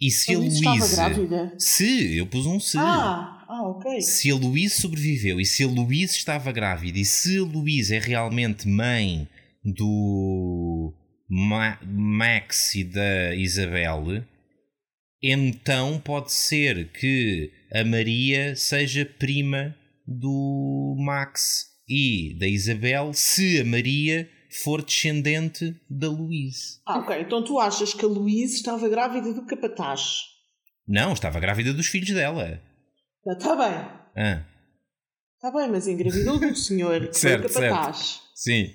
e 0.00 0.10
se 0.10 0.32
a, 0.32 0.36
a 0.36 0.38
Luís 0.38 0.54
estava 0.54 0.88
grávida? 0.88 1.54
Se, 1.58 2.16
eu 2.16 2.26
pus 2.26 2.46
um 2.46 2.58
se. 2.58 2.78
Ah, 2.78 3.44
ah, 3.46 3.68
ok. 3.68 4.00
Se 4.00 4.30
a 4.30 4.34
Luís 4.34 4.74
sobreviveu 4.74 5.40
e 5.40 5.44
se 5.44 5.64
a 5.64 5.66
Luís 5.66 6.12
estava 6.12 6.50
grávida 6.52 6.98
e 6.98 7.04
se 7.04 7.38
a 7.38 7.42
Luís 7.42 7.90
é 7.90 7.98
realmente 7.98 8.66
mãe 8.66 9.28
do 9.62 10.94
Ma 11.30 11.78
Max 11.86 12.74
e 12.74 12.82
da 12.82 13.34
Isabel, 13.36 14.24
então 15.22 16.00
pode 16.00 16.32
ser 16.32 16.90
que 16.92 17.52
a 17.72 17.84
Maria 17.84 18.56
seja 18.56 19.04
prima 19.04 19.76
do 20.06 20.96
Max 20.98 21.66
e 21.88 22.36
da 22.38 22.48
Isabel 22.48 23.12
se 23.12 23.60
a 23.60 23.64
Maria 23.64 24.28
for 24.62 24.82
descendente 24.82 25.76
da 25.88 26.08
Louise. 26.08 26.80
Ah, 26.84 26.98
ok. 26.98 27.20
Então 27.20 27.44
tu 27.44 27.60
achas 27.60 27.94
que 27.94 28.04
a 28.04 28.08
Louise 28.08 28.56
estava 28.56 28.88
grávida 28.88 29.32
do 29.32 29.46
capataz? 29.46 30.22
Não, 30.88 31.12
estava 31.12 31.38
grávida 31.38 31.72
dos 31.72 31.86
filhos 31.86 32.10
dela. 32.10 32.60
Está 33.24 33.54
bem. 33.54 34.00
Ah. 34.16 34.44
Está 35.36 35.50
bem, 35.56 35.70
mas 35.70 35.86
engravidou 35.86 36.38
do 36.38 36.56
senhor 36.56 37.08
que 37.08 37.16
certo, 37.16 37.48
foi 37.48 37.68
capataz. 37.68 37.98
Certo. 37.98 38.29
Sim. 38.40 38.70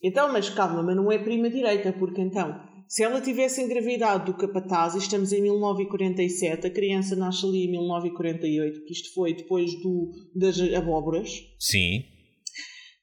Então, 0.00 0.32
mas 0.32 0.48
calma, 0.50 0.84
mas 0.84 0.94
não 0.94 1.10
é 1.10 1.18
prima 1.18 1.50
direita, 1.50 1.92
porque 1.92 2.20
então 2.20 2.60
se 2.88 3.02
ela 3.02 3.20
tivesse 3.20 3.60
engravidado 3.60 4.26
do 4.26 4.38
capataz, 4.38 4.94
e 4.94 4.98
estamos 4.98 5.32
em 5.32 5.42
1947, 5.42 6.68
a 6.68 6.70
criança 6.70 7.16
nasce 7.16 7.44
ali 7.44 7.64
em 7.64 7.70
1948, 7.72 8.84
que 8.84 8.92
isto 8.92 9.12
foi 9.12 9.34
depois 9.34 9.72
do, 9.82 10.12
das 10.34 10.60
abóboras. 10.76 11.28
Sim. 11.58 12.04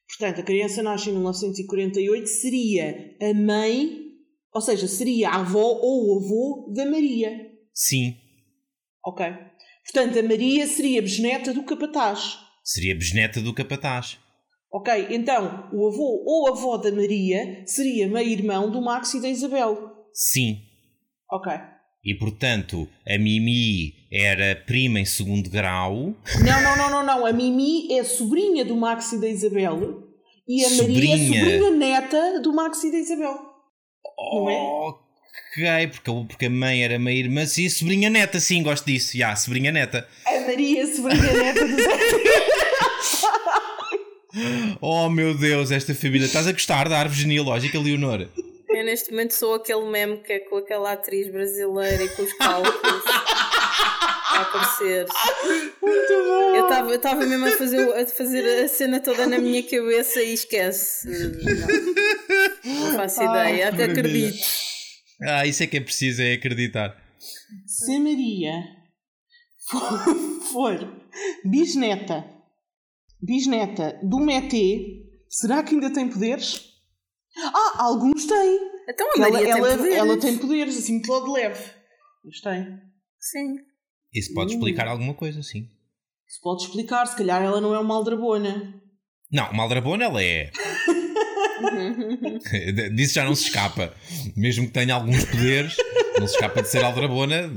Portanto, 0.08 0.40
a 0.40 0.44
criança 0.44 0.82
nasce 0.82 1.10
em 1.10 1.12
1948, 1.12 2.26
seria 2.26 3.16
a 3.20 3.34
mãe, 3.34 3.98
ou 4.54 4.62
seja, 4.62 4.88
seria 4.88 5.28
a 5.28 5.40
avó 5.40 5.78
ou 5.82 6.06
o 6.06 6.24
avô 6.24 6.72
da 6.74 6.86
Maria. 6.86 7.30
Sim. 7.74 8.16
Ok. 9.04 9.26
Portanto, 9.84 10.18
a 10.18 10.22
Maria 10.22 10.66
seria 10.66 11.02
bisneta 11.02 11.52
do 11.52 11.64
capataz. 11.64 12.38
Seria 12.64 12.94
bisneta 12.94 13.42
do 13.42 13.52
capataz. 13.52 14.18
Ok, 14.70 15.06
então 15.10 15.68
o 15.72 15.88
avô 15.88 16.22
ou 16.26 16.48
avó 16.48 16.76
da 16.76 16.92
Maria 16.92 17.62
seria 17.66 18.06
meio-irmão 18.06 18.70
do 18.70 18.82
Max 18.82 19.14
e 19.14 19.22
da 19.22 19.28
Isabel. 19.28 19.92
Sim. 20.12 20.58
Ok. 21.30 21.52
E 22.04 22.14
portanto, 22.14 22.88
a 23.06 23.18
Mimi 23.18 23.94
era 24.12 24.56
prima 24.66 25.00
em 25.00 25.04
segundo 25.04 25.48
grau. 25.50 26.14
Não, 26.44 26.62
não, 26.62 26.76
não, 26.76 26.90
não, 26.90 27.04
não. 27.04 27.26
A 27.26 27.32
Mimi 27.32 27.92
é 27.92 28.04
sobrinha 28.04 28.64
do 28.64 28.76
Max 28.76 29.12
e 29.12 29.20
da 29.20 29.28
Isabel. 29.28 30.04
E 30.46 30.64
a 30.64 30.68
sobrinha. 30.68 31.16
Maria 31.16 31.36
é 31.36 31.58
sobrinha 31.58 31.70
neta 31.70 32.40
do 32.40 32.52
Max 32.52 32.84
e 32.84 32.92
da 32.92 32.98
Isabel. 32.98 33.38
Não 34.32 34.50
é? 34.50 34.56
Ok, 34.56 35.88
porque, 35.88 36.10
porque 36.28 36.46
a 36.46 36.50
mãe 36.50 36.82
era 36.82 36.98
meia-irmã. 36.98 37.46
Sim, 37.46 37.68
sobrinha 37.68 38.08
neta, 38.08 38.38
sim, 38.38 38.62
gosto 38.62 38.86
disso. 38.86 39.16
Já, 39.16 39.34
sobrinha 39.34 39.72
neta. 39.72 40.06
A 40.26 40.40
Maria, 40.40 40.86
sobrinha 40.86 41.32
neta 41.32 41.66
do 41.66 41.76
Oh 44.80 45.08
meu 45.08 45.36
Deus, 45.36 45.70
esta 45.70 45.94
família. 45.94 46.26
Estás 46.26 46.46
a 46.46 46.52
gostar 46.52 46.88
da 46.88 46.98
árvore 46.98 47.20
genealógica, 47.20 47.78
Leonor? 47.78 48.28
Eu 48.68 48.84
neste 48.84 49.10
momento 49.10 49.32
sou 49.32 49.54
aquele 49.54 49.84
meme 49.86 50.18
que 50.18 50.32
é 50.32 50.38
com 50.40 50.56
aquela 50.56 50.92
atriz 50.92 51.30
brasileira 51.32 52.04
e 52.04 52.08
com 52.10 52.22
os 52.22 52.32
cálculos 52.34 53.02
a 53.06 54.40
aparecer. 54.42 55.06
Muito 55.80 56.12
bom! 56.12 56.54
Eu 56.54 56.94
estava 56.94 57.26
mesmo 57.26 57.46
a 57.46 57.50
fazer, 57.52 57.80
a 57.94 58.06
fazer 58.06 58.64
a 58.64 58.68
cena 58.68 59.00
toda 59.00 59.26
na 59.26 59.38
minha 59.38 59.62
cabeça 59.62 60.22
e 60.22 60.34
esquece. 60.34 61.08
Não, 62.64 62.74
não 62.74 62.94
faço 62.94 63.22
ideia, 63.22 63.70
até 63.70 63.84
acredito. 63.84 64.38
Ah, 65.22 65.46
isso 65.46 65.62
é 65.62 65.66
que 65.66 65.78
é 65.78 65.80
preciso, 65.80 66.22
é 66.22 66.34
acreditar. 66.34 66.96
Se 67.66 67.96
a 67.96 68.00
Maria 68.00 68.52
for, 69.68 70.14
for 70.52 71.02
bisneta 71.44 72.37
bisneta 73.20 73.98
do 74.02 74.18
Meté, 74.18 74.80
será 75.28 75.62
que 75.62 75.74
ainda 75.74 75.92
tem 75.92 76.08
poderes? 76.08 76.68
Ah, 77.36 77.84
alguns 77.84 78.26
têm. 78.26 78.58
Então 78.88 79.06
a 79.14 79.18
Maria 79.18 79.38
ela, 79.38 79.44
tem 79.44 79.50
ela, 79.50 79.76
poderes. 79.76 79.96
Ela 79.96 80.16
tem 80.18 80.38
poderes, 80.38 80.78
assim, 80.78 80.94
muito 80.94 81.24
de 81.24 81.30
leve. 81.30 81.70
Mas 82.24 82.40
tem. 82.40 82.66
Sim. 83.20 83.56
Isso 84.12 84.34
pode 84.34 84.54
explicar 84.54 84.88
alguma 84.88 85.14
coisa, 85.14 85.42
sim. 85.42 85.68
Isso 86.26 86.40
pode 86.42 86.62
explicar, 86.62 87.06
se 87.06 87.16
calhar 87.16 87.42
ela 87.42 87.60
não 87.60 87.74
é 87.74 87.78
uma 87.78 87.94
aldrabona. 87.94 88.74
Não, 89.30 89.50
uma 89.50 89.62
aldrabona 89.62 90.04
ela 90.04 90.22
é. 90.22 90.50
Disso 92.94 93.14
já 93.14 93.24
não 93.24 93.34
se 93.34 93.44
escapa. 93.44 93.94
Mesmo 94.36 94.66
que 94.66 94.72
tenha 94.72 94.94
alguns 94.94 95.24
poderes, 95.24 95.76
não 96.18 96.26
se 96.26 96.34
escapa 96.34 96.62
de 96.62 96.68
ser 96.68 96.84
aldrabona. 96.84 97.50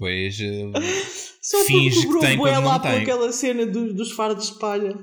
Depois 0.00 0.38
Só 1.42 1.62
finge 1.64 2.08
que 2.08 2.20
tem 2.20 2.38
quando 2.38 2.62
não 2.62 2.80
tem. 2.80 3.02
aquela 3.02 3.30
cena 3.32 3.66
do, 3.66 3.92
dos 3.92 4.12
faros 4.12 4.38
de 4.38 4.44
espalha. 4.52 4.96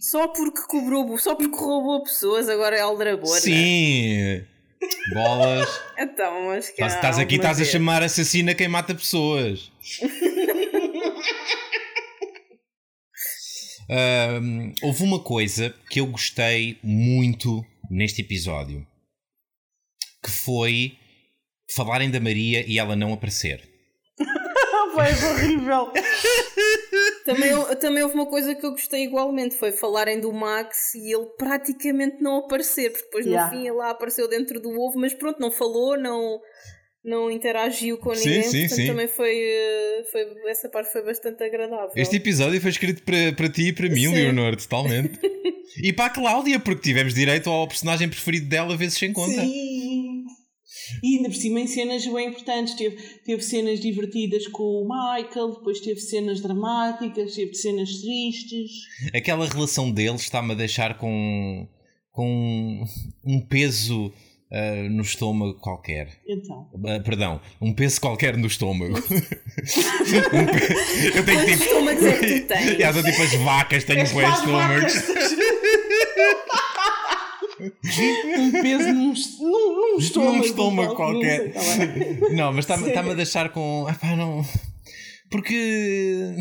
Só 0.00 0.28
porque 0.28 0.62
cobrou, 0.66 1.18
só 1.18 1.34
porque 1.34 1.56
roubou 1.56 2.02
pessoas, 2.02 2.48
agora 2.48 2.76
é 2.76 2.80
aldrabona. 2.80 3.38
Sim. 3.38 4.42
Bolas. 5.12 5.68
então, 5.98 6.46
mas 6.46 6.70
que 6.70 6.82
Estás 6.82 7.18
aqui, 7.18 7.36
estás 7.36 7.60
a 7.60 7.66
chamar 7.66 8.02
assassina 8.02 8.54
quem 8.54 8.68
mata 8.68 8.94
pessoas. 8.94 9.70
um, 14.42 14.72
houve 14.82 15.02
uma 15.02 15.18
coisa 15.18 15.74
que 15.90 16.00
eu 16.00 16.06
gostei 16.06 16.78
muito 16.82 17.62
neste 17.90 18.22
episódio 18.22 18.86
que 20.22 20.30
foi 20.30 20.96
falarem 21.74 22.10
da 22.10 22.20
Maria 22.20 22.64
e 22.66 22.78
ela 22.78 22.94
não 22.94 23.12
aparecer 23.12 23.69
foi 24.92 25.28
horrível. 25.28 25.92
também, 27.24 27.76
também 27.80 28.02
houve 28.02 28.14
uma 28.14 28.26
coisa 28.26 28.54
que 28.54 28.64
eu 28.64 28.72
gostei 28.72 29.04
igualmente, 29.04 29.56
foi 29.56 29.72
falarem 29.72 30.20
do 30.20 30.32
Max 30.32 30.94
e 30.94 31.14
ele 31.14 31.26
praticamente 31.38 32.22
não 32.22 32.38
aparecer, 32.38 32.90
porque 32.90 33.04
depois 33.04 33.26
yeah. 33.26 33.46
no 33.46 33.56
fim 33.56 33.66
ele 33.66 33.76
lá 33.76 33.90
apareceu 33.90 34.28
dentro 34.28 34.60
do 34.60 34.70
ovo, 34.70 34.98
mas 34.98 35.14
pronto, 35.14 35.40
não 35.40 35.50
falou, 35.50 35.98
não, 35.98 36.40
não 37.04 37.30
interagiu 37.30 37.98
com 37.98 38.12
ninguém, 38.12 38.42
sim, 38.42 38.50
sim, 38.50 38.60
portanto 38.60 38.76
sim. 38.76 38.86
também 38.86 39.08
foi, 39.08 39.36
eh, 39.36 40.04
foi, 40.10 40.26
essa 40.48 40.68
parte 40.68 40.92
foi 40.92 41.02
bastante 41.02 41.42
agradável. 41.42 41.92
Este 41.96 42.16
episódio 42.16 42.60
foi 42.60 42.70
escrito 42.70 43.02
para, 43.02 43.32
para 43.34 43.48
ti 43.48 43.68
e 43.68 43.72
para 43.72 43.88
mim, 43.88 44.06
sim. 44.06 44.14
Leonor, 44.14 44.56
totalmente. 44.56 45.18
e 45.82 45.92
para 45.92 46.06
a 46.06 46.10
Cláudia, 46.10 46.60
porque 46.60 46.82
tivemos 46.82 47.14
direito 47.14 47.48
ao 47.48 47.66
personagem 47.66 48.08
preferido 48.08 48.48
dela 48.48 48.76
vezes 48.76 48.98
sem 48.98 49.12
conta. 49.12 49.40
Sim. 49.40 50.09
E 51.02 51.16
ainda 51.16 51.28
por 51.28 51.36
cima 51.36 51.60
em 51.60 51.66
cenas 51.66 52.06
bem 52.06 52.28
importantes. 52.28 52.74
Teve, 52.74 52.96
teve 53.24 53.42
cenas 53.42 53.80
divertidas 53.80 54.46
com 54.48 54.62
o 54.62 54.88
Michael, 54.88 55.54
depois 55.54 55.80
teve 55.80 56.00
cenas 56.00 56.40
dramáticas, 56.40 57.34
teve 57.34 57.54
cenas 57.54 58.00
tristes. 58.00 58.70
Aquela 59.14 59.46
relação 59.46 59.90
deles 59.90 60.22
está-me 60.22 60.52
a 60.52 60.56
deixar 60.56 60.98
com, 60.98 61.68
com 62.12 62.84
um 63.24 63.40
peso 63.40 64.12
uh, 64.50 64.90
no 64.90 65.02
estômago 65.02 65.54
qualquer. 65.54 66.20
Então. 66.26 66.68
Uh, 66.74 67.02
perdão, 67.02 67.40
um 67.60 67.72
peso 67.72 68.00
qualquer 68.00 68.36
no 68.36 68.46
estômago. 68.46 68.94
um 68.98 69.00
pe... 70.46 71.16
Eu 71.16 71.24
tenho 71.24 71.46
tipo. 71.46 71.62
estômagos 71.64 72.04
é 72.04 72.18
que 72.18 72.40
tu 72.40 72.46
tens? 72.46 72.80
Eu 72.80 73.04
tipo 73.04 73.22
as 73.22 73.34
vacas, 73.34 73.84
tenho 73.84 74.08
com 74.10 74.20
estômagos. 74.20 74.92
um 77.60 78.52
peso 78.52 78.92
num, 78.92 79.12
num, 79.40 79.92
num 79.92 79.98
estômago, 79.98 80.36
num 80.36 80.44
estômago 80.44 80.94
qualquer. 80.94 81.52
Não, 82.30 82.36
não 82.36 82.52
mas 82.52 82.64
está-me 82.64 82.90
tá 82.92 83.00
a 83.00 83.14
deixar 83.14 83.50
com. 83.50 83.86
Epá, 83.88 84.16
não. 84.16 84.44
Porque 85.30 86.36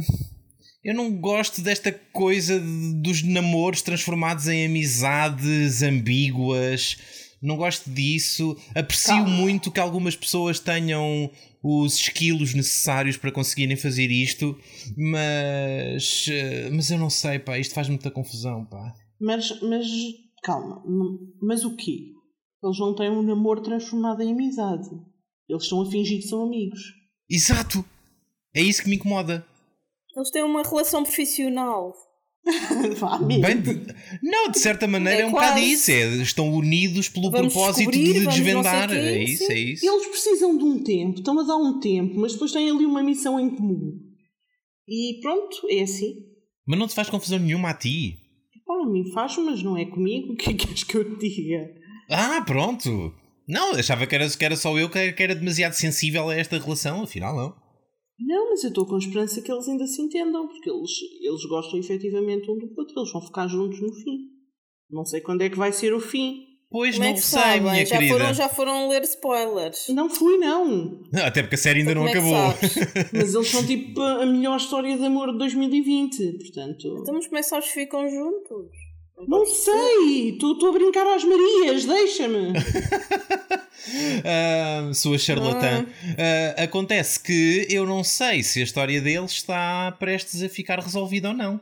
eu 0.83 0.93
não 0.93 1.11
gosto 1.11 1.61
desta 1.61 1.91
coisa 2.11 2.59
dos 2.59 3.21
namoros 3.21 3.81
transformados 3.81 4.47
em 4.47 4.65
amizades 4.65 5.83
ambíguas. 5.83 6.97
Não 7.41 7.55
gosto 7.55 7.89
disso. 7.89 8.57
Aprecio 8.75 9.15
Calma. 9.15 9.29
muito 9.29 9.71
que 9.71 9.79
algumas 9.79 10.15
pessoas 10.15 10.59
tenham 10.59 11.29
os 11.61 11.95
esquilos 11.95 12.53
necessários 12.53 13.17
para 13.17 13.31
conseguirem 13.31 13.75
fazer 13.75 14.09
isto, 14.09 14.57
mas, 14.95 16.25
eh, 16.29 16.69
mas 16.71 16.89
eu 16.89 16.97
não 16.97 17.09
sei, 17.09 17.37
pá, 17.37 17.59
isto 17.59 17.73
faz 17.73 17.89
muita 17.89 18.09
confusão, 18.09 18.65
pá. 18.65 18.93
Mas, 19.19 19.59
mas 19.61 19.85
calma, 20.41 20.83
mas 21.41 21.63
o 21.63 21.75
quê? 21.75 22.13
Eles 22.63 22.79
não 22.79 22.93
têm 22.93 23.09
um 23.09 23.21
namoro 23.21 23.61
transformado 23.61 24.21
em 24.21 24.31
amizade. 24.33 24.89
Eles 25.47 25.63
estão 25.63 25.81
a 25.81 25.89
fingir 25.89 26.21
que 26.21 26.27
são 26.27 26.43
amigos. 26.43 26.79
Exato! 27.29 27.83
É 28.53 28.61
isso 28.61 28.83
que 28.83 28.89
me 28.89 28.95
incomoda. 28.95 29.45
Eles 30.15 30.31
têm 30.31 30.43
uma 30.43 30.63
relação 30.63 31.03
profissional. 31.03 31.93
Bem, 33.27 33.61
de, 33.61 33.93
não, 34.23 34.49
de 34.49 34.59
certa 34.59 34.87
maneira 34.87 35.21
é, 35.21 35.23
é 35.23 35.25
um 35.27 35.31
bocado 35.31 35.59
isso. 35.59 35.91
É, 35.91 36.15
estão 36.17 36.51
unidos 36.51 37.09
pelo 37.09 37.29
vamos 37.29 37.53
propósito 37.53 37.91
de 37.91 38.25
desvendar. 38.25 38.91
é 38.91 39.23
isso, 39.23 39.45
sim. 39.45 39.53
é 39.53 39.59
isso. 39.59 39.85
Eles 39.85 40.07
precisam 40.07 40.57
de 40.57 40.63
um 40.63 40.83
tempo, 40.83 41.19
estão 41.19 41.39
a 41.39 41.43
dar 41.43 41.57
um 41.57 41.79
tempo, 41.79 42.15
mas 42.17 42.33
depois 42.33 42.51
têm 42.51 42.69
ali 42.69 42.85
uma 42.85 43.03
missão 43.03 43.39
em 43.39 43.49
comum. 43.49 43.99
E 44.87 45.19
pronto, 45.21 45.67
é 45.69 45.81
assim. 45.81 46.15
Mas 46.65 46.79
não 46.79 46.87
te 46.87 46.95
faz 46.95 47.09
confusão 47.09 47.39
nenhuma 47.39 47.69
a 47.69 47.73
ti? 47.73 48.18
A 48.69 48.85
mim 48.85 49.11
faz, 49.11 49.37
mas 49.37 49.63
não 49.63 49.77
é 49.77 49.85
comigo. 49.85 50.33
O 50.33 50.35
que 50.35 50.51
é 50.51 50.53
que 50.53 50.65
queres 50.65 50.83
que 50.83 50.95
eu 50.95 51.17
te 51.17 51.29
diga? 51.29 51.73
Ah, 52.09 52.41
pronto. 52.45 53.13
Não, 53.47 53.73
achava 53.73 54.05
que 54.05 54.15
era, 54.15 54.29
que 54.29 54.45
era 54.45 54.55
só 54.55 54.77
eu 54.77 54.89
que 54.89 55.23
era 55.23 55.35
demasiado 55.35 55.73
sensível 55.73 56.29
a 56.29 56.35
esta 56.35 56.57
relação, 56.59 57.03
afinal 57.03 57.35
não. 57.35 57.55
Não, 58.19 58.49
mas 58.49 58.63
eu 58.63 58.69
estou 58.69 58.85
com 58.85 58.97
esperança 58.97 59.41
que 59.41 59.51
eles 59.51 59.67
ainda 59.67 59.87
se 59.87 60.01
entendam, 60.01 60.47
porque 60.47 60.69
eles, 60.69 60.91
eles 61.21 61.45
gostam 61.45 61.79
efetivamente 61.79 62.51
um 62.51 62.57
do 62.57 62.69
outro, 62.77 62.93
eles 62.99 63.11
vão 63.11 63.21
ficar 63.21 63.47
juntos 63.47 63.79
no 63.79 63.93
fim. 63.93 64.27
Não 64.89 65.05
sei 65.05 65.21
quando 65.21 65.41
é 65.41 65.49
que 65.49 65.57
vai 65.57 65.71
ser 65.71 65.93
o 65.93 65.99
fim. 65.99 66.48
Pois 66.71 66.95
Como 66.95 67.07
é 67.07 67.09
não 67.09 67.17
é 67.17 67.19
sei, 67.19 67.39
sabem? 67.41 67.61
minha 67.61 67.85
já 67.85 67.97
querida. 67.97 68.13
Foram, 68.13 68.33
já 68.33 68.47
foram 68.49 68.89
ler 68.89 69.01
spoilers. 69.01 69.87
Não 69.89 70.07
fui, 70.07 70.37
não. 70.37 71.01
Até 71.25 71.41
porque 71.41 71.55
a 71.55 71.57
série 71.57 71.79
ainda 71.79 71.91
então, 71.91 72.03
não 72.03 72.09
é 72.09 72.11
acabou. 72.11 72.53
mas 73.11 73.33
eles 73.33 73.47
são 73.47 73.65
tipo 73.65 73.99
a 73.99 74.23
melhor 74.25 74.57
história 74.57 74.95
de 74.95 75.03
amor 75.03 75.31
de 75.31 75.39
2020, 75.39 76.37
portanto. 76.37 76.97
Então, 77.01 77.15
mas 77.15 77.25
como 77.25 77.39
é 77.39 77.41
que 77.41 77.61
ficam 77.73 78.07
juntos? 78.07 78.69
Não, 79.27 79.39
não 79.39 79.45
sei! 79.47 80.29
Estou 80.29 80.69
a 80.69 80.71
brincar 80.71 81.07
às 81.07 81.23
Marias, 81.23 81.85
deixa-me! 81.85 82.53
uh, 84.19 84.93
sua 84.93 85.17
charlatã. 85.17 85.87
Uh, 85.87 86.63
acontece 86.63 87.19
que 87.19 87.65
eu 87.67 87.85
não 87.87 88.03
sei 88.03 88.43
se 88.43 88.59
a 88.61 88.63
história 88.63 89.01
deles 89.01 89.31
está 89.31 89.91
prestes 89.99 90.43
a 90.43 90.47
ficar 90.47 90.79
resolvida 90.79 91.29
ou 91.29 91.33
não. 91.33 91.59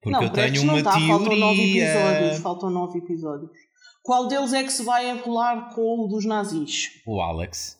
Porque 0.00 0.18
não, 0.18 0.22
eu 0.22 0.30
tenho 0.30 0.62
uma 0.62 0.78
está, 0.78 0.92
teoria. 0.92 1.08
Faltam 1.18 1.36
nove 1.36 1.60
episódios. 1.60 2.38
Faltam 2.38 2.70
nove 2.70 2.98
episódios. 2.98 3.67
Qual 4.08 4.26
deles 4.26 4.54
é 4.54 4.64
que 4.64 4.72
se 4.72 4.82
vai 4.82 5.10
enrolar 5.10 5.74
com 5.74 6.06
o 6.06 6.08
dos 6.08 6.24
nazis? 6.24 6.92
O 7.04 7.20
Alex. 7.20 7.76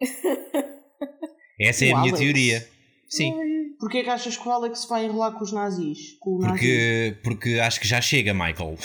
Essa 1.60 1.86
é 1.86 1.92
o 1.92 1.96
a 1.96 2.00
minha 2.02 2.14
teoria. 2.14 2.68
Sim. 3.08 3.34
Porquê 3.80 4.04
que 4.04 4.10
achas 4.10 4.36
que 4.36 4.46
o 4.46 4.52
Alex 4.52 4.84
vai 4.84 5.06
enrolar 5.06 5.32
com 5.32 5.42
os 5.42 5.50
nazis? 5.50 6.16
Com 6.20 6.38
porque, 6.38 7.16
porque 7.24 7.58
acho 7.58 7.80
que 7.80 7.88
já 7.88 8.00
chega, 8.00 8.32
Michael. 8.32 8.78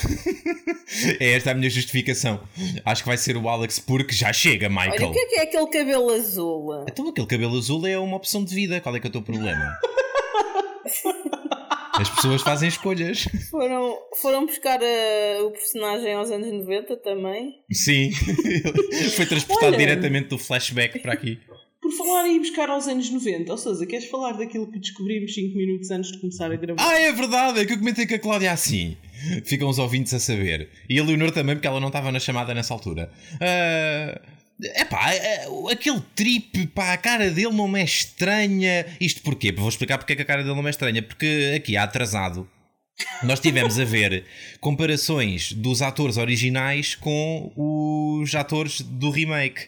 é 1.22 1.34
esta 1.34 1.52
a 1.52 1.54
minha 1.54 1.70
justificação. 1.70 2.42
Acho 2.84 3.04
que 3.04 3.10
vai 3.10 3.18
ser 3.20 3.38
o 3.38 3.48
Alex 3.48 3.78
porque 3.78 4.16
já 4.16 4.34
chega, 4.34 4.68
Michael. 4.68 4.94
Olha, 4.94 5.08
o 5.10 5.12
que 5.12 5.20
é, 5.20 5.26
que 5.28 5.36
é 5.36 5.42
aquele 5.44 5.68
cabelo 5.68 6.10
azul? 6.10 6.84
Então, 6.90 7.10
aquele 7.10 7.28
cabelo 7.28 7.56
azul 7.60 7.86
é 7.86 7.96
uma 8.00 8.18
opção 8.18 8.44
de 8.44 8.56
vida. 8.56 8.82
Qual 8.82 8.96
é 8.96 9.00
que 9.00 9.06
é 9.06 9.10
o 9.10 9.14
teu 9.14 9.22
problema? 9.22 9.78
As 12.00 12.10
pessoas 12.10 12.42
fazem 12.42 12.70
escolhas. 12.70 13.28
Foram, 13.50 13.98
foram 14.22 14.46
buscar 14.46 14.80
uh, 14.82 15.46
o 15.46 15.52
personagem 15.52 16.14
aos 16.14 16.30
anos 16.30 16.52
90 16.52 16.98
também. 16.98 17.56
Sim, 17.72 18.12
foi 19.16 19.26
transportado 19.26 19.76
Olha. 19.76 19.78
diretamente 19.78 20.30
do 20.30 20.38
flashback 20.38 21.00
para 21.00 21.14
aqui. 21.14 21.40
Por 21.82 21.92
falar 21.92 22.28
em 22.28 22.40
buscar 22.40 22.70
aos 22.70 22.88
anos 22.88 23.10
90, 23.10 23.52
ou 23.52 23.58
seja, 23.58 23.86
queres 23.86 24.10
falar 24.10 24.34
daquilo 24.34 24.72
que 24.72 24.80
descobrimos 24.80 25.34
5 25.34 25.56
minutos 25.56 25.92
antes 25.92 26.12
de 26.12 26.20
começar 26.20 26.52
a 26.52 26.56
gravar? 26.56 26.84
Ah, 26.84 27.00
é 27.00 27.12
verdade, 27.12 27.60
é 27.60 27.66
que 27.66 27.74
eu 27.74 27.78
comentei 27.78 28.08
com 28.08 28.16
a 28.16 28.20
Cláudia 28.20 28.52
assim. 28.52 28.98
Ficam 29.46 29.70
os 29.70 29.78
ouvintes 29.80 30.14
a 30.14 30.20
saber. 30.20 30.70
E 30.90 31.00
a 31.00 31.04
Leonor 31.04 31.32
também, 31.32 31.56
porque 31.56 31.68
ela 31.68 31.80
não 31.80 31.88
estava 31.88 32.12
na 32.12 32.20
chamada 32.20 32.54
nessa 32.54 32.74
altura. 32.74 33.12
Uh, 33.36 34.35
epá, 34.62 35.12
uh, 35.50 35.70
aquele 35.70 36.02
trip, 36.16 36.68
pá, 36.68 36.94
a 36.94 36.98
cara 36.98 37.30
dele 37.30 37.54
não 37.54 37.76
é 37.76 37.84
estranha. 37.84 38.86
Isto 39.00 39.22
porquê? 39.22 39.52
Vou 39.52 39.70
explicar 39.70 39.98
porque 39.98 40.14
é 40.14 40.16
que 40.16 40.22
a 40.22 40.26
cara 40.26 40.44
dele 40.44 40.56
não 40.56 40.68
é 40.68 40.70
estranha. 40.70 41.02
Porque 41.02 41.54
aqui 41.56 41.76
há 41.76 41.84
atrasado. 41.84 42.50
Nós 43.24 43.42
tivemos 43.42 43.78
a 43.78 43.84
ver 43.84 44.26
comparações 44.62 45.52
dos 45.52 45.82
atores 45.82 46.16
originais 46.18 46.96
com 46.96 47.52
os 47.56 48.34
atores 48.34 48.82
do 48.82 49.10
remake. 49.10 49.68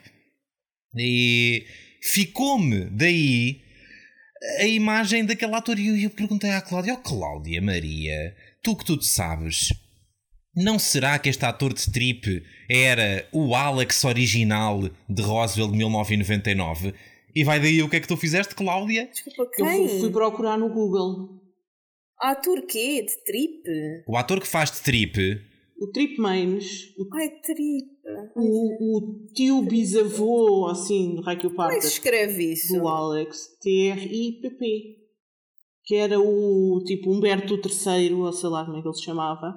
E 0.95 1.65
ficou-me 2.01 2.85
daí 2.85 3.61
a 4.59 4.65
imagem 4.65 5.25
daquele 5.25 5.55
ator. 5.55 5.77
E 5.77 6.03
eu, 6.03 6.09
perguntei 6.09 6.51
à 6.51 6.61
Cláudia: 6.61 6.93
oh, 6.93 6.97
Cláudia 6.97 7.61
Maria, 7.61 8.35
tu 8.63 8.75
que 8.75 8.85
tudo 8.85 9.03
sabes, 9.03 9.73
não 10.57 10.77
será 10.77 11.17
que 11.19 11.29
este 11.29 11.45
ator 11.45 11.73
de 11.73 11.79
strip 11.79 12.43
era 12.69 13.27
o 13.31 13.55
Alex 13.55 14.03
original 14.03 14.89
de 15.07 15.21
Roswell 15.21 15.71
de 15.71 15.77
1999? 15.77 16.93
E 17.35 17.43
vai 17.43 17.59
daí 17.59 17.81
o 17.81 17.89
que 17.89 17.95
é 17.95 17.99
que 17.99 18.07
tu 18.07 18.17
fizeste, 18.17 18.55
Cláudia? 18.55 19.07
Desculpa, 19.11 19.49
quem? 19.55 19.83
Eu 19.83 19.99
fui 19.99 20.11
procurar 20.11 20.57
no 20.57 20.69
Google. 20.69 21.39
Ator 22.19 22.63
quê? 22.63 23.03
De 23.03 23.23
trip? 23.23 23.61
O 24.07 24.17
ator 24.17 24.41
que 24.41 24.47
faz 24.47 24.71
de 24.71 24.81
trip 24.81 25.39
o 25.79 25.91
Trip 25.91 26.19
Mains. 26.19 26.93
O, 26.97 27.07
Ai, 27.15 27.29
Trip. 27.41 27.87
O, 28.35 28.97
o 28.97 29.27
tio 29.33 29.61
bisavô, 29.63 30.67
assim, 30.67 31.15
do 31.15 31.21
Raquel 31.21 31.53
Parta. 31.53 31.73
Como 31.73 31.77
é 31.77 31.81
que 31.81 31.87
se 31.87 31.93
escreve 31.93 32.53
isso? 32.53 32.73
Do 32.73 32.87
Alex. 32.87 33.57
T-R-I-P-P. 33.61 34.97
Que 35.83 35.95
era 35.95 36.19
o 36.19 36.83
tipo 36.83 37.11
Humberto 37.11 37.55
III, 37.55 38.13
ou 38.13 38.33
sei 38.33 38.49
lá 38.49 38.65
como 38.65 38.77
é 38.77 38.81
que 38.81 38.87
ele 38.87 38.95
se 38.95 39.03
chamava. 39.03 39.55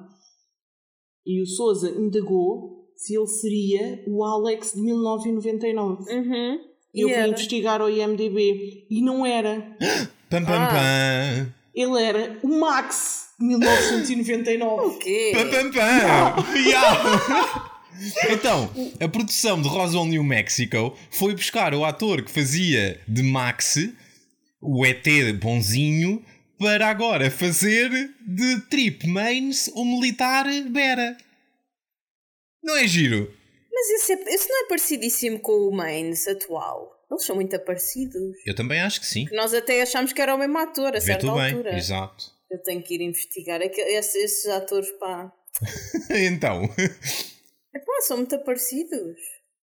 E 1.31 1.41
o 1.41 1.47
Souza 1.47 1.89
indagou 1.91 2.91
se 2.97 3.17
ele 3.17 3.29
seria 3.29 4.03
o 4.05 4.25
Alex 4.25 4.73
de 4.75 4.83
1999. 4.83 6.13
Uhum. 6.13 6.61
E 6.93 7.03
eu 7.03 7.09
fui 7.09 7.17
era. 7.17 7.29
investigar 7.29 7.81
ao 7.81 7.89
IMDB. 7.89 8.87
E 8.91 9.01
não 9.01 9.25
era. 9.25 9.77
pam, 10.29 10.45
pam, 10.45 10.59
ah. 10.59 10.69
pam. 10.73 11.55
Ele 11.73 12.03
era 12.03 12.37
o 12.43 12.49
Max 12.49 13.29
1999. 13.39 14.87
O 14.87 14.99
quê? 14.99 15.31
Pam, 15.33 15.51
pam, 15.51 15.71
pam. 15.71 16.59
Yeah. 16.59 17.71
Então, 18.31 18.71
a 18.99 19.07
produção 19.09 19.61
de 19.61 19.69
Roswell, 19.69 20.07
New 20.07 20.25
Mexico 20.25 20.97
foi 21.11 21.35
buscar 21.35 21.75
o 21.75 21.85
ator 21.85 22.23
que 22.23 22.31
fazia 22.31 22.99
de 23.07 23.23
Max, 23.23 23.77
o 24.59 24.87
ET 24.87 25.05
bonzinho, 25.39 26.25
para 26.61 26.89
agora 26.89 27.31
fazer 27.31 27.89
de 28.21 28.61
Trip 28.69 29.07
Mains 29.07 29.69
o 29.69 29.83
militar 29.83 30.45
Bera. 30.69 31.17
Não 32.63 32.77
é 32.77 32.87
giro? 32.87 33.35
Mas 33.73 33.89
esse, 33.89 34.13
é, 34.13 34.35
esse 34.35 34.47
não 34.47 34.65
é 34.65 34.69
parecidíssimo 34.69 35.41
com 35.41 35.53
o 35.53 35.73
Mains 35.73 36.29
atual. 36.29 36.95
Eles 37.11 37.25
são 37.25 37.35
muito 37.35 37.59
parecidos. 37.61 38.37
Eu 38.45 38.55
também 38.55 38.79
acho 38.79 39.01
que 39.01 39.07
sim. 39.07 39.25
Nós 39.33 39.55
até 39.55 39.81
achámos 39.81 40.13
que 40.13 40.21
era 40.21 40.35
o 40.35 40.39
mesmo 40.39 40.59
ator 40.59 40.95
a 40.95 41.01
certa 41.01 41.27
altura. 41.29 41.71
Bem, 41.71 41.79
exato. 41.79 42.27
Eu 42.51 42.63
tenho 42.63 42.83
que 42.83 42.95
ir 42.95 43.01
investigar. 43.01 43.63
Esses, 43.63 44.15
esses 44.17 44.47
atores, 44.51 44.91
pá. 44.99 45.33
então. 46.11 46.65
Epá, 47.75 48.01
são 48.03 48.19
muito 48.19 48.39
parecidos. 48.41 49.17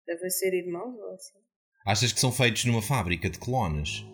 Devem 0.04 0.30
ser 0.30 0.52
irmãos 0.52 0.98
ou 0.98 1.14
assim. 1.14 1.38
Achas 1.86 2.12
que 2.12 2.18
são 2.18 2.32
feitos 2.32 2.64
numa 2.64 2.82
fábrica 2.82 3.30
de 3.30 3.38
clones? 3.38 4.04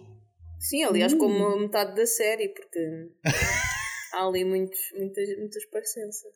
Sim, 0.59 0.85
aliás, 0.85 1.13
uh. 1.13 1.19
como 1.19 1.59
metade 1.59 1.95
da 1.95 2.07
série, 2.07 2.49
porque 2.49 2.81
há 4.15 4.27
ali 4.27 4.45
muitos, 4.45 4.79
muitas, 4.97 5.29
muitas 5.39 5.65
parecenças. 5.71 6.33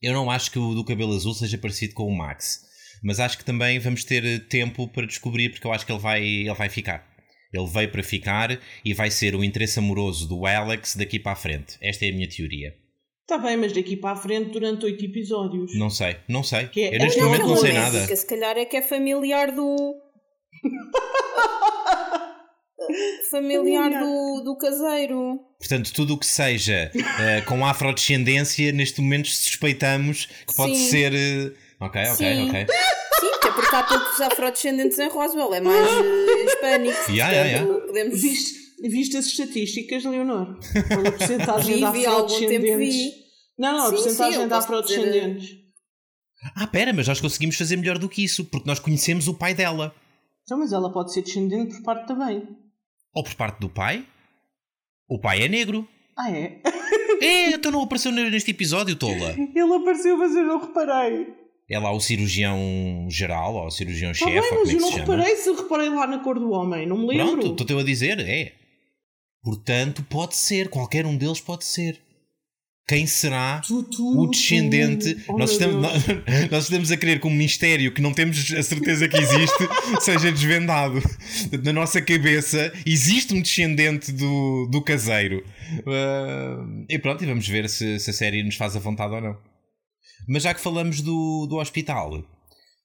Eu 0.00 0.12
não 0.12 0.30
acho 0.30 0.50
que 0.50 0.58
o 0.58 0.74
do 0.74 0.84
cabelo 0.84 1.14
azul 1.14 1.34
seja 1.34 1.58
parecido 1.58 1.94
com 1.94 2.04
o 2.04 2.16
Max, 2.16 2.60
mas 3.02 3.20
acho 3.20 3.38
que 3.38 3.44
também 3.44 3.78
vamos 3.78 4.04
ter 4.04 4.48
tempo 4.48 4.88
para 4.88 5.06
descobrir, 5.06 5.50
porque 5.50 5.66
eu 5.66 5.72
acho 5.72 5.86
que 5.86 5.92
ele 5.92 6.00
vai, 6.00 6.24
ele 6.24 6.54
vai 6.54 6.68
ficar. 6.68 7.10
Ele 7.52 7.66
veio 7.66 7.90
para 7.92 8.02
ficar 8.02 8.58
e 8.84 8.94
vai 8.94 9.10
ser 9.10 9.34
o 9.34 9.44
interesse 9.44 9.78
amoroso 9.78 10.26
do 10.26 10.46
Alex 10.46 10.96
daqui 10.96 11.18
para 11.18 11.32
a 11.32 11.36
frente. 11.36 11.76
Esta 11.82 12.06
é 12.06 12.08
a 12.08 12.12
minha 12.12 12.28
teoria. 12.28 12.74
Está 13.22 13.36
bem, 13.38 13.56
mas 13.56 13.72
daqui 13.72 13.96
para 13.96 14.12
a 14.12 14.16
frente 14.16 14.50
durante 14.50 14.84
oito 14.86 15.04
episódios. 15.04 15.76
Não 15.78 15.90
sei, 15.90 16.16
não 16.28 16.42
sei. 16.42 16.66
Que 16.68 16.82
é- 16.82 16.96
Eu 16.96 16.98
neste 16.98 17.20
é 17.20 17.22
momento 17.22 17.46
não 17.46 17.56
sei 17.56 17.72
nada. 17.72 18.16
Se 18.16 18.26
calhar 18.26 18.56
é 18.56 18.64
que 18.64 18.76
é 18.76 18.82
familiar 18.82 19.52
do. 19.52 19.94
familiar 23.30 23.90
do, 23.90 24.42
do 24.44 24.56
caseiro. 24.56 25.40
Portanto, 25.58 25.92
tudo 25.92 26.14
o 26.14 26.18
que 26.18 26.26
seja 26.26 26.90
eh, 27.20 27.40
com 27.42 27.64
afrodescendência, 27.64 28.72
neste 28.72 29.00
momento 29.00 29.28
suspeitamos 29.28 30.26
que 30.46 30.54
pode 30.54 30.76
Sim. 30.76 30.90
ser. 30.90 31.14
eh, 31.14 31.52
Ok, 31.80 32.00
ok, 32.00 32.14
Sim. 32.14 32.48
ok. 32.48 32.66
Sim, 33.20 33.26
até 33.34 33.50
porque 33.52 33.74
há 33.76 33.82
poucos 33.82 34.20
afrodescendentes 34.20 34.98
em 34.98 35.08
Roswell, 35.08 35.52
é 35.54 35.60
mais 35.60 35.86
eh, 35.88 36.44
hispânico. 36.44 37.10
Yeah, 37.10 37.32
yeah, 37.32 37.66
portanto, 37.66 37.86
podemos. 37.86 38.20
Viste, 38.20 38.58
viste 38.88 39.16
as 39.16 39.26
estatísticas, 39.26 40.04
Leonor? 40.04 40.58
Qual 40.88 41.06
a 41.06 41.12
porcentagem 41.12 41.76
de 41.84 41.90
vi 41.92 42.06
há 42.06 42.10
algum 42.10 42.28
tempo 42.28 42.44
afrodescendentes? 42.44 42.94
vi. 42.96 43.12
Não, 43.58 43.72
não, 43.78 43.86
a 43.86 43.90
porcentagem 43.90 44.46
de 44.48 44.54
afrodescendentes. 44.54 45.50
Ah, 46.56 46.66
pera, 46.66 46.92
mas 46.92 47.06
nós 47.06 47.20
conseguimos 47.20 47.56
fazer 47.56 47.76
melhor 47.76 47.98
do 47.98 48.08
que 48.08 48.24
isso, 48.24 48.44
porque 48.44 48.66
nós 48.66 48.78
conhecemos 48.80 49.28
o 49.28 49.34
pai 49.34 49.54
dela. 49.54 49.94
Então, 50.44 50.58
mas 50.58 50.72
ela 50.72 50.92
pode 50.92 51.12
ser 51.12 51.22
descendente 51.22 51.74
por 51.76 51.82
parte 51.84 52.06
também. 52.08 52.48
Ou 53.14 53.22
por 53.22 53.34
parte 53.34 53.58
do 53.60 53.68
pai. 53.68 54.06
O 55.08 55.18
pai 55.18 55.42
é 55.42 55.48
negro. 55.48 55.86
Ah, 56.16 56.30
é? 56.30 56.58
É, 57.20 57.50
então 57.50 57.70
não 57.70 57.82
apareceu 57.82 58.10
neste 58.12 58.50
episódio, 58.50 58.96
tola. 58.96 59.34
Ele 59.38 59.74
apareceu, 59.74 60.16
mas 60.16 60.34
eu 60.34 60.44
não 60.44 60.60
reparei. 60.60 61.28
É 61.70 61.78
lá 61.78 61.90
o 61.92 62.00
cirurgião 62.00 63.06
geral, 63.08 63.54
ou 63.54 63.64
o 63.64 63.68
Está 63.68 63.78
cirurgião-chefe, 63.78 64.30
bem, 64.30 64.40
ou 64.40 64.48
como 64.48 64.60
mas 64.60 64.68
é 64.68 64.72
eu 64.72 64.76
que 64.76 64.82
não 64.82 64.88
se 64.90 64.98
chama. 64.98 65.12
reparei 65.16 65.36
se 65.36 65.48
eu 65.48 65.54
reparei 65.56 65.88
lá 65.88 66.06
na 66.06 66.18
cor 66.18 66.38
do 66.38 66.50
homem, 66.50 66.86
não 66.86 66.98
me 66.98 67.06
lembro. 67.08 67.32
Pronto, 67.32 67.50
estou-te 67.52 67.72
eu 67.72 67.78
a 67.78 67.84
dizer, 67.84 68.18
é. 68.20 68.52
Portanto, 69.42 70.04
pode 70.08 70.36
ser, 70.36 70.68
qualquer 70.68 71.06
um 71.06 71.16
deles 71.16 71.40
pode 71.40 71.64
ser. 71.64 71.98
Quem 72.86 73.06
será 73.06 73.62
o 73.70 74.26
descendente? 74.26 75.16
Oh, 75.28 75.38
nós, 75.38 75.52
estamos, 75.52 75.76
nós, 75.80 76.04
nós 76.50 76.64
estamos 76.64 76.90
a 76.90 76.96
querer 76.96 77.20
que 77.20 77.26
um 77.26 77.30
mistério 77.30 77.92
que 77.94 78.02
não 78.02 78.12
temos 78.12 78.52
a 78.52 78.62
certeza 78.62 79.08
que 79.08 79.16
existe 79.16 79.68
seja 80.02 80.32
desvendado. 80.32 81.00
Na 81.62 81.72
nossa 81.72 82.02
cabeça 82.02 82.72
existe 82.84 83.34
um 83.34 83.40
descendente 83.40 84.10
do, 84.12 84.68
do 84.70 84.82
caseiro. 84.82 85.44
Ah, 85.86 86.66
e 86.88 86.98
pronto, 86.98 87.22
e 87.22 87.26
vamos 87.26 87.46
ver 87.46 87.68
se, 87.68 88.00
se 88.00 88.10
a 88.10 88.12
série 88.12 88.42
nos 88.42 88.56
faz 88.56 88.74
a 88.74 88.80
vontade 88.80 89.14
ou 89.14 89.20
não. 89.20 89.38
Mas 90.28 90.42
já 90.42 90.52
que 90.52 90.60
falamos 90.60 91.00
do, 91.00 91.46
do 91.46 91.56
hospital, 91.56 92.24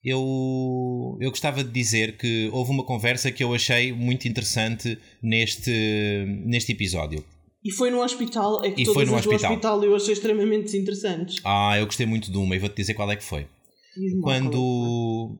eu, 0.04 1.18
eu 1.20 1.30
gostava 1.30 1.64
de 1.64 1.70
dizer 1.70 2.16
que 2.16 2.48
houve 2.52 2.70
uma 2.70 2.84
conversa 2.84 3.32
que 3.32 3.42
eu 3.42 3.52
achei 3.52 3.92
muito 3.92 4.28
interessante 4.28 4.96
neste, 5.22 6.24
neste 6.46 6.72
episódio. 6.72 7.24
E 7.64 7.72
foi 7.72 7.90
no 7.90 8.02
hospital, 8.02 8.64
é 8.64 8.70
que 8.70 8.82
E 8.82 8.84
todas 8.84 8.94
foi 8.94 9.04
no 9.04 9.16
as 9.16 9.24
do 9.24 9.30
hospital. 9.30 9.52
hospital 9.52 9.84
eu 9.84 9.96
achei 9.96 10.12
extremamente 10.12 10.64
desinteressantes. 10.64 11.40
Ah, 11.44 11.76
eu 11.78 11.86
gostei 11.86 12.06
muito 12.06 12.30
de 12.30 12.38
uma 12.38 12.54
e 12.54 12.58
vou-te 12.58 12.76
dizer 12.76 12.94
qual 12.94 13.10
é 13.10 13.16
que 13.16 13.24
foi. 13.24 13.42
É 13.42 14.20
Quando, 14.22 15.36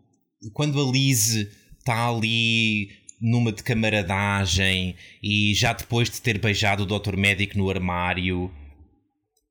quando 0.53 0.81
a 0.81 0.91
Liz 0.91 1.35
está 1.79 2.09
ali 2.09 2.91
numa 3.21 3.53
de 3.53 3.63
camaradagem 3.63 4.97
e 5.23 5.55
já 5.55 5.73
depois 5.73 6.11
de 6.11 6.21
ter 6.21 6.39
beijado 6.39 6.83
o 6.83 6.99
Dr. 6.99 7.17
Médico 7.17 7.57
no 7.57 7.71
armário 7.71 8.51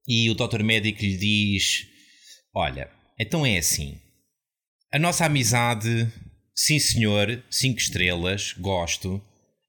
e 0.07 0.29
o 0.29 0.35
Dr. 0.35 0.63
Médico 0.63 1.01
lhe 1.01 1.17
diz: 1.17 1.87
Olha, 2.53 2.89
então 3.19 3.45
é 3.45 3.57
assim. 3.57 3.97
A 4.93 4.99
nossa 4.99 5.25
amizade, 5.25 6.11
sim 6.55 6.79
senhor, 6.79 7.43
cinco 7.49 7.79
estrelas, 7.79 8.53
gosto. 8.57 9.21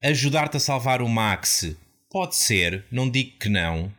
Ajudar-te 0.02 0.56
a 0.56 0.60
salvar 0.60 1.02
o 1.02 1.08
Max, 1.08 1.76
pode 2.10 2.36
ser, 2.36 2.84
não 2.90 3.08
digo 3.08 3.38
que 3.38 3.48
não. 3.48 3.92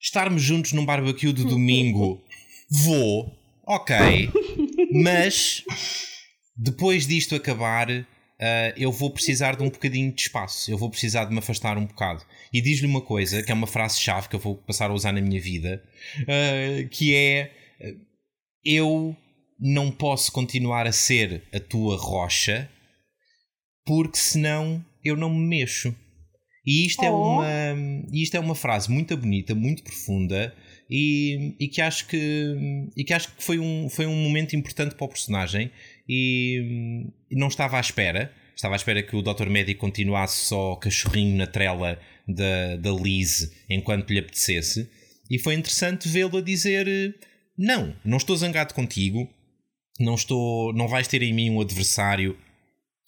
Estarmos 0.00 0.42
juntos 0.42 0.72
num 0.72 0.84
barbecue 0.84 1.32
de 1.32 1.44
domingo, 1.44 2.22
vou, 2.70 3.36
ok. 3.66 4.30
Mas 4.92 5.64
depois 6.56 7.06
disto 7.06 7.34
acabar, 7.34 7.88
ah, 8.40 8.72
eu 8.76 8.92
vou 8.92 9.10
precisar 9.10 9.56
de 9.56 9.62
um 9.62 9.70
bocadinho 9.70 10.12
de 10.12 10.22
espaço. 10.22 10.70
Eu 10.70 10.78
vou 10.78 10.90
precisar 10.90 11.24
de 11.24 11.32
me 11.32 11.38
afastar 11.38 11.76
um 11.76 11.86
bocado. 11.86 12.24
E 12.52 12.60
diz-lhe 12.60 12.86
uma 12.86 13.00
coisa, 13.00 13.42
que 13.42 13.50
é 13.50 13.54
uma 13.54 13.66
frase-chave 13.66 14.28
que 14.28 14.36
eu 14.36 14.40
vou 14.40 14.56
passar 14.56 14.90
a 14.90 14.94
usar 14.94 15.12
na 15.12 15.20
minha 15.20 15.40
vida, 15.40 15.82
ah, 16.22 16.88
que 16.90 17.14
é: 17.14 17.52
ah, 17.82 17.94
Eu 18.64 19.16
não 19.58 19.90
posso 19.90 20.30
continuar 20.30 20.86
a 20.86 20.92
ser 20.92 21.42
a 21.52 21.58
tua 21.58 21.96
rocha, 21.96 22.70
porque 23.84 24.18
senão 24.18 24.84
eu 25.04 25.16
não 25.16 25.30
me 25.30 25.46
mexo. 25.46 25.94
E 26.68 26.84
isto, 26.84 27.02
é 27.02 27.10
Oh. 27.10 27.16
uma, 27.16 27.46
e 28.12 28.22
isto 28.22 28.36
é 28.36 28.40
uma 28.40 28.54
frase 28.54 28.90
muito 28.90 29.16
bonita, 29.16 29.54
muito 29.54 29.82
profunda 29.82 30.54
e, 30.90 31.54
e 31.58 31.66
que 31.66 31.80
acho 31.80 32.06
que, 32.06 32.90
e 32.94 33.04
que, 33.04 33.14
acho 33.14 33.34
que 33.34 33.42
foi, 33.42 33.58
um, 33.58 33.88
foi 33.88 34.04
um 34.04 34.14
momento 34.14 34.54
importante 34.54 34.94
para 34.94 35.06
o 35.06 35.08
personagem 35.08 35.70
e, 36.06 37.06
e 37.30 37.36
não 37.36 37.48
estava 37.48 37.78
à 37.78 37.80
espera. 37.80 38.30
Estava 38.54 38.74
à 38.74 38.76
espera 38.76 39.02
que 39.02 39.16
o 39.16 39.22
Dr. 39.22 39.48
Médico 39.48 39.80
continuasse 39.80 40.44
só 40.44 40.76
cachorrinho 40.76 41.38
na 41.38 41.46
trela 41.46 41.98
da, 42.28 42.76
da 42.76 42.90
Liz 42.90 43.50
enquanto 43.70 44.10
lhe 44.10 44.18
apetecesse. 44.18 44.90
E 45.30 45.38
foi 45.38 45.54
interessante 45.54 46.06
vê-lo 46.06 46.36
a 46.36 46.42
dizer: 46.42 47.16
Não, 47.56 47.96
não 48.04 48.18
estou 48.18 48.36
zangado 48.36 48.74
contigo, 48.74 49.26
não, 49.98 50.16
estou, 50.16 50.74
não 50.74 50.86
vais 50.86 51.08
ter 51.08 51.22
em 51.22 51.32
mim 51.32 51.48
um 51.48 51.62
adversário, 51.62 52.36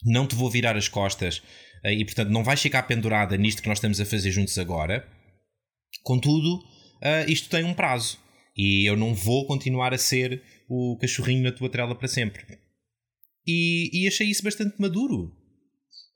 não 0.02 0.26
te 0.26 0.34
vou 0.34 0.48
virar 0.48 0.78
as 0.78 0.88
costas 0.88 1.42
e 1.84 2.04
portanto 2.04 2.30
não 2.30 2.44
vais 2.44 2.60
ficar 2.60 2.82
pendurada 2.82 3.36
nisto 3.36 3.62
que 3.62 3.68
nós 3.68 3.78
estamos 3.78 4.00
a 4.00 4.04
fazer 4.04 4.30
juntos 4.30 4.58
agora. 4.58 5.06
Contudo, 6.02 6.60
ah, 7.02 7.24
isto 7.26 7.48
tem 7.48 7.64
um 7.64 7.74
prazo 7.74 8.18
e 8.56 8.88
eu 8.88 8.96
não 8.96 9.14
vou 9.14 9.46
continuar 9.46 9.94
a 9.94 9.98
ser 9.98 10.42
o 10.68 10.96
cachorrinho 11.00 11.42
na 11.42 11.52
tua 11.52 11.70
trela 11.70 11.94
para 11.94 12.08
sempre. 12.08 12.58
E, 13.46 13.90
e 13.92 14.06
achei 14.06 14.28
isso 14.28 14.42
bastante 14.42 14.80
maduro. 14.80 15.32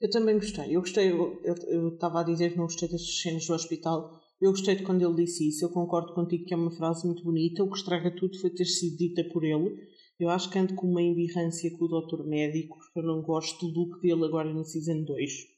Eu 0.00 0.10
também 0.10 0.34
gostei. 0.34 0.76
Eu 0.76 0.80
gostei, 0.80 1.10
eu 1.10 1.94
estava 1.94 2.20
a 2.20 2.24
dizer 2.24 2.50
que 2.50 2.58
não 2.58 2.64
gostei 2.64 2.88
destas 2.88 3.22
cenas 3.22 3.46
do 3.46 3.54
hospital. 3.54 4.20
Eu 4.40 4.50
gostei 4.50 4.76
de 4.76 4.82
quando 4.82 5.02
ele 5.02 5.24
disse 5.24 5.48
isso. 5.48 5.64
Eu 5.64 5.70
concordo 5.70 6.12
contigo 6.14 6.44
que 6.44 6.52
é 6.52 6.56
uma 6.56 6.70
frase 6.70 7.06
muito 7.06 7.24
bonita. 7.24 7.64
O 7.64 7.70
que 7.70 7.78
estraga 7.78 8.14
tudo 8.14 8.38
foi 8.38 8.50
ter 8.50 8.66
sido 8.66 8.98
dita 8.98 9.24
por 9.32 9.44
ele. 9.44 9.74
Eu 10.20 10.28
acho 10.28 10.50
que 10.50 10.58
ando 10.58 10.74
com 10.74 10.86
uma 10.86 11.02
embirrância 11.02 11.70
com 11.76 11.86
o 11.86 11.88
doutor 11.88 12.24
médico, 12.26 12.78
eu 12.94 13.02
não 13.02 13.22
gosto 13.22 13.66
do 13.66 13.80
look 13.80 14.00
dele 14.00 14.24
agora 14.24 14.52
na 14.52 14.62
Season 14.62 15.02
2. 15.02 15.53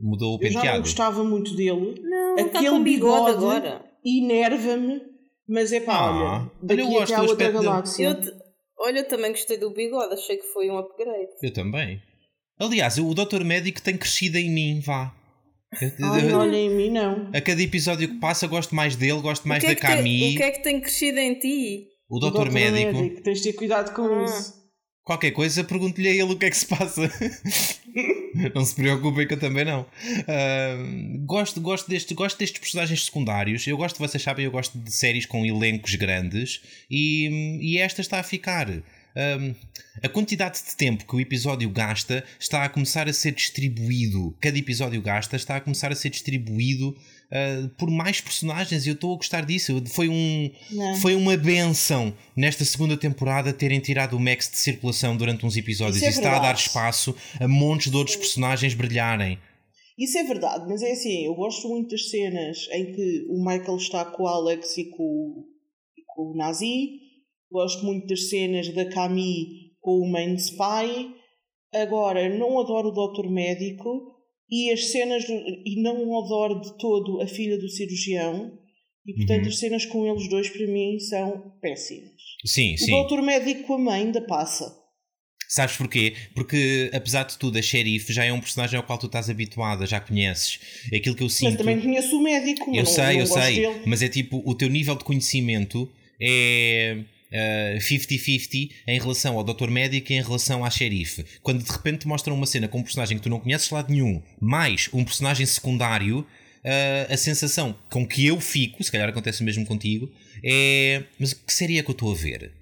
Mudou 0.00 0.36
o 0.36 0.42
Eu 0.42 0.48
já 0.48 0.54
não 0.54 0.60
penteado. 0.60 0.82
gostava 0.82 1.24
muito 1.24 1.54
dele. 1.54 2.00
Não, 2.02 2.36
está 2.36 2.58
Aquele 2.58 2.70
com 2.76 2.82
bigode 2.82 3.14
bigode 3.32 3.36
agora. 3.36 3.84
enerva-me, 4.04 5.00
mas 5.48 5.72
é 5.72 5.80
pá, 5.80 5.94
Ah, 5.94 6.10
olha, 6.10 6.24
olha, 6.24 6.50
eu 6.62 6.66
daqui 6.66 6.82
gosto 6.82 7.12
até 7.12 7.14
à 7.14 7.22
outra 7.24 7.50
galáxia. 7.50 8.04
Eu 8.08 8.20
te- 8.20 8.44
Olha, 8.78 8.98
eu 8.98 9.08
também 9.08 9.30
gostei 9.30 9.56
do 9.56 9.70
bigode, 9.72 10.12
achei 10.14 10.36
que 10.36 10.46
foi 10.52 10.68
um 10.68 10.76
upgrade. 10.76 11.28
Eu 11.42 11.52
também. 11.52 12.02
Aliás, 12.60 12.98
o 12.98 13.14
Dr. 13.14 13.42
Médico 13.44 13.80
tem 13.80 13.96
crescido 13.96 14.36
em 14.36 14.50
mim, 14.50 14.80
vá. 14.84 15.14
Ai, 16.02 16.32
olha 16.32 16.56
em 16.56 16.70
mim 16.70 16.90
não. 16.90 17.30
A 17.34 17.40
cada 17.40 17.62
episódio 17.62 18.06
que 18.08 18.14
passa, 18.20 18.46
gosto 18.46 18.74
mais 18.74 18.94
dele, 18.96 19.20
gosto 19.20 19.48
mais 19.48 19.62
o, 19.62 19.66
que 19.66 19.72
é 19.72 19.74
da 19.74 19.80
que 19.80 19.86
tem, 19.86 19.96
Camille. 19.96 20.34
o 20.34 20.36
que 20.36 20.42
é 20.42 20.50
que 20.50 20.62
tem 20.62 20.80
crescido 20.80 21.18
em 21.18 21.38
ti? 21.38 21.86
O 22.08 22.18
Dr. 22.20 22.50
Médico. 22.50 23.22
Tens 23.22 23.38
de 23.40 23.44
ter 23.50 23.52
cuidado 23.54 23.94
com 23.94 24.02
Ah. 24.02 24.24
isso. 24.24 24.54
Qualquer 25.02 25.30
coisa, 25.32 25.64
pergunto-lhe 25.64 26.08
a 26.08 26.12
ele 26.12 26.32
o 26.32 26.38
que 26.38 26.46
é 26.46 26.50
que 26.50 26.56
se 26.56 26.66
passa. 26.66 27.02
não 28.54 28.64
se 28.64 28.74
preocupem 28.74 29.26
que 29.26 29.34
eu 29.34 29.38
também 29.38 29.64
não. 29.64 29.86
Ahm, 30.28 31.24
gosto, 31.24 31.60
gosto, 31.60 31.88
deste, 31.88 32.14
gosto 32.14 32.38
destes 32.38 32.58
personagens 32.60 33.04
secundários. 33.04 33.66
Eu 33.66 33.76
gosto, 33.76 33.98
vocês 33.98 34.22
sabem, 34.22 34.44
eu 34.44 34.50
gosto 34.50 34.78
de 34.78 34.92
séries 34.92 35.26
com 35.26 35.46
elencos 35.46 35.94
grandes 35.94 36.60
e, 36.90 37.58
e 37.60 37.78
esta 37.78 38.00
está 38.00 38.18
a 38.18 38.22
ficar. 38.22 38.68
Ahm, 39.16 39.54
a 40.02 40.08
quantidade 40.08 40.58
de 40.58 40.76
tempo 40.76 41.06
que 41.06 41.14
o 41.14 41.20
episódio 41.20 41.70
gasta 41.70 42.24
está 42.38 42.64
a 42.64 42.68
começar 42.68 43.08
a 43.08 43.12
ser 43.12 43.32
distribuído. 43.32 44.36
Cada 44.40 44.58
episódio 44.58 45.00
gasta 45.00 45.36
está 45.36 45.56
a 45.56 45.60
começar 45.60 45.92
a 45.92 45.94
ser 45.94 46.10
distribuído 46.10 46.96
ah, 47.34 47.68
por 47.76 47.90
mais 47.90 48.20
personagens 48.20 48.86
e 48.86 48.90
eu 48.90 48.94
estou 48.94 49.12
a 49.12 49.16
gostar 49.16 49.44
disso. 49.44 49.82
Foi 49.88 50.08
um, 50.08 50.50
Não. 50.70 50.94
foi 50.96 51.14
uma 51.14 51.36
benção 51.36 52.14
nesta 52.36 52.64
segunda 52.64 52.96
temporada 52.96 53.52
terem 53.52 53.80
tirado 53.80 54.16
o 54.16 54.20
Max 54.20 54.50
de 54.50 54.56
circulação 54.58 55.16
durante 55.16 55.44
uns 55.44 55.56
episódios. 55.56 55.96
Isso 55.96 56.06
é 56.06 56.08
Isso 56.10 56.18
está 56.20 56.36
a 56.36 56.38
dar 56.40 56.54
espaço 56.54 57.14
a 57.40 57.48
montes 57.48 57.90
de 57.90 57.96
outros 57.96 58.16
personagens 58.16 58.74
brilharem. 58.74 59.38
Isso 59.98 60.18
é 60.18 60.24
verdade, 60.24 60.64
mas 60.68 60.82
é 60.82 60.90
assim, 60.90 61.24
eu 61.24 61.34
gosto 61.34 61.68
muito 61.68 61.90
das 61.90 62.10
cenas 62.10 62.66
em 62.72 62.92
que 62.92 63.26
o 63.28 63.38
Michael 63.44 63.76
está 63.76 64.04
com 64.04 64.24
o 64.24 64.26
Alex 64.26 64.76
e 64.78 64.90
com, 64.90 65.02
o- 65.04 65.44
e 65.96 66.02
com 66.06 66.32
o 66.32 66.36
Nazi. 66.36 67.00
Gosto 67.52 67.84
muito 67.84 68.06
das 68.08 68.28
cenas 68.28 68.68
da 68.74 68.88
Camille 68.90 69.70
com 69.80 69.92
o 70.00 70.10
Main 70.10 70.34
Spy. 70.34 71.14
Agora, 71.72 72.28
não 72.36 72.58
adoro 72.58 72.88
o 72.88 72.92
Doutor 72.92 73.30
Médico 73.30 74.13
e 74.56 74.70
as 74.72 74.90
cenas 74.92 75.24
do- 75.24 75.32
e 75.32 75.80
não 75.82 75.96
adoro 76.18 76.60
de 76.60 76.78
todo 76.78 77.20
a 77.20 77.26
filha 77.26 77.58
do 77.58 77.68
cirurgião. 77.68 78.52
E 79.06 79.12
portanto 79.14 79.42
Uhum. 79.42 79.48
as 79.48 79.58
cenas 79.58 79.84
com 79.84 80.06
eles 80.06 80.28
dois 80.30 80.48
para 80.48 80.66
mim 80.66 80.98
são 80.98 81.52
péssimas. 81.60 82.12
Sim, 82.46 82.74
O 82.74 82.78
sim. 82.78 82.90
Doutor 82.90 83.20
Médico 83.22 83.64
com 83.64 83.74
a 83.74 83.78
mãe 83.78 84.02
ainda 84.02 84.20
passa. 84.22 84.74
Sabes 85.46 85.76
porquê? 85.76 86.14
Porque, 86.34 86.90
apesar 86.92 87.24
de 87.24 87.36
tudo, 87.38 87.58
a 87.58 87.62
xerife 87.62 88.12
já 88.14 88.24
é 88.24 88.32
um 88.32 88.40
personagem 88.40 88.76
ao 88.78 88.82
qual 88.82 88.98
tu 88.98 89.06
estás 89.06 89.28
habituada, 89.28 89.86
já 89.86 90.00
conheces. 90.00 90.58
Aquilo 90.92 91.14
que 91.14 91.22
eu 91.22 91.28
sinto. 91.28 91.50
Mas 91.50 91.58
também 91.58 91.80
conheço 91.80 92.16
o 92.18 92.22
médico. 92.22 92.70
Eu 92.70 92.76
não, 92.82 92.86
sei, 92.86 93.04
não 93.04 93.20
eu 93.20 93.26
sei. 93.26 93.56
dele. 93.60 93.82
Mas 93.86 94.02
é 94.02 94.08
tipo, 94.08 94.42
o 94.44 94.54
teu 94.54 94.68
nível 94.70 94.94
de 94.96 95.04
conhecimento 95.04 95.88
é. 96.20 97.04
Eh, 97.34 97.78
50-50 97.80 98.70
em 98.86 98.98
relação 99.00 99.36
ao 99.36 99.42
doutor 99.44 99.70
médico 99.70 100.12
e 100.12 100.16
em 100.16 100.22
relação 100.22 100.64
à 100.64 100.70
xerife. 100.70 101.24
Quando 101.42 101.62
de 101.64 101.70
repente 101.70 102.00
te 102.02 102.08
mostram 102.08 102.34
uma 102.36 102.46
cena 102.46 102.68
com 102.68 102.78
um 102.78 102.82
personagem 102.82 103.16
que 103.18 103.24
tu 103.24 103.28
não 103.28 103.40
conheces 103.40 103.68
de 103.68 103.74
lado 103.74 103.90
nenhum, 103.92 104.22
mais 104.40 104.88
um 104.92 105.04
personagem 105.04 105.44
secundário, 105.44 106.24
eh, 106.62 107.08
a 107.10 107.16
sensação 107.16 107.76
com 107.90 108.06
que 108.06 108.24
eu 108.24 108.40
fico, 108.40 108.82
se 108.84 108.92
calhar 108.92 109.08
acontece 109.08 109.42
o 109.42 109.44
mesmo 109.44 109.66
contigo, 109.66 110.08
é. 110.44 111.02
Mas 111.18 111.32
que 111.34 111.52
série 111.52 111.78
é 111.78 111.82
que 111.82 111.90
eu 111.90 111.94
estou 111.94 112.12
a 112.12 112.14
ver? 112.14 112.52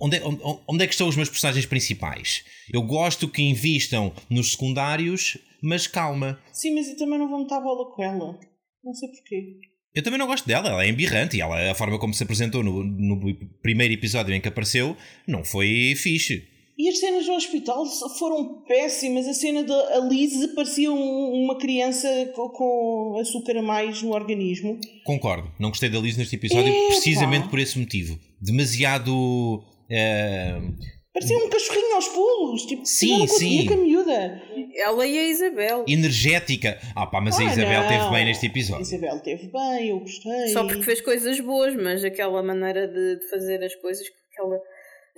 Onde 0.00 0.16
é, 0.18 0.24
onde- 0.24 0.40
onde 0.68 0.84
é 0.84 0.86
que 0.86 0.92
estão 0.92 1.08
os 1.08 1.16
meus 1.16 1.30
personagens 1.30 1.64
principais? 1.64 2.44
Eu 2.72 2.82
gosto 2.82 3.26
que 3.28 3.40
invistam 3.42 4.12
nos 4.28 4.50
secundários, 4.52 5.38
mas 5.62 5.86
calma. 5.86 6.38
Sim, 6.52 6.74
mas 6.74 6.88
eu 6.88 6.96
também 6.96 7.18
não 7.18 7.28
vou 7.28 7.38
meter 7.40 7.54
a 7.54 7.60
bola 7.60 7.90
com 7.94 8.02
ela. 8.02 8.38
Não 8.84 8.92
sei 8.94 9.08
porquê. 9.08 9.58
Eu 9.94 10.02
também 10.02 10.18
não 10.18 10.26
gosto 10.26 10.46
dela, 10.46 10.68
ela 10.68 10.84
é 10.84 10.88
embirrante 10.88 11.36
e 11.36 11.40
ela, 11.40 11.70
a 11.70 11.74
forma 11.74 11.98
como 11.98 12.14
se 12.14 12.22
apresentou 12.22 12.62
no, 12.62 12.84
no 12.84 13.34
primeiro 13.62 13.94
episódio 13.94 14.34
em 14.34 14.40
que 14.40 14.48
apareceu 14.48 14.96
não 15.26 15.42
foi 15.44 15.94
fixe. 15.96 16.46
E 16.80 16.88
as 16.88 17.00
cenas 17.00 17.26
no 17.26 17.34
hospital 17.34 17.84
foram 18.18 18.62
péssimas. 18.62 19.26
A 19.26 19.34
cena 19.34 19.64
da 19.64 19.98
Lise 20.08 20.54
parecia 20.54 20.92
um- 20.92 21.44
uma 21.44 21.58
criança 21.58 22.08
co- 22.36 22.50
com 22.50 23.18
açúcar 23.20 23.56
a 23.56 23.62
mais 23.62 24.00
no 24.00 24.12
organismo. 24.12 24.78
Concordo, 25.02 25.50
não 25.58 25.70
gostei 25.70 25.88
da 25.88 25.98
Liz 25.98 26.16
neste 26.16 26.36
episódio 26.36 26.72
Epa! 26.72 26.86
precisamente 26.88 27.48
por 27.48 27.58
esse 27.58 27.76
motivo. 27.78 28.16
Demasiado. 28.40 29.64
eh, 29.90 30.60
Parecia 31.18 31.38
um 31.38 31.48
cachorrinho 31.50 31.94
aos 31.96 32.08
pulos. 32.08 32.62
Tipo, 32.66 32.86
Sim, 32.86 33.26
sim. 33.26 33.66
com 33.66 33.74
a 33.74 33.76
miúda. 33.78 34.42
Ela 34.76 35.06
e 35.06 35.18
a 35.18 35.28
Isabel. 35.28 35.84
energética. 35.88 36.78
Ah 36.94 37.06
pá, 37.06 37.20
mas 37.20 37.36
a 37.38 37.42
Ah, 37.42 37.44
Isabel 37.52 37.82
não. 37.82 37.88
teve 37.88 38.10
bem 38.10 38.24
neste 38.24 38.46
A 38.46 38.48
episódio. 38.48 38.82
Isabel 38.82 39.20
teve 39.20 39.46
bem, 39.48 39.88
eu 39.88 39.98
gostei. 40.00 40.48
Só 40.52 40.64
porque 40.66 40.82
fez 40.82 41.00
coisas 41.00 41.40
boas, 41.40 41.74
mas 41.74 42.04
aquela 42.04 42.42
maneira 42.42 42.86
de, 42.86 43.18
de 43.18 43.28
fazer 43.30 43.62
as 43.64 43.74
coisas, 43.76 44.06
aquela 44.32 44.56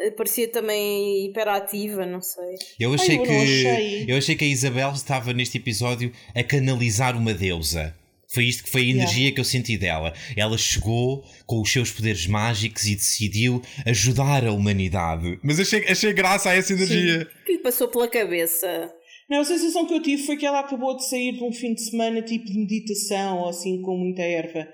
eh, 0.00 0.10
parecia 0.12 0.48
também 0.48 1.26
hiperativa, 1.26 2.06
não 2.06 2.22
sei. 2.22 2.56
Eu 2.78 2.94
achei 2.94 3.18
eu 3.18 3.22
que 3.22 3.28
não 3.28 3.42
achei. 3.42 4.04
eu 4.08 4.16
achei 4.16 4.34
que 4.36 4.44
a 4.44 4.48
Isabel 4.48 4.90
estava 4.92 5.32
neste 5.34 5.58
episódio 5.58 6.10
a 6.34 6.42
canalizar 6.42 7.16
uma 7.16 7.34
deusa. 7.34 7.94
Foi 8.32 8.44
isto 8.44 8.62
que 8.62 8.70
foi 8.70 8.82
a 8.82 8.90
energia 8.90 9.32
que 9.32 9.40
eu 9.40 9.44
senti 9.44 9.76
dela. 9.76 10.12
Ela 10.36 10.56
chegou 10.56 11.24
com 11.46 11.60
os 11.60 11.72
seus 11.72 11.90
poderes 11.90 12.28
mágicos 12.28 12.86
e 12.86 12.94
decidiu 12.94 13.60
ajudar 13.84 14.46
a 14.46 14.52
humanidade. 14.52 15.38
Mas 15.42 15.58
achei, 15.58 15.84
achei 15.88 16.12
graça 16.12 16.50
a 16.50 16.54
essa 16.54 16.72
energia. 16.72 17.28
O 17.42 17.44
que 17.44 17.52
lhe 17.52 17.58
passou 17.58 17.88
pela 17.88 18.06
cabeça? 18.06 18.92
Não, 19.28 19.40
a 19.40 19.44
sensação 19.44 19.84
que 19.86 19.94
eu 19.94 20.02
tive 20.02 20.24
foi 20.24 20.36
que 20.36 20.46
ela 20.46 20.60
acabou 20.60 20.96
de 20.96 21.08
sair 21.08 21.32
de 21.32 21.42
um 21.42 21.52
fim 21.52 21.74
de 21.74 21.82
semana 21.82 22.22
tipo 22.22 22.44
de 22.46 22.58
meditação, 22.58 23.38
ou 23.38 23.48
assim, 23.48 23.80
com 23.80 23.96
muita 23.96 24.22
erva. 24.22 24.68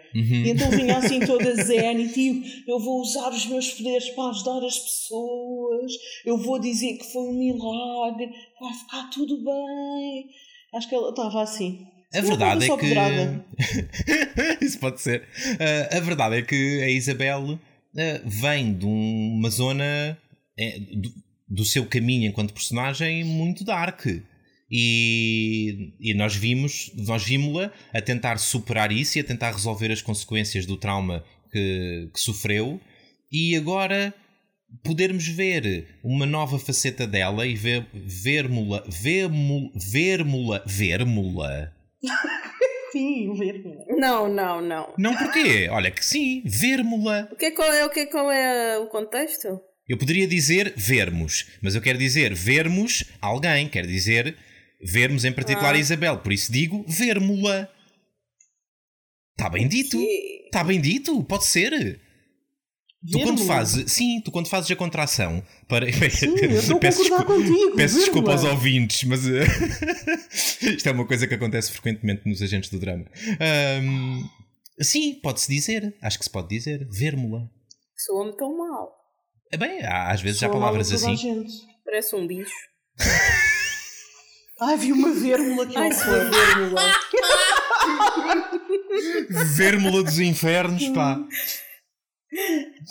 E 0.44 0.50
então 0.50 0.70
vinha 0.70 0.96
assim 0.96 1.20
toda 1.24 1.54
zen 1.62 2.00
e 2.00 2.08
tipo, 2.08 2.70
eu 2.70 2.78
vou 2.78 3.00
usar 3.00 3.28
os 3.30 3.46
meus 3.46 3.70
poderes 3.70 4.08
para 4.10 4.30
ajudar 4.30 4.64
as 4.64 4.78
pessoas, 4.78 5.92
eu 6.24 6.38
vou 6.38 6.58
dizer 6.58 6.96
que 6.96 7.12
foi 7.12 7.22
um 7.22 7.38
milagre, 7.38 8.30
vai 8.58 8.72
ficar 8.72 9.10
tudo 9.10 9.42
bem. 9.44 10.26
Acho 10.74 10.88
que 10.88 10.94
ela 10.94 11.10
estava 11.10 11.42
assim. 11.42 11.86
A 12.14 12.16
Se 12.16 12.22
não, 12.22 12.28
verdade 12.28 12.70
é 12.70 12.76
que. 12.76 14.64
Isso 14.64 14.78
pode 14.78 15.00
ser. 15.00 15.26
Ah, 15.58 15.96
a 15.96 16.00
verdade 16.00 16.36
é 16.36 16.42
que 16.42 16.82
a 16.82 16.90
Isabel 16.90 17.58
ah, 17.98 18.20
vem 18.24 18.74
de 18.74 18.86
uma 18.86 19.50
zona 19.50 20.16
eh, 20.58 20.78
do, 20.94 21.12
do 21.48 21.64
seu 21.64 21.86
caminho 21.86 22.28
enquanto 22.28 22.54
personagem 22.54 23.24
muito 23.24 23.64
dark. 23.64 24.06
E, 24.68 25.92
e 26.00 26.12
nós 26.14 26.34
vimos 26.34 26.90
nós 26.96 27.22
vimos-la 27.22 27.70
a 27.92 28.02
tentar 28.02 28.36
superar 28.38 28.90
isso 28.90 29.16
e 29.16 29.20
a 29.20 29.24
tentar 29.24 29.52
resolver 29.52 29.92
as 29.92 30.02
consequências 30.02 30.66
do 30.66 30.76
trauma 30.76 31.24
que, 31.52 32.10
que 32.12 32.18
sofreu 32.18 32.80
e 33.30 33.54
agora 33.54 34.12
podermos 34.82 35.28
ver 35.28 35.86
uma 36.02 36.26
nova 36.26 36.58
faceta 36.58 37.06
dela 37.06 37.46
e 37.46 37.54
ver 37.54 37.86
vermo-la 37.94 38.82
vermo, 38.88 39.70
vermo-la 39.76 40.62
vermo-la 40.66 41.72
Sim, 42.92 43.34
verde. 43.34 43.74
Não, 43.98 44.28
não, 44.28 44.60
não. 44.62 44.94
Não 44.96 45.14
porquê? 45.16 45.68
Olha 45.70 45.90
que 45.90 46.04
sim, 46.04 46.42
vermo-la. 46.46 47.28
O 47.30 47.36
que 47.36 47.46
é, 47.46 47.50
qual, 47.50 47.70
é, 47.72 47.84
o 47.84 47.90
que 47.90 48.00
é, 48.00 48.06
qual 48.06 48.30
é 48.30 48.78
o 48.78 48.86
contexto? 48.86 49.60
Eu 49.88 49.98
poderia 49.98 50.26
dizer 50.26 50.72
vermos, 50.76 51.46
mas 51.60 51.74
eu 51.74 51.82
quero 51.82 51.98
dizer 51.98 52.32
vermos 52.34 53.04
alguém, 53.20 53.68
quero 53.68 53.86
dizer 53.86 54.36
vermos 54.80 55.24
em 55.24 55.32
particular 55.32 55.74
Ah. 55.74 55.76
a 55.76 55.80
Isabel, 55.80 56.18
por 56.18 56.32
isso 56.32 56.50
digo 56.50 56.84
vermo-la. 56.88 57.68
Está 59.38 59.50
bem 59.50 59.68
dito? 59.68 60.00
Está 60.46 60.64
bem 60.64 60.80
dito? 60.80 61.22
Pode 61.24 61.44
ser. 61.44 62.00
Tu 63.12 63.20
quando 63.20 63.44
fazes, 63.46 63.92
sim, 63.92 64.20
tu 64.24 64.30
quando 64.30 64.48
fazes 64.48 64.70
a 64.70 64.76
contração 64.76 65.42
para 65.68 65.86
Sim, 66.10 66.34
eu 66.40 66.50
estou 66.58 66.78
peço, 66.78 66.98
desculpa, 67.00 67.24
contigo. 67.24 67.76
peço 67.76 67.94
desculpa 67.98 68.32
aos 68.32 68.44
ouvintes, 68.44 69.04
mas 69.04 69.26
eh, 69.28 69.44
isto 70.74 70.88
é 70.88 70.92
uma 70.92 71.06
coisa 71.06 71.26
que 71.26 71.34
acontece 71.34 71.70
frequentemente 71.72 72.22
nos 72.28 72.42
agentes 72.42 72.70
do 72.70 72.78
drama. 72.78 73.04
Ahm, 73.40 74.22
sim, 74.80 75.14
pode-se 75.22 75.48
dizer, 75.52 75.94
acho 76.02 76.18
que 76.18 76.24
se 76.24 76.30
pode 76.30 76.48
dizer, 76.48 76.86
vermo-la. 76.90 77.42
Soa-me 77.96 78.36
tão 78.36 78.56
mal. 78.56 78.90
É 79.52 79.56
bem, 79.56 79.82
há- 79.84 80.10
às 80.10 80.20
vezes 80.20 80.42
há 80.42 80.46
Sou 80.46 80.54
palavras 80.58 80.90
assim. 80.92 81.16
gente. 81.16 81.52
Parece 81.84 82.16
um 82.16 82.26
bicho. 82.26 82.50
Ai, 84.60 84.76
vi 84.78 84.90
uma 84.92 85.12
vérmula 85.12 85.66
que 85.66 85.76
Ai, 85.76 85.92
foi. 85.92 86.04
for 86.04 86.30
vérmula. 86.30 86.82
Vermo-la 89.54 90.02
dos 90.02 90.18
infernos, 90.18 90.88
pá. 90.88 91.20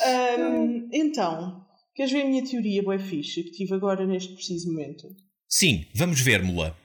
Ahm, 0.05 0.89
então, 0.91 1.65
queres 1.93 2.11
ver 2.11 2.23
a 2.23 2.25
minha 2.25 2.43
teoria, 2.43 2.83
boa 2.83 2.99
fixe, 2.99 3.43
que 3.43 3.51
tive 3.51 3.73
agora 3.75 4.05
neste 4.05 4.33
preciso 4.33 4.71
momento? 4.71 5.07
Sim, 5.47 5.85
vamos 5.95 6.21
vermo-la. 6.21 6.75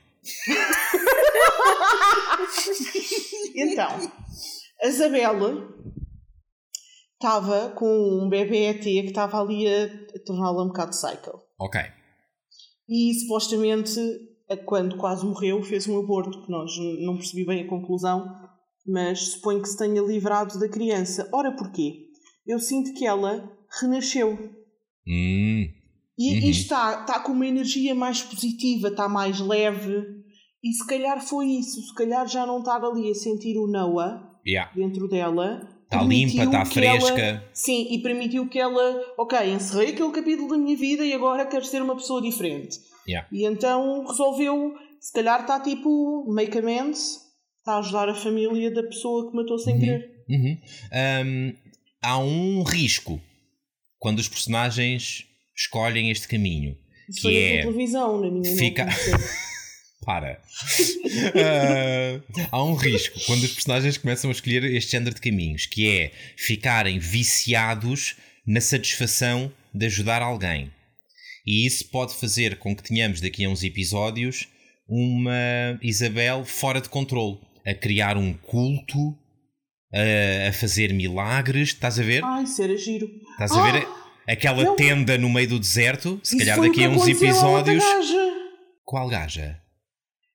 Então, 3.55 4.12
a 4.83 4.87
Isabela 4.87 5.68
estava 7.14 7.70
com 7.70 8.25
um 8.25 8.29
bebê 8.29 8.66
ET 8.66 8.83
que 8.83 9.07
estava 9.07 9.40
ali 9.40 9.66
a, 9.66 9.85
a 9.85 10.25
torná-la 10.25 10.64
um 10.64 10.68
bocado 10.68 10.90
psycho. 10.90 11.38
Ok. 11.59 11.81
E 12.88 13.14
supostamente, 13.20 14.01
quando 14.64 14.96
quase 14.96 15.25
morreu, 15.25 15.62
fez 15.62 15.87
um 15.87 15.99
aborto, 15.99 16.42
que 16.42 16.51
nós 16.51 16.73
não 17.05 17.16
percebi 17.16 17.44
bem 17.44 17.62
a 17.62 17.68
conclusão, 17.68 18.27
mas 18.87 19.33
suponho 19.33 19.62
que 19.62 19.68
se 19.68 19.77
tenha 19.77 20.01
livrado 20.03 20.59
da 20.59 20.68
criança. 20.68 21.29
Ora, 21.33 21.53
porquê? 21.53 22.10
Eu 22.50 22.58
sinto 22.58 22.92
que 22.94 23.06
ela 23.06 23.50
renasceu. 23.80 24.38
Hum, 25.06 25.66
E, 26.18 26.32
Uhum. 26.34 26.38
e 26.46 26.50
está, 26.50 27.00
está 27.00 27.20
com 27.20 27.32
uma 27.32 27.46
energia 27.46 27.94
mais 27.94 28.20
positiva, 28.22 28.88
está 28.88 29.08
mais 29.08 29.40
leve. 29.40 30.04
E 30.62 30.70
se 30.72 30.86
calhar 30.86 31.18
foi 31.26 31.46
isso. 31.46 31.80
Se 31.80 31.94
calhar 31.94 32.28
já 32.28 32.44
não 32.44 32.58
estar 32.58 32.84
ali 32.84 33.10
a 33.10 33.14
sentir 33.14 33.56
o 33.56 33.66
Noah 33.66 34.38
yeah. 34.46 34.70
dentro 34.74 35.08
dela. 35.08 35.66
Está 35.84 36.02
limpa, 36.02 36.44
está 36.44 36.64
que 36.66 36.78
ela- 36.84 37.00
fresca. 37.00 37.44
sim, 37.54 37.86
e 37.90 37.98
permitiu 38.02 38.46
que 38.48 38.58
ela. 38.58 39.00
Ok, 39.16 39.38
encerrei 39.50 39.92
aquele 39.92 40.10
capítulo 40.12 40.48
da 40.50 40.58
minha 40.58 40.76
vida 40.76 41.04
e 41.06 41.12
agora 41.14 41.46
quero 41.46 41.64
ser 41.64 41.80
uma 41.80 41.96
pessoa 41.96 42.20
diferente. 42.20 42.78
Yeah. 43.08 43.26
E 43.32 43.46
então 43.46 44.04
resolveu. 44.06 44.74
Se 45.00 45.12
calhar 45.14 45.40
está 45.40 45.58
tipo. 45.58 46.26
Make 46.30 46.58
amends. 46.58 47.18
Está 47.60 47.76
a 47.76 47.78
ajudar 47.78 48.08
a 48.10 48.14
família 48.14 48.70
da 48.70 48.82
pessoa 48.82 49.30
que 49.30 49.36
matou 49.36 49.58
sem 49.58 49.78
querer. 49.80 50.10
Uhum. 50.28 50.56
Ahm, 50.92 51.52
há 52.02 52.18
um 52.18 52.62
risco 52.62 53.20
quando 53.98 54.18
os 54.18 54.28
personagens 54.28 55.24
escolhem 55.56 56.10
este 56.10 56.26
caminho. 56.28 56.76
Isso 57.08 57.20
Que 57.22 57.36
é- 57.36 57.62
televisão, 57.62 58.20
na 58.20 58.30
minha 58.30 58.56
fica-. 58.56 58.86
Para. 60.04 60.40
Ah, 61.34 62.46
há 62.50 62.64
um 62.64 62.74
risco 62.74 63.20
quando 63.26 63.42
os 63.44 63.52
personagens 63.52 63.98
começam 63.98 64.30
a 64.30 64.32
escolher 64.32 64.64
este 64.64 64.92
género 64.92 65.14
de 65.14 65.20
caminhos, 65.20 65.66
que 65.66 65.88
é 65.88 66.12
ficarem 66.38 66.98
viciados 66.98 68.16
na 68.46 68.62
satisfação 68.62 69.52
de 69.74 69.86
ajudar 69.86 70.22
alguém. 70.22 70.72
E 71.46 71.66
isso 71.66 71.88
pode 71.90 72.14
fazer 72.14 72.58
com 72.58 72.75
que 72.75 72.83
tenhamos 72.83 73.20
daqui 73.20 73.44
a 73.44 73.50
uns 73.50 73.62
episódios 73.62 74.48
uma 74.88 75.79
Isabel 75.83 76.44
fora 76.46 76.81
de 76.81 76.88
controle, 76.88 77.38
a 77.66 77.75
criar 77.75 78.16
um 78.16 78.33
culto, 78.33 79.16
a, 79.92 80.48
a 80.48 80.52
fazer 80.52 80.92
milagres. 80.92 81.68
Estás 81.70 81.98
a 81.98 82.02
ver? 82.02 82.24
Ai, 82.24 82.44
isso 82.44 82.62
era 82.62 82.76
giro. 82.76 83.06
Estás 83.32 83.52
a 83.52 83.70
ver? 83.72 83.86
Ah, 83.86 84.00
Aquela 84.32 84.62
não. 84.62 84.76
tenda 84.76 85.18
no 85.18 85.28
meio 85.28 85.48
do 85.48 85.58
deserto, 85.58 86.20
se 86.22 86.36
Isso 86.36 86.38
calhar 86.46 86.60
daqui 86.60 86.84
a 86.84 86.88
uns 86.88 87.08
episódios. 87.08 87.82
gaja. 87.84 88.32
Qual 88.84 89.08
gaja? 89.08 89.60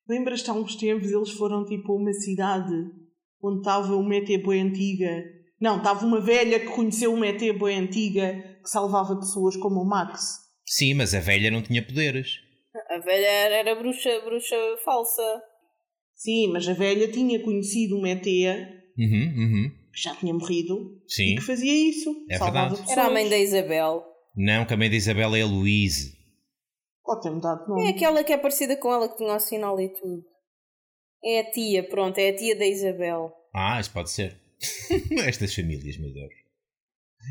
Lembras-te 0.08 0.50
há 0.50 0.54
uns 0.54 0.76
tempos 0.76 1.10
eles 1.12 1.32
foram 1.32 1.66
tipo 1.66 1.92
a 1.92 1.96
uma 1.96 2.14
cidade 2.14 2.74
onde 3.42 3.60
estava 3.60 3.96
uma 3.96 4.16
ET 4.16 4.44
boi 4.44 4.60
antiga. 4.60 5.24
Não, 5.62 5.78
estava 5.78 6.06
uma 6.06 6.20
velha 6.20 6.60
que 6.60 6.68
conheceu 6.68 7.14
uma 7.14 7.28
ET 7.28 7.42
boi 7.58 7.74
antiga 7.76 8.34
que 8.62 8.70
salvava 8.70 9.16
pessoas 9.18 9.56
como 9.58 9.82
o 9.82 9.86
Max. 9.88 10.40
Sim, 10.68 10.96
mas 10.96 11.14
a 11.14 11.20
velha 11.20 11.50
não 11.52 11.62
tinha 11.62 11.86
poderes. 11.86 12.40
A 12.90 12.98
velha 13.00 13.26
era, 13.28 13.56
era 13.56 13.76
bruxa, 13.76 14.10
bruxa 14.26 14.56
falsa. 14.84 15.42
Sim, 16.16 16.52
mas 16.52 16.68
a 16.68 16.74
velha 16.74 17.10
tinha 17.12 17.40
conhecido 17.42 17.98
uma 17.98 18.10
ET 18.10 18.26
Uhum, 18.98 19.34
uhum. 19.38 19.72
que 19.94 20.02
já 20.02 20.16
tinha 20.16 20.34
morrido 20.34 21.02
e 21.08 21.12
Sim. 21.14 21.36
que 21.36 21.42
fazia 21.42 21.90
isso. 21.90 22.16
É 22.30 22.38
verdade. 22.40 22.72
pessoas. 22.72 22.90
Era 22.92 23.06
a 23.08 23.10
mãe 23.10 23.28
da 23.30 23.38
Isabel. 23.38 24.06
Não, 24.36 24.66
que 24.66 24.74
a 24.74 24.78
mãe 24.78 24.90
da 24.90 24.96
Isabela 24.96 25.38
é 25.38 25.42
a 25.42 25.46
Louise. 25.46 26.16
Pode 27.04 27.22
ter 27.22 27.30
mudado 27.32 27.60
de 27.60 27.72
É 27.72 27.76
nome. 27.76 27.90
aquela 27.90 28.24
que 28.24 28.34
é 28.34 28.38
parecida 28.38 28.76
com 28.78 28.92
ela 28.92 29.08
que 29.10 29.18
tinha 29.18 29.34
o 29.36 29.40
sinal 29.40 29.80
e 29.80 29.90
tudo. 29.90 30.24
É 31.24 31.40
a 31.42 31.52
tia, 31.52 31.84
pronto, 31.88 32.18
é 32.18 32.30
a 32.30 32.36
tia 32.36 32.56
da 32.58 32.66
Isabel. 32.66 33.32
Ah, 33.54 33.80
isso 33.80 33.92
pode 33.92 34.10
ser. 34.12 34.36
Estas 35.26 35.54
famílias, 35.54 35.98
meu 35.98 36.12
Deus. 36.14 36.34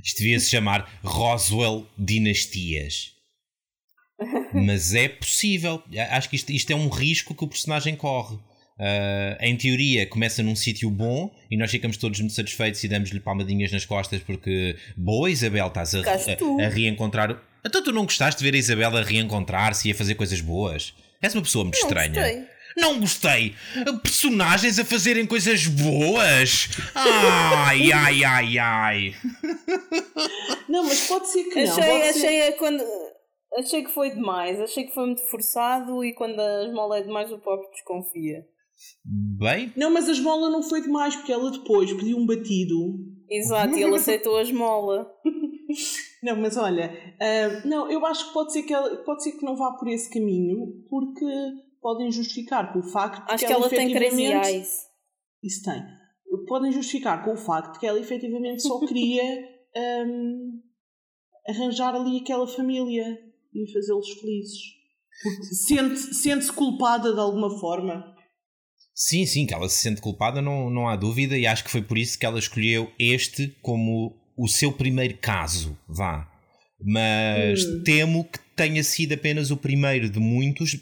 Isto 0.03 0.19
devia 0.19 0.41
se 0.41 0.51
chamar 0.51 1.01
Roswell 1.05 1.87
Dinastias. 1.99 3.13
Mas 4.55 4.95
é 4.95 5.09
possível. 5.09 5.83
Acho 6.11 6.29
que 6.31 6.37
isto, 6.37 6.51
isto 6.51 6.71
é 6.73 6.77
um 6.77 6.89
risco 6.89 7.35
que 7.35 7.45
o 7.45 7.49
personagem 7.49 7.97
corre. 7.97 8.39
Ah, 8.79 9.37
em 9.41 9.57
teoria, 9.57 10.07
começa 10.07 10.43
num 10.43 10.57
sítio 10.57 10.91
bom 10.91 11.33
e 11.51 11.57
nós 11.57 11.71
ficamos 11.71 11.97
todos 11.97 12.19
muito 12.21 12.33
satisfeitos 12.35 12.83
e 12.83 12.89
damos-lhe 12.89 13.21
palmadinhas 13.21 13.71
nas 13.71 13.85
costas 13.85 14.21
porque, 14.23 14.77
boa 14.97 15.31
Isabel, 15.31 15.69
estás 15.69 15.95
a, 15.95 16.01
a, 16.01 16.67
a 16.67 16.69
reencontrar. 16.69 17.41
Então 17.65 17.83
tu 17.83 17.93
não 17.93 18.03
gostaste 18.05 18.39
de 18.43 18.51
ver 18.51 18.57
a 18.57 18.59
Isabel 18.59 18.97
a 18.97 19.03
reencontrar-se 19.03 19.89
e 19.89 19.93
a 19.93 19.95
fazer 19.95 20.17
coisas 20.17 20.41
boas? 20.41 20.93
És 21.23 21.35
uma 21.35 21.43
pessoa 21.43 21.65
muito 21.65 21.79
Não 21.81 21.87
estranha. 21.89 22.13
gostei. 22.13 22.55
Não 22.77 22.99
gostei. 22.99 23.55
Personagens 24.03 24.79
a 24.81 24.85
fazerem 24.85 25.25
coisas 25.27 25.65
boas. 25.69 26.69
Ai, 26.95 27.91
ai, 27.95 28.25
ai, 28.25 28.59
ai. 28.59 29.15
Não, 30.69 30.83
mas 30.85 31.07
pode 31.07 31.31
ser 31.31 31.45
que 31.45 31.65
não. 31.65 31.73
Achei, 31.73 31.85
pode 31.85 32.13
ser- 32.13 32.27
achei, 32.27 32.49
a 32.49 32.53
quando, 32.59 32.85
achei 33.59 33.85
que 33.85 33.91
foi 33.93 34.11
demais. 34.11 34.61
Achei 34.61 34.85
que 34.85 34.93
foi 34.93 35.07
muito 35.07 35.23
forçado 35.31 36.05
e 36.05 36.13
quando 36.15 36.41
a 36.41 36.65
esmola 36.65 36.99
é 36.99 37.03
demais 37.03 37.31
o 37.33 37.39
próprio 37.39 37.71
desconfia. 37.71 38.45
Bem, 39.05 39.73
Não, 39.77 39.91
mas 39.91 40.09
a 40.09 40.13
esmola 40.13 40.49
não 40.51 40.63
foi 40.63 40.81
demais, 40.83 41.15
porque 41.17 41.33
ela 41.33 41.51
depois 41.51 41.93
pediu 41.93 42.17
um 42.17 42.27
batido. 42.27 42.99
Exato, 43.29 43.75
e 43.77 43.83
ele 43.83 43.97
aceitou 43.97 44.37
a 44.37 44.43
esmola. 44.43 45.11
Não, 46.23 46.37
mas 46.37 46.57
olha, 46.57 46.91
ah, 47.21 47.67
não, 47.67 47.91
eu 47.91 48.05
acho 48.07 48.29
que 48.29 48.33
pode 48.33 48.53
ser 48.53 48.63
que, 48.63 48.73
ela, 48.73 48.97
pode 49.05 49.23
ser 49.23 49.33
que 49.33 49.45
não 49.45 49.57
vá 49.57 49.73
por 49.73 49.89
esse 49.89 50.09
caminho, 50.11 50.83
porque 50.89 51.25
podem 51.83 52.11
justificar 52.11 52.73
com 52.73 52.79
o 52.79 52.83
facto 52.83 53.27
de 53.27 53.33
Acho 53.33 53.41
que 53.41 53.47
que 53.47 53.53
ela 53.53 53.69
tem 53.69 53.91
crazy 53.93 54.07
efetivamente- 54.23 54.49
eyes. 54.49 54.69
Isso 55.43 55.63
tem. 55.63 55.83
Podem 56.47 56.73
justificar 56.73 57.23
com 57.25 57.33
o 57.35 57.37
facto 57.37 57.75
de 57.75 57.81
que 57.81 57.87
ela 57.87 57.99
efetivamente 58.01 58.63
só 58.63 58.79
queria 58.87 59.23
hum, 60.07 60.61
arranjar 61.49 61.95
ali 61.95 62.19
aquela 62.21 62.47
família 62.47 63.19
e 63.55 63.73
fazê-los 63.73 64.09
felizes. 64.21 64.61
Porque 65.23 65.55
sente- 65.55 66.15
Sente-se 66.15 66.53
culpada 66.53 67.13
de 67.13 67.21
alguma 67.21 67.51
forma. 67.59 68.14
Sim, 68.95 69.27
sim, 69.27 69.47
que 69.47 69.53
ela 69.53 69.69
se 69.69 69.81
sente 69.81 70.01
culpada, 70.01 70.41
não, 70.41 70.71
não 70.71 70.89
há 70.89 70.97
dúvida, 70.97 71.37
e 71.37 71.47
acho 71.47 71.65
que 71.65 71.71
foi 71.71 71.83
por 71.83 71.99
isso 71.99 72.19
que 72.19 72.25
ela 72.25 72.39
escolheu 72.39 72.93
este 72.99 73.55
como 73.61 74.17
o 74.37 74.49
seu 74.49 74.73
primeiro 74.73 75.17
caso, 75.19 75.77
vá. 75.89 76.29
Mas 76.81 77.65
temo 77.85 78.25
que 78.25 78.39
tenha 78.57 78.83
sido 78.85 79.15
apenas 79.15 79.51
o 79.51 79.57
primeiro 79.57 80.09
de 80.09 80.19
muitos, 80.19 80.79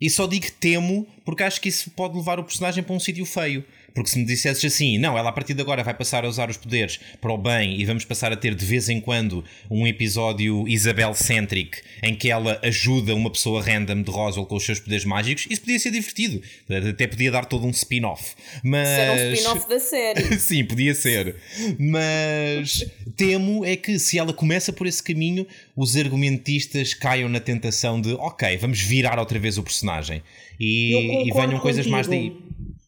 e 0.00 0.10
só 0.10 0.26
digo 0.26 0.46
temo 0.60 1.06
porque 1.24 1.42
acho 1.42 1.60
que 1.60 1.68
isso 1.68 1.90
pode 1.90 2.16
levar 2.16 2.38
o 2.38 2.44
personagem 2.44 2.82
para 2.82 2.94
um 2.94 3.00
sítio 3.00 3.24
feio. 3.24 3.64
Porque 3.96 4.10
se 4.10 4.18
me 4.18 4.26
dissesses 4.26 4.62
assim, 4.62 4.98
não, 4.98 5.16
ela 5.16 5.30
a 5.30 5.32
partir 5.32 5.54
de 5.54 5.62
agora 5.62 5.82
vai 5.82 5.94
passar 5.94 6.22
a 6.26 6.28
usar 6.28 6.50
os 6.50 6.58
poderes 6.58 7.00
para 7.18 7.32
o 7.32 7.38
bem 7.38 7.80
e 7.80 7.84
vamos 7.86 8.04
passar 8.04 8.30
a 8.30 8.36
ter 8.36 8.54
de 8.54 8.62
vez 8.62 8.90
em 8.90 9.00
quando 9.00 9.42
um 9.70 9.86
episódio 9.86 10.68
Isabel-centric 10.68 11.78
em 12.02 12.14
que 12.14 12.30
ela 12.30 12.60
ajuda 12.62 13.14
uma 13.14 13.30
pessoa 13.30 13.62
random 13.62 14.02
de 14.02 14.10
Roswell 14.10 14.44
com 14.44 14.56
os 14.56 14.66
seus 14.66 14.78
poderes 14.78 15.06
mágicos, 15.06 15.46
isso 15.48 15.62
podia 15.62 15.78
ser 15.78 15.92
divertido. 15.92 16.42
Até 16.90 17.06
podia 17.06 17.30
dar 17.30 17.46
todo 17.46 17.64
um 17.66 17.70
spin-off. 17.70 18.34
Mas... 18.62 18.86
Era 18.86 19.12
um 19.14 19.32
spin-off 19.32 19.66
da 19.66 19.80
série. 19.80 20.22
Sim, 20.38 20.66
podia 20.66 20.94
ser. 20.94 21.36
Mas 21.78 22.84
temo 23.16 23.64
é 23.64 23.76
que 23.76 23.98
se 23.98 24.18
ela 24.18 24.34
começa 24.34 24.74
por 24.74 24.86
esse 24.86 25.02
caminho, 25.02 25.46
os 25.74 25.96
argumentistas 25.96 26.92
caiam 26.92 27.30
na 27.30 27.40
tentação 27.40 27.98
de 27.98 28.12
ok, 28.12 28.58
vamos 28.58 28.78
virar 28.78 29.18
outra 29.18 29.38
vez 29.38 29.56
o 29.56 29.62
personagem. 29.62 30.22
E, 30.60 31.28
e 31.28 31.32
venham 31.32 31.58
coisas 31.60 31.86
mais 31.86 32.06
daí. 32.06 32.36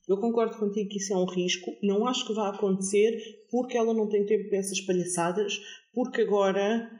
Eu 0.08 0.16
concordo 0.16 0.56
contigo 0.56 0.88
que 0.88 0.96
isso 0.96 1.12
é 1.12 1.16
um 1.16 1.26
risco. 1.26 1.70
Não 1.82 2.06
acho 2.06 2.26
que 2.26 2.32
vá 2.32 2.48
acontecer 2.48 3.46
porque 3.50 3.76
ela 3.76 3.92
não 3.92 4.08
tem 4.08 4.24
tempo 4.24 4.48
para 4.48 4.58
essas 4.58 4.80
palhaçadas. 4.80 5.60
Porque 5.92 6.22
agora 6.22 6.90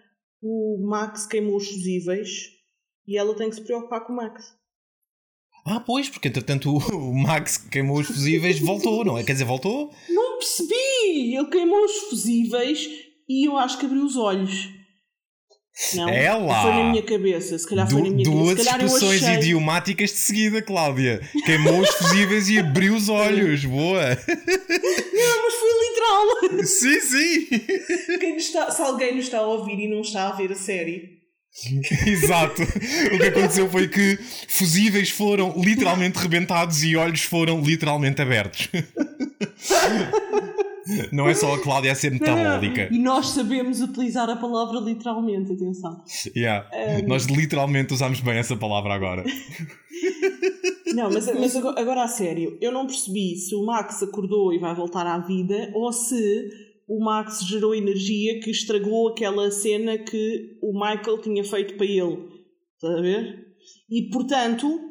o 0.43 0.79
Max 0.87 1.27
queimou 1.27 1.57
os 1.57 1.69
fusíveis 1.69 2.51
e 3.07 3.17
ela 3.17 3.35
tem 3.35 3.49
que 3.49 3.57
se 3.57 3.63
preocupar 3.63 4.05
com 4.05 4.13
o 4.13 4.17
Max. 4.17 4.55
Ah, 5.65 5.81
pois, 5.81 6.09
porque 6.09 6.29
entretanto 6.29 6.71
o 6.71 6.79
o 6.97 7.15
Max 7.15 7.57
que 7.57 7.71
queimou 7.71 7.99
os 7.99 8.07
fusíveis 8.07 8.59
voltou, 8.59 9.05
não 9.05 9.17
é? 9.17 9.25
Quer 9.25 9.33
dizer, 9.33 9.45
voltou? 9.45 9.91
Não 10.09 10.39
percebi! 10.39 11.35
Ele 11.35 11.51
queimou 11.51 11.85
os 11.85 11.97
fusíveis 12.09 12.89
e 13.29 13.49
eu 13.49 13.57
acho 13.57 13.79
que 13.79 13.87
abriu 13.87 14.05
os 14.05 14.17
olhos. 14.17 14.78
Não, 15.95 16.09
É 16.09 16.33
lá! 16.35 16.62
foi 16.62 16.72
na 16.72 16.91
minha 16.91 17.03
cabeça. 17.03 17.57
Se 17.59 17.68
calhar 17.68 17.89
foi 17.89 18.03
Du- 18.03 18.09
na 18.09 18.14
minha 18.14 18.24
duas 18.24 18.64
cabeça. 18.64 18.70
Eu 18.70 18.87
expressões 18.87 19.22
achei. 19.22 19.37
idiomáticas 19.37 20.11
de 20.11 20.16
seguida, 20.16 20.61
Cláudia. 20.62 21.20
Queimou 21.47 21.81
os 21.81 21.89
fusíveis 21.91 22.49
e 22.49 22.59
abriu 22.59 22.95
os 22.97 23.09
olhos. 23.09 23.64
Boa! 23.64 24.03
Não, 24.18 25.43
mas 25.43 25.55
foi 25.55 25.70
literal! 25.85 26.66
Sim, 26.66 27.01
sim! 27.01 28.18
Quem 28.18 28.37
está- 28.37 28.70
se 28.70 28.83
alguém 28.83 29.14
nos 29.14 29.24
está 29.26 29.39
a 29.39 29.47
ouvir 29.47 29.79
e 29.79 29.89
não 29.89 30.01
está 30.01 30.29
a 30.29 30.33
ver 30.33 30.51
a 30.53 30.55
série, 30.57 31.16
Exato. 32.07 32.62
O 32.62 33.18
que 33.18 33.24
aconteceu 33.26 33.68
foi 33.70 33.89
que 33.89 34.18
fusíveis 34.49 35.11
foram 35.11 35.55
literalmente 35.57 36.18
rebentados 36.18 36.83
e 36.85 36.95
olhos 36.97 37.22
foram 37.22 37.61
literalmente 37.61 38.20
abertos. 38.22 38.68
Não 41.12 41.28
é 41.28 41.34
só 41.34 41.55
a 41.55 41.61
Cláudia 41.61 41.93
a 41.93 41.95
ser 41.95 42.12
metabólica. 42.12 42.89
E 42.91 42.99
nós 42.99 43.28
sabemos 43.30 43.80
utilizar 43.80 44.28
a 44.28 44.36
palavra 44.36 44.80
literalmente, 44.80 45.53
atenção. 45.53 46.03
Yeah. 46.34 46.68
Nós 47.07 47.26
literalmente 47.26 47.93
usamos 47.93 48.20
bem 48.20 48.39
essa 48.39 48.57
palavra 48.57 48.95
agora. 48.95 49.24
Não, 50.95 51.11
mas, 51.11 51.26
mas 51.26 51.55
agora, 51.55 51.80
agora 51.80 52.03
a 52.03 52.09
sério, 52.09 52.57
eu 52.61 52.72
não 52.72 52.86
percebi 52.86 53.36
se 53.36 53.55
o 53.55 53.64
Max 53.64 54.03
acordou 54.03 54.53
e 54.53 54.59
vai 54.59 54.74
voltar 54.74 55.07
à 55.07 55.18
vida 55.18 55.70
ou 55.74 55.93
se 55.93 56.49
o 56.89 57.05
Max 57.05 57.41
gerou 57.47 57.74
energia 57.74 58.41
que 58.41 58.51
estragou 58.51 59.09
aquela 59.09 59.51
cena 59.51 59.99
que 59.99 60.59
o 60.62 60.72
Michael 60.72 61.20
tinha 61.20 61.45
feito 61.45 61.74
para 61.74 61.86
ele. 61.86 62.26
Estás 62.74 62.99
a 62.99 63.01
ver? 63.03 63.47
E 63.91 64.09
portanto, 64.11 64.88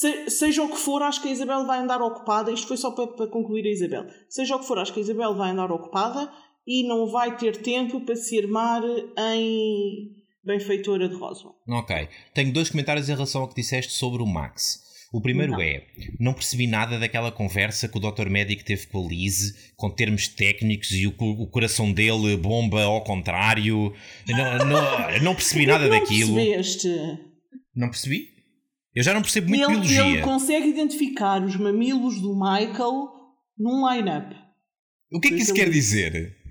se- 0.00 0.30
seja 0.30 0.62
o 0.62 0.68
que 0.70 0.76
for, 0.78 1.02
acho 1.02 1.20
que 1.20 1.28
a 1.28 1.32
Isabel 1.32 1.66
vai 1.66 1.78
andar 1.80 2.00
ocupada. 2.00 2.50
Isto 2.50 2.68
foi 2.68 2.76
só 2.76 2.90
para, 2.92 3.06
para 3.08 3.26
concluir 3.26 3.66
a 3.66 3.70
Isabel. 3.70 4.06
Seja 4.28 4.56
o 4.56 4.60
que 4.60 4.66
for, 4.66 4.78
acho 4.78 4.92
que 4.92 5.00
a 5.00 5.02
Isabel 5.02 5.34
vai 5.36 5.50
andar 5.50 5.70
ocupada 5.70 6.32
e 6.66 6.86
não 6.88 7.06
vai 7.10 7.36
ter 7.36 7.56
tempo 7.58 8.00
para 8.00 8.16
se 8.16 8.38
armar 8.38 8.82
em 9.18 10.12
benfeitora 10.44 11.08
de 11.08 11.14
Roswell. 11.14 11.54
Ok. 11.68 12.08
Tenho 12.34 12.52
dois 12.52 12.70
comentários 12.70 13.08
em 13.08 13.12
relação 13.14 13.42
ao 13.42 13.48
que 13.48 13.54
disseste 13.60 13.92
sobre 13.92 14.22
o 14.22 14.26
Max. 14.26 14.80
O 15.12 15.20
primeiro 15.20 15.52
Não. 15.52 15.60
é: 15.60 15.86
não 16.18 16.32
percebi 16.32 16.66
nada 16.66 16.98
daquela 16.98 17.30
conversa 17.30 17.86
que 17.86 17.98
o 17.98 18.00
Dr. 18.00 18.30
Médico 18.30 18.64
teve 18.64 18.86
com 18.86 19.04
a 19.04 19.08
Liz, 19.08 19.72
com 19.76 19.90
termos 19.90 20.26
técnicos 20.26 20.90
e 20.92 21.06
o, 21.06 21.14
o 21.18 21.46
coração 21.50 21.92
dele 21.92 22.34
bomba 22.38 22.82
ao 22.84 23.04
contrário. 23.04 23.92
Não, 24.26 24.58
não, 24.66 25.20
não 25.22 25.34
percebi 25.34 25.66
nada 25.66 25.86
não 25.86 25.90
daquilo. 26.00 26.34
percebeste? 26.34 26.88
Não 27.76 27.88
percebi? 27.90 28.28
Eu 28.94 29.02
já 29.02 29.14
não 29.14 29.22
percebo 29.22 29.48
muito 29.48 29.62
ele, 29.62 29.72
biologia. 29.72 30.06
ele 30.06 30.22
consegue 30.22 30.68
identificar 30.68 31.42
os 31.42 31.56
mamilos 31.56 32.20
do 32.20 32.34
Michael 32.34 33.08
num 33.58 33.88
line-up. 33.90 34.36
O 35.10 35.20
que 35.20 35.28
é 35.28 35.30
que 35.30 35.42
isso 35.42 35.54
quer 35.54 35.70
dizer? 35.70 36.41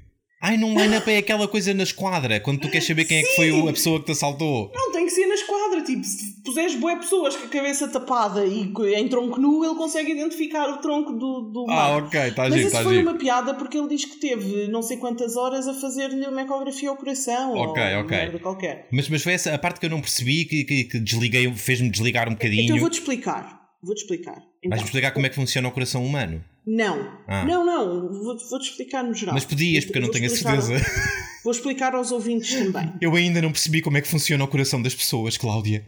Ai, 0.44 0.58
num 0.58 0.74
line-up 0.76 1.08
é 1.12 1.18
aquela 1.18 1.48
coisa 1.48 1.72
na 1.74 1.84
esquadra, 1.84 2.40
quando 2.40 2.62
tu 2.62 2.70
queres 2.70 2.88
saber 2.88 3.06
quem 3.06 3.20
é 3.20 3.22
que 3.22 3.36
foi 3.36 3.52
a 3.70 3.72
pessoa 3.72 4.00
que 4.00 4.08
te 4.08 4.12
assaltou. 4.14 4.72
Não, 4.74 4.92
tem 4.92 5.06
que 5.06 5.12
ser 5.12 5.28
na 5.28 5.36
esquadra. 5.36 5.82
Tipo, 5.84 6.04
se 6.04 6.42
puseres 6.44 6.76
boé 6.76 6.96
pessoas 6.96 7.36
com 7.36 7.46
a 7.46 7.50
cabeça 7.50 7.88
tapada 7.88 8.44
e 8.46 8.74
em 8.96 9.08
tronco 9.08 9.40
nu, 9.40 9.64
ele 9.64 9.76
consegue 9.76 10.12
identificar 10.14 10.68
o 10.70 10.78
tronco 10.78 11.14
do, 11.14 11.42
do 11.42 11.66
Ah, 11.70 11.74
Michael. 12.00 12.06
ok, 12.06 12.20
está 12.30 12.42
Mas 12.44 12.54
giro, 12.54 12.68
isso 12.68 12.76
está 12.76 12.84
foi 12.84 12.96
giro. 12.98 13.08
uma 13.10 13.18
piada 13.20 13.54
porque 13.54 13.78
ele 13.78 13.88
diz 13.88 14.04
que 14.06 14.16
teve 14.18 14.68
não 14.68 14.82
sei 14.82 14.98
quantas 14.98 15.36
horas 15.38 15.68
a 15.68 15.76
fazer-lhe 15.76 16.26
uma 16.26 16.42
ecografia 16.42 16.90
ao 16.90 16.98
coração. 16.98 17.54
Ok, 17.56 17.84
ou 17.96 18.02
ok. 18.02 18.18
merda 18.18 18.40
qualquer. 18.40 18.88
Mas, 18.92 19.08
mas 19.10 19.22
foi 19.22 19.34
essa 19.34 19.54
a 19.54 19.60
parte 19.60 19.80
que 19.80 19.86
eu 19.86 19.92
não 19.92 20.02
percebi 20.02 20.46
que, 20.46 20.64
que, 20.64 20.84
que 20.86 21.00
desliguei, 21.00 21.54
fez-me 21.54 21.90
desligar 21.92 22.28
um 22.28 22.34
bocadinho. 22.34 22.64
Então 22.64 22.80
vou-te 22.80 22.94
explicar. 23.00 23.61
Vou-te 23.84 24.02
explicar. 24.02 24.38
Então, 24.60 24.70
Vais-me 24.70 24.86
explicar 24.86 25.12
como 25.12 25.26
é 25.26 25.30
que 25.30 25.36
funciona 25.36 25.68
o 25.68 25.72
coração 25.72 26.06
humano? 26.06 26.44
Não. 26.66 27.18
Ah. 27.28 27.44
Não, 27.46 27.66
não. 27.66 28.10
Vou-te 28.24 28.48
vou-te 28.50 28.70
explicar 28.70 29.04
no 29.04 29.14
geral. 29.14 29.34
Mas 29.34 29.46
podias, 29.46 29.84
porque 29.86 29.98
eu 29.98 30.02
não 30.04 30.08
Vou 30.10 30.14
tenho 30.14 30.28
a 30.28 30.30
certeza. 30.30 30.74
Vou 31.44 31.52
explicar 31.52 31.96
aos 31.96 32.12
ouvintes 32.12 32.54
também. 32.54 32.94
Eu 33.02 33.16
ainda 33.16 33.42
não 33.42 33.52
percebi 33.52 33.82
como 33.82 33.98
é 33.98 34.02
que 34.02 34.08
funciona 34.08 34.44
o 34.44 34.48
coração 34.48 34.80
das 34.80 34.94
pessoas, 34.94 35.38
Cláudia. 35.38 35.84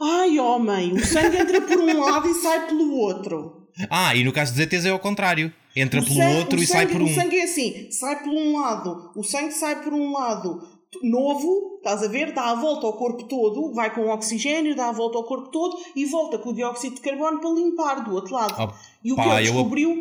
Ai, 0.00 0.38
homem, 0.38 0.92
o 0.92 1.04
sangue 1.04 1.38
entra 1.38 1.60
por 1.62 1.78
um 1.78 2.00
lado 2.00 2.28
e 2.28 2.34
sai 2.34 2.66
pelo 2.66 2.92
outro. 2.94 3.66
Ah, 3.88 4.14
e 4.14 4.22
no 4.22 4.32
caso 4.32 4.52
dos 4.52 4.60
ETs 4.60 4.84
é 4.84 4.90
ao 4.90 4.98
contrário. 4.98 5.50
Entra 5.74 6.00
O 6.00 6.04
pelo 6.04 6.16
sangue- 6.16 6.36
outro 6.38 6.62
e 6.62 6.66
sai 6.66 6.80
sangue- 6.82 6.92
por 6.92 7.02
um. 7.02 7.06
O 7.06 7.14
sangue 7.14 7.36
é 7.38 7.44
assim, 7.44 7.90
sai 7.90 8.22
por 8.22 8.28
um 8.32 8.56
lado, 8.60 9.12
o 9.16 9.22
sangue 9.24 9.52
sai 9.52 9.82
por 9.82 9.92
um 9.94 10.12
lado, 10.12 10.60
novo, 11.02 11.76
estás 11.78 12.02
a 12.02 12.08
ver? 12.08 12.32
Dá 12.32 12.50
a 12.50 12.54
volta 12.54 12.86
ao 12.86 12.96
corpo 12.96 13.24
todo, 13.24 13.72
vai 13.74 13.94
com 13.94 14.08
oxigênio, 14.08 14.74
dá 14.76 14.88
a 14.88 14.92
volta 14.92 15.18
ao 15.18 15.24
corpo 15.24 15.50
todo 15.50 15.76
e 15.94 16.04
volta 16.06 16.38
com 16.38 16.50
o 16.50 16.54
dióxido 16.54 16.96
de 16.96 17.00
carbono 17.02 17.40
para 17.40 17.50
limpar 17.50 18.04
do 18.04 18.14
outro 18.14 18.34
lado. 18.34 18.54
Oh, 18.58 18.74
e 19.04 19.12
o 19.12 19.16
pá, 19.16 19.22
que 19.24 19.28
ele 19.28 19.48
eu- 19.48 19.52
descobriu. 19.52 19.96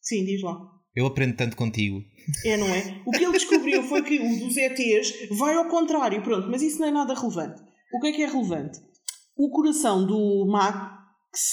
Sim, 0.00 0.24
diz 0.24 0.42
lá. 0.42 0.56
Eu 0.94 1.06
aprendo 1.06 1.36
tanto 1.36 1.56
contigo. 1.56 2.00
É, 2.44 2.56
não 2.56 2.68
é? 2.68 3.02
O 3.04 3.10
que 3.10 3.24
ele 3.24 3.32
descobriu 3.32 3.82
foi 3.82 4.02
que 4.02 4.18
o 4.18 4.38
dos 4.46 4.56
ETs 4.56 5.28
vai 5.36 5.54
ao 5.54 5.66
contrário, 5.66 6.22
pronto, 6.22 6.48
mas 6.48 6.62
isso 6.62 6.78
não 6.80 6.86
é 6.88 6.90
nada 6.90 7.14
relevante. 7.14 7.60
O 7.92 8.00
que 8.00 8.06
é 8.08 8.12
que 8.12 8.22
é 8.22 8.26
relevante? 8.26 8.78
O 9.36 9.50
coração 9.50 10.06
do 10.06 10.46
Max. 10.46 11.52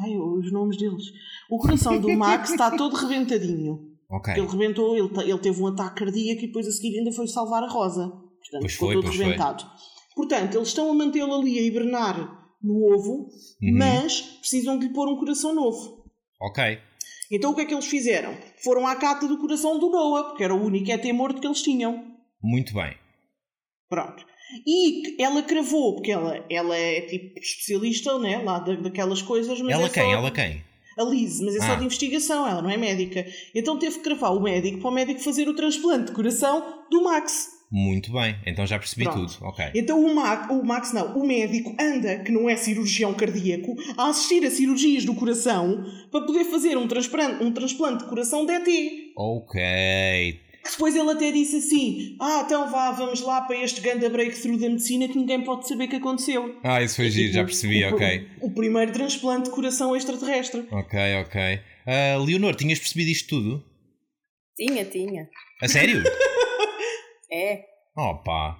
Ai, 0.00 0.16
os 0.16 0.52
nomes 0.52 0.76
deles. 0.76 1.04
O 1.48 1.58
coração 1.58 2.00
do 2.00 2.12
Max 2.16 2.50
está 2.50 2.76
todo 2.76 2.96
rebentadinho. 2.96 3.93
Ok. 4.16 4.32
Ele 4.34 4.46
rebentou, 4.46 4.96
ele, 4.96 5.08
ele 5.30 5.38
teve 5.38 5.60
um 5.60 5.66
ataque 5.66 6.04
cardíaco 6.04 6.42
e 6.42 6.46
depois 6.46 6.66
a 6.68 6.70
seguir 6.70 6.98
ainda 6.98 7.12
foi 7.12 7.26
salvar 7.26 7.62
a 7.64 7.68
Rosa. 7.68 8.08
Portanto, 8.08 8.60
Pois 8.60 8.72
ficou 8.72 8.92
foi, 8.92 9.02
todo 9.02 9.10
rebentado. 9.10 9.64
Portanto, 10.14 10.54
eles 10.56 10.68
estão 10.68 10.90
a 10.90 10.94
mantê-lo 10.94 11.34
ali 11.34 11.58
a 11.58 11.62
hibernar 11.62 12.54
no 12.62 12.94
ovo, 12.94 13.28
Uhum. 13.60 13.76
mas 13.78 14.20
precisam 14.40 14.78
de 14.78 14.86
lhe 14.86 14.92
pôr 14.92 15.08
um 15.08 15.16
coração 15.16 15.54
novo. 15.54 16.04
Ok. 16.40 16.78
Então 17.30 17.50
o 17.50 17.54
que 17.54 17.62
é 17.62 17.64
que 17.64 17.74
eles 17.74 17.86
fizeram? 17.86 18.36
Foram 18.62 18.86
à 18.86 18.94
cata 18.96 19.26
do 19.26 19.38
coração 19.38 19.78
do 19.78 19.90
Noah, 19.90 20.28
porque 20.28 20.44
era 20.44 20.54
o 20.54 20.62
único 20.64 20.90
ET 20.90 21.04
morto 21.12 21.40
que 21.40 21.46
eles 21.46 21.62
tinham. 21.62 22.04
Muito 22.42 22.72
bem. 22.74 22.96
Pronto. 23.88 24.24
E 24.66 25.20
ela 25.20 25.42
cravou, 25.42 25.94
porque 25.96 26.12
ela, 26.12 26.44
ela 26.48 26.76
é 26.76 27.00
tipo 27.02 27.38
especialista, 27.40 28.18
né? 28.18 28.38
Lá 28.38 28.58
da, 28.60 28.74
daquelas 28.76 29.22
coisas, 29.22 29.60
mas 29.60 29.72
ela 29.72 29.86
é 29.86 29.88
quem? 29.88 30.02
só... 30.04 30.12
Ela 30.12 30.30
quem? 30.30 30.62
A 30.96 31.02
Liz, 31.02 31.40
mas 31.40 31.56
é 31.56 31.60
só 31.60 31.72
Ah. 31.72 31.76
de 31.76 31.84
investigação, 31.84 32.46
ela 32.46 32.62
não 32.62 32.70
é 32.70 32.76
médica. 32.76 33.26
Então 33.54 33.78
teve 33.78 33.96
que 33.96 34.02
cravar 34.04 34.34
o 34.34 34.40
médico 34.40 34.78
para 34.78 34.88
o 34.90 34.92
médico 34.92 35.20
fazer 35.20 35.48
o 35.48 35.54
transplante 35.54 36.06
de 36.06 36.12
coração 36.12 36.84
do 36.90 37.02
Max. 37.02 37.52
Muito 37.70 38.12
bem. 38.12 38.36
Então 38.46 38.64
já 38.64 38.78
percebi 38.78 39.02
Pronto. 39.04 39.32
tudo. 39.34 39.46
Ok. 39.48 39.64
Então 39.74 40.04
o, 40.04 40.14
Ma 40.14 40.46
o 40.52 40.64
Max, 40.64 40.92
não, 40.92 41.16
o 41.18 41.26
médico 41.26 41.74
anda, 41.80 42.18
que 42.20 42.30
não 42.30 42.48
é 42.48 42.54
cirurgião 42.54 43.12
cardíaco, 43.14 43.74
a 43.96 44.08
assistir 44.10 44.44
a 44.46 44.50
cirurgias 44.50 45.04
do 45.04 45.14
coração 45.14 45.84
para 46.12 46.20
poder 46.24 46.44
fazer 46.44 46.76
um 46.78 46.86
transplante, 46.86 47.42
um 47.42 47.50
transplante 47.50 48.04
de 48.04 48.08
coração 48.08 48.46
de 48.46 48.52
ET. 48.52 49.12
Ok. 49.16 50.40
Que 50.64 50.70
depois 50.70 50.96
ele 50.96 51.10
até 51.10 51.30
disse 51.30 51.56
assim: 51.56 52.16
Ah, 52.20 52.42
então 52.46 52.70
vá, 52.70 52.90
vamos 52.92 53.20
lá 53.20 53.42
para 53.42 53.56
este 53.62 53.80
ganda 53.82 54.08
breakthrough 54.08 54.58
da 54.58 54.68
medicina 54.70 55.06
que 55.06 55.18
ninguém 55.18 55.44
pode 55.44 55.68
saber 55.68 55.88
que 55.88 55.96
aconteceu. 55.96 56.58
Ah, 56.62 56.82
isso 56.82 56.96
foi 56.96 57.10
giro, 57.10 57.32
já 57.32 57.40
Tipo, 57.40 57.46
percebi, 57.46 57.84
o, 57.84 57.94
ok. 57.94 58.28
O 58.40 58.50
primeiro 58.50 58.92
transplante 58.92 59.44
de 59.44 59.54
coração 59.54 59.94
extraterrestre. 59.94 60.66
Ok, 60.70 60.98
ok. 61.20 61.60
Ah, 61.86 62.16
Leonor, 62.24 62.54
tinhas 62.54 62.78
percebido 62.78 63.10
isto 63.10 63.28
tudo? 63.28 63.64
Tinha, 64.56 64.84
tinha. 64.86 65.28
A 65.60 65.68
sério? 65.68 66.02
É. 67.30 67.64
Oh 67.96 68.14
pá. 68.22 68.56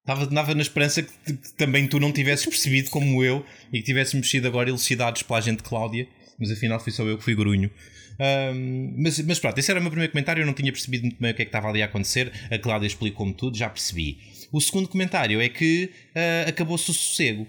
Estava, 0.00 0.24
estava 0.24 0.54
na 0.54 0.62
esperança 0.62 1.02
que, 1.02 1.12
que 1.12 1.52
também 1.58 1.86
tu 1.86 2.00
não 2.00 2.10
tivesses 2.10 2.46
percebido 2.46 2.88
como 2.88 3.22
eu 3.22 3.44
e 3.70 3.80
que 3.80 3.84
tivéssemos 3.84 4.30
sido 4.30 4.46
agora 4.46 4.70
elucidados 4.70 5.22
pela 5.22 5.40
agente 5.40 5.62
Cláudia, 5.62 6.08
mas 6.38 6.50
afinal 6.50 6.80
fui 6.80 6.90
só 6.92 7.02
eu 7.02 7.18
que 7.18 7.24
fui 7.24 7.34
grunho. 7.34 7.70
Ahm, 8.18 8.94
mas, 8.96 9.18
mas 9.20 9.38
pronto, 9.38 9.58
esse 9.58 9.70
era 9.70 9.78
o 9.78 9.82
meu 9.82 9.90
primeiro 9.90 10.12
comentário. 10.12 10.42
Eu 10.42 10.46
não 10.46 10.54
tinha 10.54 10.72
percebido 10.72 11.02
muito 11.02 11.20
bem 11.20 11.32
o 11.32 11.34
que 11.34 11.42
é 11.42 11.44
que 11.44 11.48
estava 11.48 11.68
ali 11.68 11.82
a 11.82 11.86
acontecer. 11.86 12.32
A 12.50 12.58
Cláudia 12.58 12.86
explicou-me 12.86 13.34
tudo, 13.34 13.56
já 13.56 13.68
percebi. 13.68 14.18
O 14.52 14.60
segundo 14.60 14.88
comentário 14.88 15.40
é 15.40 15.48
que 15.48 15.90
ah, 16.14 16.48
acabou-se 16.48 16.90
o 16.90 16.94
sossego. 16.94 17.46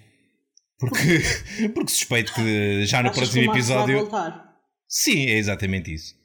Porque, 0.80 1.20
porque 1.74 1.92
suspeito 1.92 2.34
que 2.34 2.86
já 2.86 3.02
no 3.02 3.10
Achas 3.10 3.18
próximo 3.18 3.52
episódio. 3.52 4.00
voltar? 4.00 4.48
Sim, 4.90 5.26
é 5.26 5.38
exatamente 5.38 5.94
isso. 5.94 6.16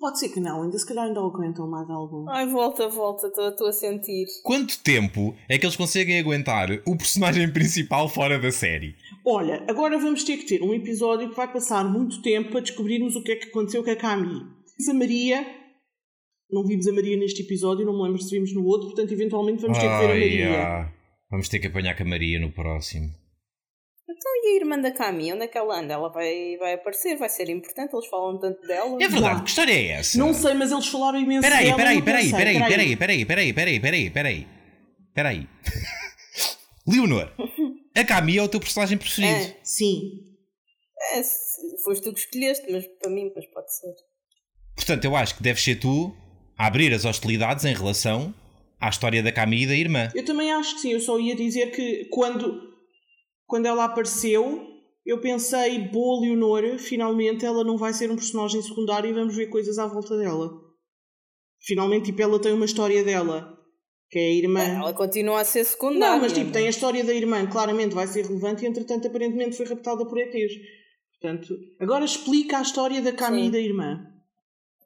Pode 0.00 0.18
ser 0.18 0.30
que 0.30 0.40
não, 0.40 0.64
ainda 0.64 0.76
se 0.76 0.84
calhar 0.84 1.04
ainda 1.04 1.20
aguentam 1.20 1.70
mais 1.70 1.88
algum. 1.88 2.28
Ai, 2.28 2.44
volta, 2.48 2.88
volta, 2.88 3.28
estou 3.28 3.68
a 3.68 3.72
sentir. 3.72 4.26
Quanto 4.42 4.80
tempo 4.80 5.36
é 5.48 5.56
que 5.56 5.64
eles 5.64 5.76
conseguem 5.76 6.18
aguentar 6.18 6.68
o 6.84 6.96
personagem 6.96 7.48
principal 7.52 8.08
fora 8.08 8.36
da 8.36 8.50
série? 8.50 8.96
Olha, 9.26 9.64
agora 9.68 9.98
vamos 9.98 10.24
ter 10.24 10.36
que 10.38 10.46
ter 10.46 10.62
um 10.62 10.72
episódio 10.74 11.28
que 11.30 11.36
vai 11.36 11.52
passar 11.52 11.84
muito 11.84 12.22
tempo 12.22 12.50
para 12.50 12.60
descobrirmos 12.60 13.14
o 13.16 13.22
que 13.22 13.32
é 13.32 13.36
que 13.36 13.48
aconteceu 13.48 13.84
com 13.84 13.90
a 13.90 13.96
Cami. 13.96 14.40
A 14.88 14.94
Maria. 14.94 15.46
Não 16.50 16.64
vimos 16.66 16.86
a 16.88 16.92
Maria 16.92 17.16
neste 17.16 17.42
episódio, 17.42 17.84
não 17.86 17.92
me 17.96 18.02
lembro 18.02 18.20
se 18.20 18.30
vimos 18.34 18.52
no 18.54 18.64
outro, 18.64 18.88
portanto, 18.88 19.12
eventualmente 19.12 19.60
vamos 19.62 19.78
ter 19.78 19.84
que 19.84 19.98
ver 19.98 20.04
a 20.04 20.08
Maria. 20.08 20.62
ah, 20.66 20.92
Vamos 21.30 21.48
ter 21.48 21.58
que 21.60 21.68
apanhar 21.68 21.96
com 21.96 22.02
a 22.02 22.06
Maria 22.06 22.40
no 22.40 22.50
próximo. 22.50 23.06
Então 24.08 24.32
e 24.42 24.48
a 24.48 24.56
irmã 24.56 24.76
da 24.80 24.90
Cami, 24.90 25.32
onde 25.32 25.44
é 25.44 25.46
que 25.46 25.56
ela 25.56 25.78
anda? 25.78 25.94
Ela 25.94 26.08
vai, 26.08 26.56
vai 26.58 26.72
aparecer, 26.74 27.16
vai 27.16 27.28
ser 27.28 27.48
importante, 27.50 27.94
eles 27.94 28.06
falam 28.08 28.40
tanto 28.40 28.66
dela. 28.66 28.96
É 29.00 29.06
verdade, 29.06 29.36
Já. 29.38 29.42
que 29.44 29.48
história 29.50 29.72
é 29.72 29.86
essa? 29.92 30.18
Não 30.18 30.34
sei, 30.34 30.54
mas 30.54 30.72
eles 30.72 30.88
falaram 30.88 31.20
imenso 31.20 31.42
Peraí, 31.42 31.64
dela, 31.66 31.76
peraí, 31.76 31.96
não 31.98 32.04
peraí, 32.04 32.22
pensei. 32.24 32.38
peraí, 32.38 32.58
peraí, 32.58 32.96
peraí, 32.96 33.26
peraí, 33.26 33.54
peraí, 33.54 33.80
peraí, 33.80 34.10
peraí, 34.10 34.46
peraí. 35.14 35.48
Leonor, 36.88 37.32
a 37.94 38.04
Cami 38.04 38.38
é 38.38 38.42
o 38.42 38.48
teu 38.48 38.60
personagem 38.60 38.96
preferido. 38.96 39.34
É. 39.34 39.56
Sim. 39.62 40.26
É, 41.12 41.22
foste 41.82 42.02
tu 42.02 42.12
que 42.12 42.20
escolheste, 42.20 42.70
mas 42.70 42.86
para 43.00 43.10
mim, 43.10 43.30
pois 43.32 43.46
pode 43.46 43.74
ser. 43.74 43.94
Portanto, 44.76 45.04
eu 45.04 45.16
acho 45.16 45.36
que 45.36 45.42
deves 45.42 45.62
ser 45.62 45.76
tu 45.76 46.14
a 46.56 46.66
abrir 46.66 46.92
as 46.92 47.04
hostilidades 47.04 47.64
em 47.64 47.74
relação 47.74 48.34
à 48.80 48.88
história 48.88 49.22
da 49.22 49.32
Cami 49.32 49.62
e 49.62 49.66
da 49.66 49.74
irmã. 49.74 50.08
Eu 50.14 50.24
também 50.24 50.52
acho 50.52 50.74
que 50.74 50.80
sim. 50.82 50.92
Eu 50.92 51.00
só 51.00 51.18
ia 51.18 51.34
dizer 51.34 51.70
que 51.72 52.06
quando, 52.10 52.74
quando 53.46 53.66
ela 53.66 53.84
apareceu, 53.84 54.66
eu 55.04 55.20
pensei, 55.20 55.78
boa 55.78 56.20
Leonor, 56.20 56.78
finalmente 56.78 57.44
ela 57.44 57.64
não 57.64 57.76
vai 57.76 57.92
ser 57.92 58.10
um 58.10 58.16
personagem 58.16 58.62
secundário 58.62 59.10
e 59.10 59.12
vamos 59.12 59.34
ver 59.34 59.46
coisas 59.46 59.78
à 59.78 59.86
volta 59.86 60.16
dela. 60.16 60.50
Finalmente, 61.62 62.06
tipo, 62.06 62.22
ela 62.22 62.40
tem 62.40 62.52
uma 62.52 62.64
história 62.64 63.04
dela, 63.04 63.58
que 64.10 64.18
é 64.18 64.22
a 64.22 64.32
irmã. 64.34 64.60
Ela 64.60 64.92
continua 64.92 65.40
a 65.40 65.44
ser 65.44 65.64
secundária. 65.64 66.16
Não, 66.16 66.20
mas 66.22 66.32
tipo, 66.32 66.50
tem 66.50 66.66
a 66.66 66.70
história 66.70 67.04
da 67.04 67.14
irmã, 67.14 67.46
claramente 67.46 67.94
vai 67.94 68.06
ser 68.06 68.26
relevante 68.26 68.64
e 68.64 68.68
entretanto 68.68 69.06
aparentemente 69.06 69.56
foi 69.56 69.66
raptada 69.66 70.04
por 70.04 70.18
ETs. 70.18 70.52
Portanto, 71.20 71.54
agora 71.78 72.04
explica 72.04 72.58
a 72.58 72.62
história 72.62 73.00
da 73.00 73.12
Cami 73.12 73.42
Sim. 73.42 73.48
e 73.48 73.50
da 73.50 73.58
irmã. 73.58 74.06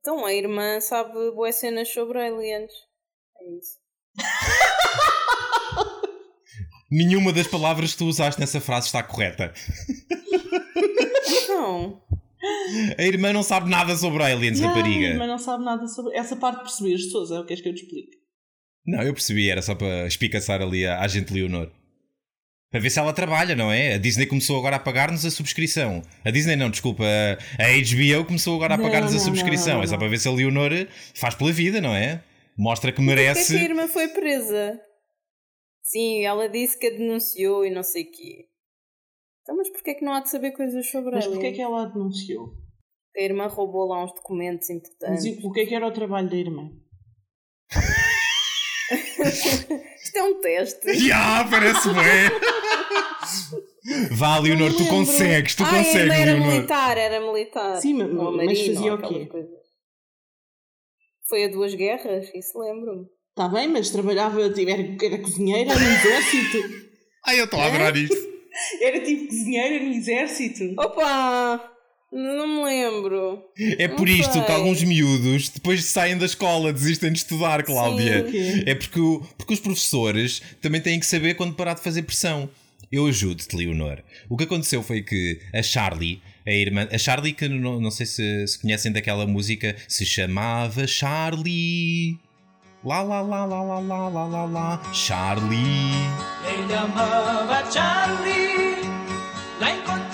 Então 0.01 0.27
a 0.27 0.35
irmã 0.35 0.79
sabe 0.81 1.31
boas 1.31 1.55
cenas 1.55 1.89
sobre 1.89 2.19
aliens. 2.19 2.71
É 3.41 3.57
isso. 3.57 3.79
Nenhuma 6.91 7.33
das 7.33 7.47
palavras 7.47 7.93
que 7.93 7.99
tu 7.99 8.05
usaste 8.05 8.39
nessa 8.41 8.61
frase 8.61 8.87
está 8.87 9.03
correta. 9.03 9.53
Não. 11.49 12.03
A 12.99 13.03
irmã 13.03 13.33
não 13.33 13.43
sabe 13.43 13.71
nada 13.71 13.97
sobre 13.97 14.23
aliens, 14.23 14.61
Não, 14.61 14.69
rapariga. 14.69 15.15
mas 15.17 15.29
não 15.29 15.39
sabe 15.39 15.65
nada 15.65 15.87
sobre 15.89 16.15
essa 16.15 16.37
parte 16.37 16.59
de 16.59 16.65
perceberes, 16.65 17.11
Sousa, 17.11 17.41
o 17.41 17.47
que 17.47 17.55
és 17.55 17.61
que 17.63 17.69
eu 17.71 17.75
te 17.75 17.85
explico? 17.85 18.11
Não, 18.87 19.03
eu 19.03 19.13
percebi, 19.15 19.49
era 19.51 19.63
só 19.63 19.75
para 19.75 20.07
espicaçar 20.07 20.61
ali 20.61 20.87
a 20.87 21.01
agente 21.01 21.33
Leonor. 21.33 21.71
Para 22.71 22.81
ver 22.81 22.91
se 22.91 22.99
ela 22.99 23.13
trabalha, 23.13 23.55
não 23.55 23.71
é? 23.71 23.95
A 23.95 23.99
Disney 23.99 24.27
começou 24.27 24.59
agora 24.59 24.77
a 24.77 24.81
pagar-nos 24.81 25.25
a 25.25 25.31
subscrição. 25.31 26.03
A 26.25 26.31
Disney 26.31 26.57
não, 26.57 26.69
desculpa, 26.71 27.05
a 27.05 27.65
HBO 28.19 28.25
começou 28.27 28.57
agora 28.57 28.75
a 28.75 28.77
Não, 28.77 28.85
pagar-nos 28.85 29.13
a 29.13 29.17
não, 29.17 29.25
subscrição. 29.25 29.75
não, 29.77 29.83
É 29.85 29.87
só 29.87 29.93
não. 29.93 29.99
para 30.01 30.09
ver 30.09 30.19
se 30.19 30.27
a 30.29 30.33
Leonor 30.33 30.71
faz 31.15 31.35
pela 31.37 31.53
vida, 31.53 31.81
não 31.81 31.95
é? 31.95 32.23
Mostra 32.59 32.91
que 32.93 32.97
Porquê 32.97 33.13
é 33.13 33.15
que 33.17 33.21
merece. 33.23 33.57
a 33.57 33.63
irmã 33.63 33.87
foi 33.89 34.09
presa? 34.09 34.81
Sim, 35.83 36.25
ela 36.25 36.49
disse 36.49 36.79
que 36.79 36.87
a 36.89 36.91
denunciou 36.91 37.65
e 37.65 37.71
não 37.71 37.83
sei 37.83 38.03
o 38.05 38.11
quê. 38.11 38.47
Então, 39.43 39.57
mas 39.57 39.69
porquê 39.69 39.91
é 39.91 39.95
que 39.95 40.05
não 40.05 40.13
há 40.15 40.21
de 40.21 40.31
saber 40.31 40.51
coisas 40.53 40.91
sobre 40.91 41.13
Mas 41.15 41.25
aliens? 41.27 41.35
porquê 41.35 41.47
é 41.49 41.53
que 41.53 41.61
ela 41.63 41.83
a 41.83 41.87
denunciou? 41.87 42.55
A 43.17 43.21
irmã 43.23 43.47
roubou 43.47 43.87
lá 43.87 44.03
uns 44.05 44.13
documentos 44.15 44.69
Mas 44.69 44.77
importantes. 44.77 45.25
e 45.27 45.47
o 45.47 45.53
que 45.53 45.61
é 45.61 45.67
que 45.67 45.75
era 45.75 45.87
o 45.87 45.93
trabalho 45.93 46.29
da 46.29 46.37
irmã? 46.37 46.71
Isto 50.05 50.17
é 50.19 50.23
um 50.23 50.41
teste. 50.41 50.95
Já, 50.99 51.45
parece 51.51 51.89
bem. 51.89 52.31
Vá, 54.13 54.39
Leonor, 54.39 54.73
tu 54.73 54.83
Não 54.83 54.89
consegues, 54.91 55.55
tu 55.55 55.63
ah, 55.65 55.67
a 55.71 55.71
irmã 55.79 55.85
consegues, 55.85 56.15
era 56.15 56.33
Leonor. 56.33 56.49
militar, 56.49 56.99
era 56.99 57.21
militar. 57.21 57.77
Sim, 57.81 57.95
mas- 57.95 58.11
Ou 58.11 58.33
mas 58.37 58.47
marino, 58.47 58.75
fazia 58.75 58.95
o 58.95 58.99
quê? 58.99 59.05
aquelas 59.07 59.29
coisas. 59.29 59.51
Foi 61.29 61.45
a 61.45 61.49
duas 61.49 61.75
guerras, 61.75 62.31
isso 62.35 62.59
lembro-me. 62.59 63.07
Está 63.31 63.49
bem, 63.49 63.69
mas 63.69 63.91
trabalhava, 63.91 64.49
tipo, 64.51 64.71
era, 64.71 64.83
era 64.83 65.19
cozinheira 65.23 65.75
no 65.75 65.81
exército. 65.87 66.59
Ai, 67.27 67.41
eu 67.41 67.45
estou 67.47 67.61
a 67.61 67.67
adorar 67.67 67.97
isto. 67.97 68.17
Era 68.81 69.01
tipo 69.01 69.27
cozinheira 69.27 69.85
no 69.85 69.91
exército. 69.93 70.75
Opa! 70.81 71.71
Não 72.15 72.47
me 72.47 72.65
lembro. 72.65 73.43
É 73.79 73.89
por 73.89 74.07
Não 74.07 74.15
isto 74.15 74.33
sei. 74.35 74.43
que 74.43 74.53
alguns 74.53 74.83
miúdos, 74.85 75.49
depois 75.49 75.81
de 75.81 75.87
saem 75.87 76.17
da 76.17 76.27
escola, 76.27 76.73
desistem 76.73 77.11
de 77.13 77.19
estudar, 77.19 77.63
Cláudia. 77.65 78.25
Sim. 78.31 78.63
É 78.67 78.75
porque, 78.75 79.01
o- 79.01 79.21
porque 79.37 79.55
os 79.55 79.61
professores 79.61 80.41
também 80.63 80.81
têm 80.81 81.01
que 81.01 81.07
saber 81.07 81.35
quando 81.35 81.55
parar 81.55 81.75
de 81.75 81.83
fazer 81.83 82.03
pressão. 82.03 82.49
Eu 82.93 83.07
ajudo-te, 83.07 83.57
Leonor. 83.57 83.99
O 84.29 84.37
que 84.37 84.45
aconteceu 84.45 84.81
foi 84.83 85.03
que 85.03 85.41
a 85.53 85.61
Charlie, 85.63 86.23
a 86.47 86.53
irmã. 86.53 86.87
A 86.93 86.99
Charlie, 86.99 87.33
que 87.33 87.49
não, 87.49 87.81
não 87.81 87.91
sei 87.91 88.07
se, 88.07 88.47
se 88.47 88.61
conhecem 88.61 88.93
daquela 88.93 89.27
música, 89.27 89.75
se 89.89 90.07
chamava 90.07 90.87
Charlie. 90.87 92.17
Lá, 92.85 93.03
lá, 93.03 93.23
lá, 93.23 93.45
lá, 93.45 93.63
lá, 93.63 93.79
lá, 93.81 94.09
lá, 94.09 94.27
lá, 94.27 94.45
lá. 94.45 94.93
Charlie. 94.93 95.57
Le 96.45 96.67
llamaba 96.73 97.65
Charlie, 97.73 98.77
la 99.59 99.71
encontré 99.75 100.14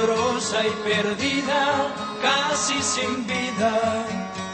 temblorosa 0.00 0.66
y 0.66 0.70
perdida, 0.88 1.94
casi 2.22 2.74
sin 2.82 3.26
vida, 3.26 4.06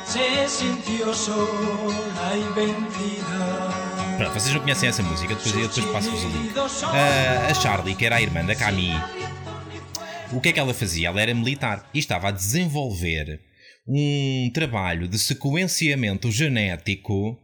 se 0.05 0.49
sintió 0.49 1.15
sola 1.15 2.35
y 2.35 2.55
vencida. 2.55 4.17
Pronto, 4.17 4.33
vocês 4.33 4.55
não 4.55 4.61
conhecem 4.61 4.89
essa 4.89 5.03
música, 5.03 5.35
depois 5.35 5.55
eu 5.55 5.69
depois 5.69 5.87
passo-vos 5.93 6.25
o 6.25 6.29
link. 6.29 6.53
Ah, 6.85 7.49
a 7.51 7.55
Charlie, 7.55 7.95
que 7.95 8.07
era 8.07 8.17
a 8.17 8.23
irmã 8.23 8.45
da 8.45 8.55
Camille, 8.55 9.01
o 10.33 10.41
que 10.41 10.49
é 10.49 10.53
que 10.53 10.61
ela 10.61 10.75
fazia? 10.75 11.09
Ela 11.09 11.21
era 11.21 11.35
militar 11.35 11.89
e 11.93 11.99
estava 11.99 12.29
a 12.29 12.31
desenvolver 12.31 13.41
um 13.87 14.51
trabalho 14.53 15.07
de 15.07 15.19
sequenciamento 15.19 16.31
genético 16.31 17.39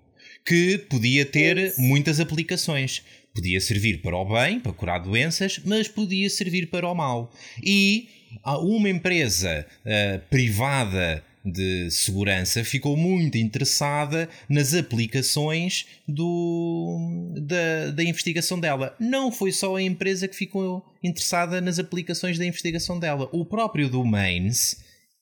que 0.45 0.79
podia 0.79 1.25
ter 1.25 1.75
muitas 1.79 2.19
aplicações. 2.19 3.05
Podia 3.35 3.61
servir 3.61 4.03
para 4.03 4.17
o 4.17 4.25
bem, 4.25 4.61
para 4.61 4.73
curar 4.73 4.99
doenças, 4.99 5.61
mas 5.65 5.89
podia 5.89 6.29
servir 6.29 6.69
para 6.69 6.89
o 6.89 6.95
mal. 6.95 7.33
E 7.63 8.09
há 8.43 8.59
uma 8.59 8.91
empresa 8.91 9.67
ah, 9.87 10.21
privada 10.31 11.25
de 11.45 11.91
segurança 11.91 12.63
ficou 12.63 12.97
muito 12.97 13.37
interessada 13.37 14.29
nas 14.49 14.75
aplicações 14.75 15.87
do, 16.07 17.33
da, 17.37 17.91
da 17.91 18.05
investigação 18.05 18.59
dela. 18.59 18.95
Não 19.01 19.33
foi 19.33 19.51
só 19.51 19.77
a 19.77 19.83
empresa 19.83 20.29
que 20.29 20.37
ficou 20.37 20.85
interessada 21.03 21.61
nas 21.61 21.79
aplicações 21.79 22.39
da 22.39 22.47
investigação 22.47 22.99
dela. 22.99 23.29
O 23.33 23.45
próprio 23.45 23.89
Domains, 23.89 24.77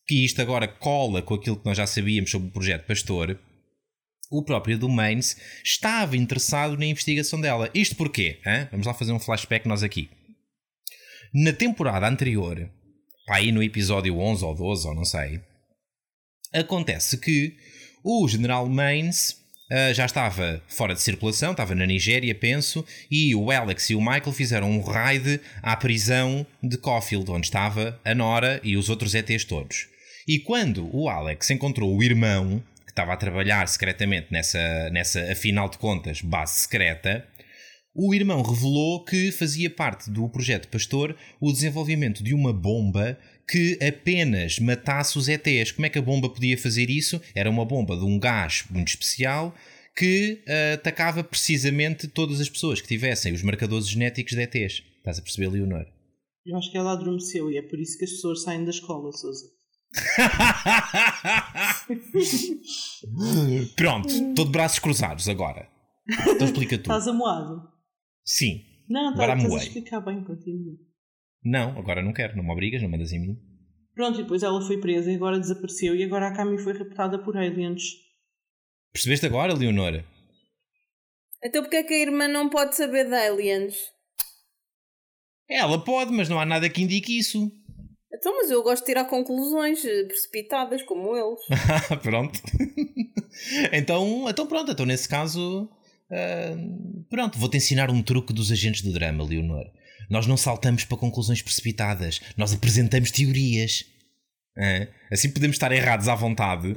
que 0.06 0.24
isto 0.24 0.42
agora 0.42 0.68
cola 0.68 1.22
com 1.22 1.34
aquilo 1.34 1.56
que 1.56 1.66
nós 1.66 1.76
já 1.76 1.86
sabíamos 1.86 2.30
sobre 2.30 2.48
o 2.48 2.52
projeto 2.52 2.86
Pastor, 2.86 3.38
o 4.30 4.42
próprio 4.44 4.78
Domains 4.78 5.36
estava 5.64 6.16
interessado 6.16 6.76
na 6.76 6.86
investigação 6.86 7.40
dela. 7.40 7.70
Isto 7.74 7.96
porquê? 7.96 8.40
Hã? 8.46 8.68
Vamos 8.70 8.86
lá 8.86 8.94
fazer 8.94 9.12
um 9.12 9.18
flashback 9.18 9.66
nós 9.66 9.82
aqui. 9.82 10.08
Na 11.34 11.52
temporada 11.52 12.08
anterior, 12.08 12.70
aí 13.28 13.52
no 13.52 13.62
episódio 13.62 14.18
11 14.18 14.44
ou 14.44 14.54
12, 14.54 14.88
ou 14.88 14.94
não 14.94 15.04
sei, 15.04 15.40
Acontece 16.52 17.16
que 17.16 17.54
o 18.02 18.26
General 18.26 18.68
Maines 18.68 19.36
uh, 19.70 19.94
já 19.94 20.04
estava 20.04 20.60
fora 20.66 20.94
de 20.94 21.00
circulação, 21.00 21.52
estava 21.52 21.76
na 21.76 21.86
Nigéria, 21.86 22.34
penso, 22.34 22.84
e 23.08 23.34
o 23.36 23.52
Alex 23.52 23.90
e 23.90 23.94
o 23.94 24.00
Michael 24.00 24.32
fizeram 24.32 24.68
um 24.68 24.82
raid 24.82 25.40
à 25.62 25.76
prisão 25.76 26.44
de 26.60 26.76
Caulfield, 26.76 27.30
onde 27.30 27.46
estava 27.46 28.00
a 28.04 28.14
Nora 28.16 28.60
e 28.64 28.76
os 28.76 28.88
outros 28.88 29.14
ETs 29.14 29.44
todos. 29.44 29.86
E 30.26 30.40
quando 30.40 30.90
o 30.92 31.08
Alex 31.08 31.50
encontrou 31.50 31.96
o 31.96 32.02
irmão, 32.02 32.60
que 32.90 32.92
estava 32.92 33.12
a 33.12 33.16
trabalhar 33.16 33.66
secretamente 33.68 34.26
nessa, 34.30 34.90
nessa 34.90 35.20
afinal 35.30 35.68
de 35.68 35.78
contas, 35.78 36.20
base 36.20 36.60
secreta, 36.60 37.24
o 37.94 38.14
irmão 38.14 38.42
revelou 38.42 39.04
que 39.04 39.30
fazia 39.32 39.70
parte 39.70 40.10
do 40.10 40.28
projeto 40.28 40.68
Pastor 40.68 41.16
o 41.40 41.52
desenvolvimento 41.52 42.22
de 42.22 42.34
uma 42.34 42.52
bomba 42.52 43.18
que 43.48 43.78
apenas 43.82 44.58
matasse 44.58 45.18
os 45.18 45.28
ETs. 45.28 45.72
Como 45.72 45.86
é 45.86 45.88
que 45.88 45.98
a 45.98 46.02
bomba 46.02 46.28
podia 46.28 46.56
fazer 46.56 46.88
isso? 46.88 47.20
Era 47.34 47.50
uma 47.50 47.64
bomba 47.64 47.96
de 47.96 48.04
um 48.04 48.18
gás 48.18 48.64
muito 48.70 48.88
especial 48.88 49.54
que 49.96 50.42
uh, 50.46 50.74
atacava 50.74 51.22
precisamente 51.24 52.06
todas 52.06 52.40
as 52.40 52.48
pessoas 52.48 52.80
que 52.80 52.88
tivessem 52.88 53.32
os 53.32 53.42
marcadores 53.42 53.88
genéticos 53.88 54.34
de 54.34 54.42
ETs. 54.42 54.82
Estás 54.98 55.18
a 55.18 55.22
perceber, 55.22 55.48
Leonor? 55.48 55.86
Eu 56.46 56.56
acho 56.56 56.70
que 56.70 56.78
ela 56.78 56.92
adormeceu 56.92 57.50
e 57.50 57.58
é 57.58 57.62
por 57.62 57.78
isso 57.78 57.98
que 57.98 58.04
as 58.04 58.10
pessoas 58.10 58.42
saem 58.42 58.64
da 58.64 58.70
escola, 58.70 59.12
Sousa. 59.12 59.59
Pronto, 63.76 64.08
estou 64.08 64.44
de 64.44 64.50
braços 64.50 64.78
cruzados 64.78 65.28
agora. 65.28 65.68
Então 66.08 66.46
explica 66.46 66.76
tu. 66.76 66.82
Estás 66.82 67.08
amoado? 67.08 67.68
Sim. 68.24 68.64
Não, 68.88 69.08
Agora 69.08 69.28
tá, 69.28 69.34
estás 69.36 69.44
a 69.44 69.46
amoei. 69.46 69.66
explicar 69.66 70.00
bem, 70.00 70.24
continua. 70.24 70.74
Não, 71.44 71.78
agora 71.78 72.02
não 72.02 72.12
quero, 72.12 72.36
não 72.36 72.44
me 72.44 72.52
obrigas, 72.52 72.82
não 72.82 72.88
mandas 72.88 73.12
em 73.12 73.20
mim. 73.20 73.38
Pronto, 73.94 74.20
e 74.20 74.22
depois 74.22 74.42
ela 74.42 74.60
foi 74.66 74.80
presa 74.80 75.10
e 75.10 75.16
agora 75.16 75.38
desapareceu 75.38 75.94
e 75.94 76.04
agora 76.04 76.28
a 76.28 76.34
Cami 76.34 76.58
foi 76.58 76.76
raptada 76.76 77.18
por 77.18 77.36
aliens. 77.36 77.82
Percebeste 78.92 79.26
agora, 79.26 79.54
Leonora? 79.54 80.04
Então 81.42 81.62
porquê 81.62 81.76
é 81.76 81.82
que 81.82 81.94
a 81.94 81.98
irmã 81.98 82.28
não 82.28 82.50
pode 82.50 82.76
saber 82.76 83.08
de 83.08 83.14
aliens? 83.14 83.74
Ela 85.48 85.82
pode, 85.82 86.12
mas 86.12 86.28
não 86.28 86.38
há 86.38 86.46
nada 86.46 86.68
que 86.68 86.82
indique 86.82 87.18
isso. 87.18 87.50
Então, 88.12 88.36
mas 88.36 88.50
eu 88.50 88.62
gosto 88.62 88.80
de 88.82 88.86
tirar 88.86 89.04
conclusões 89.04 89.84
eh, 89.84 90.04
precipitadas, 90.04 90.82
como 90.82 91.16
eles. 91.16 91.40
pronto. 92.02 92.40
então, 93.72 94.28
então 94.28 94.46
pronto, 94.46 94.72
então 94.72 94.84
nesse 94.86 95.08
caso. 95.08 95.68
ah, 96.10 96.56
pronto, 97.08 97.38
vou-te 97.38 97.56
ensinar 97.56 97.90
um 97.90 98.02
truque 98.02 98.32
dos 98.32 98.50
agentes 98.50 98.82
do 98.82 98.92
drama, 98.92 99.24
Leonor. 99.24 99.64
Nós 100.10 100.26
não 100.26 100.36
saltamos 100.36 100.84
para 100.84 100.96
conclusões 100.98 101.40
precipitadas, 101.40 102.20
nós 102.36 102.52
apresentamos 102.52 103.12
teorias. 103.12 103.84
Hã? 104.58 104.88
Assim 105.12 105.30
podemos 105.30 105.54
estar 105.54 105.70
errados 105.70 106.08
à 106.08 106.14
vontade, 106.16 106.76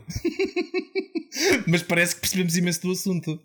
mas 1.67 1.81
parece 1.81 2.13
que 2.15 2.21
percebemos 2.21 2.55
imenso 2.55 2.81
do 2.81 2.91
assunto. 2.91 3.41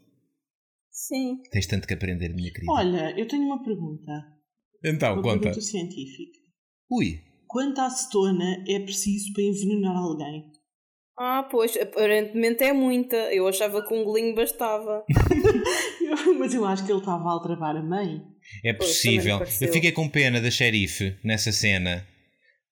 Sim. 0.90 1.38
Tens 1.50 1.66
tanto 1.66 1.88
que 1.88 1.94
aprender, 1.94 2.28
minha 2.34 2.52
querida. 2.52 2.70
Olha, 2.70 3.18
eu 3.18 3.26
tenho 3.26 3.44
uma 3.44 3.64
pergunta. 3.64 4.12
então, 4.84 5.14
Uma 5.14 5.22
conta. 5.22 5.40
pergunta 5.40 5.60
científica. 5.62 6.38
Ui, 6.90 7.18
Quanta 7.48 7.86
acetona 7.86 8.62
é 8.68 8.78
preciso 8.80 9.32
para 9.32 9.42
envenenar 9.42 9.96
alguém? 9.96 10.44
Ah, 11.18 11.42
pois, 11.50 11.76
aparentemente 11.76 12.62
é 12.62 12.72
muita. 12.72 13.16
Eu 13.34 13.48
achava 13.48 13.84
que 13.84 13.92
um 13.92 14.04
golinho 14.04 14.34
bastava. 14.34 15.04
Mas 16.38 16.54
eu 16.54 16.64
acho 16.64 16.84
que 16.84 16.92
ele 16.92 17.00
estava 17.00 17.24
a 17.28 17.32
aldrabar 17.32 17.76
a 17.76 17.82
mãe. 17.82 18.22
é 18.64 18.72
Pois, 18.72 18.90
possível. 18.90 19.38
pareceu. 19.38 19.66
Eu 19.66 19.72
fiquei 19.72 19.90
com 19.92 20.08
pena 20.08 20.40
da 20.40 20.50
xerife 20.50 21.16
nessa 21.24 21.50
cena. 21.50 22.06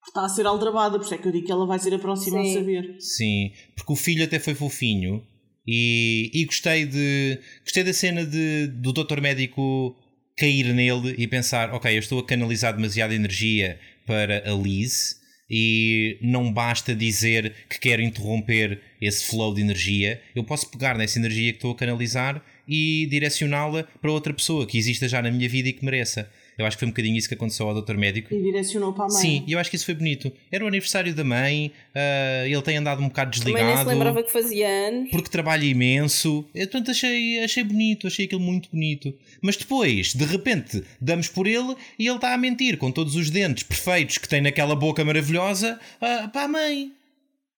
Está 0.07 0.25
a 0.25 0.29
ser 0.29 0.47
aldrabada, 0.47 0.97
por 0.99 1.05
isso 1.05 1.15
é 1.15 1.19
que 1.19 1.27
eu 1.27 1.33
digo 1.33 1.47
que 1.47 1.51
ela 1.53 1.67
vai 1.67 1.79
ser 1.81 1.93
a 1.95 1.99
próxima 1.99 2.41
Sim. 2.45 2.51
a 2.51 2.55
saber. 2.61 2.97
Sim, 3.01 3.51
porque 3.75 3.93
o 3.93 3.97
filho 3.97 4.23
até 4.23 4.39
foi 4.39 4.55
fofinho 4.55 5.27
e, 5.67 6.31
e 6.33 6.45
gostei 6.45 6.87
de 6.87 7.41
gostei 7.63 7.83
da 7.83 7.93
cena 7.93 8.25
de, 8.25 8.69
do 8.69 8.93
doutor 8.93 9.21
médico 9.21 9.97
cair 10.39 10.73
nele 10.73 11.17
e 11.19 11.27
pensar, 11.27 11.75
ok, 11.75 11.93
eu 11.93 11.99
estou 11.99 12.21
a 12.21 12.25
canalizar 12.25 12.77
demasiada 12.77 13.15
energia 13.15 13.81
para 14.07 14.49
a 14.51 14.55
Liz 14.55 15.21
e 15.49 16.19
não 16.21 16.53
basta 16.53 16.95
dizer 16.95 17.53
que 17.69 17.79
quero 17.79 18.03
interromper 18.03 18.81
esse 19.01 19.27
flow 19.27 19.55
de 19.55 19.61
energia, 19.61 20.21
eu 20.35 20.43
posso 20.43 20.69
pegar 20.71 20.97
nessa 20.97 21.19
energia 21.19 21.53
que 21.53 21.59
estou 21.59 21.73
a 21.73 21.77
canalizar 21.77 22.43
e 22.67 23.07
direcioná-la 23.11 23.85
para 24.01 24.11
outra 24.11 24.35
pessoa 24.35 24.67
que 24.67 24.79
exista 24.79 25.09
já 25.09 25.23
na 25.23 25.31
minha 25.31 25.49
vida 25.49 25.69
e 25.69 25.73
que 25.73 25.85
mereça. 25.85 26.29
Eu 26.59 26.65
acho 26.65 26.77
que 26.77 26.81
foi 26.81 26.89
um 26.89 26.91
bocadinho 26.91 27.17
isso 27.17 27.29
que 27.29 27.35
aconteceu 27.35 27.67
ao 27.69 27.75
doutor 27.75 27.97
médico. 27.99 28.33
E 28.35 28.41
direcionou 28.43 28.93
para 28.93 29.05
a 29.05 29.09
mãe. 29.09 29.17
Sim, 29.21 29.45
e 29.47 29.53
eu 29.53 29.59
acho 29.59 29.69
que 29.69 29.77
isso 29.77 29.85
foi 29.85 29.95
bonito. 29.95 30.33
Era 30.51 30.65
o 30.65 30.69
aniversário 30.69 31.15
da 31.15 31.23
mãe, 31.23 31.71
ah, 31.95 32.45
ele 32.47 32.63
tem 32.63 32.77
andado 32.79 33.03
um 33.03 33.09
bocado 33.09 33.39
Também 33.39 33.55
nem 33.55 33.63
se 33.63 33.69
desligado. 33.69 33.91
lembrava 33.91 34.23
que 34.23 34.33
fazia 34.33 34.67
anos. 34.69 35.11
Porque 35.11 35.29
trabalha 35.29 35.65
imenso. 35.65 36.45
Eu, 36.55 36.67
portanto, 36.67 36.91
achei, 36.93 37.41
achei 37.45 37.63
bonito, 37.63 38.07
achei 38.07 38.25
aquilo 38.25 38.41
muito 38.41 38.71
bonito. 38.71 39.13
Mas 39.43 39.57
depois, 39.57 40.15
de 40.15 40.25
repente, 40.25 40.83
damos 41.01 41.29
por 41.29 41.47
ele 41.47 41.75
e 41.99 42.07
ele 42.07 42.17
está 42.17 42.33
a 42.33 42.39
mentir 42.39 42.79
com 42.79 42.91
todos 42.91 43.17
os 43.17 43.29
dentes 43.31 43.63
perfeitos 43.63 44.17
que 44.19 44.29
tem 44.29 44.41
naquela 44.41 44.75
boca 44.75 45.05
maravilhosa 45.05 45.79
ah, 46.01 46.29
para 46.33 46.45
a 46.45 46.49
mãe. 46.49 46.91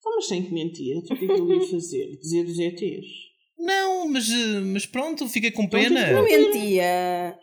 Então, 0.01 0.17
mas 0.17 0.27
sem 0.27 0.43
que 0.43 0.53
mentir. 0.53 0.97
O 0.97 1.03
que 1.03 1.13
é 1.13 1.17
que 1.17 1.25
ele 1.25 1.55
ia 1.55 1.69
fazer? 1.69 2.19
Dizer 2.21 2.45
os 2.45 2.59
ETs? 2.59 3.07
Não, 3.59 4.09
mas, 4.09 4.29
mas 4.73 4.87
pronto, 4.87 5.29
fiquei 5.29 5.51
com 5.51 5.65
Então, 5.65 5.81
pena. 5.81 6.13
Não 6.13 6.25
mentia. 6.25 7.37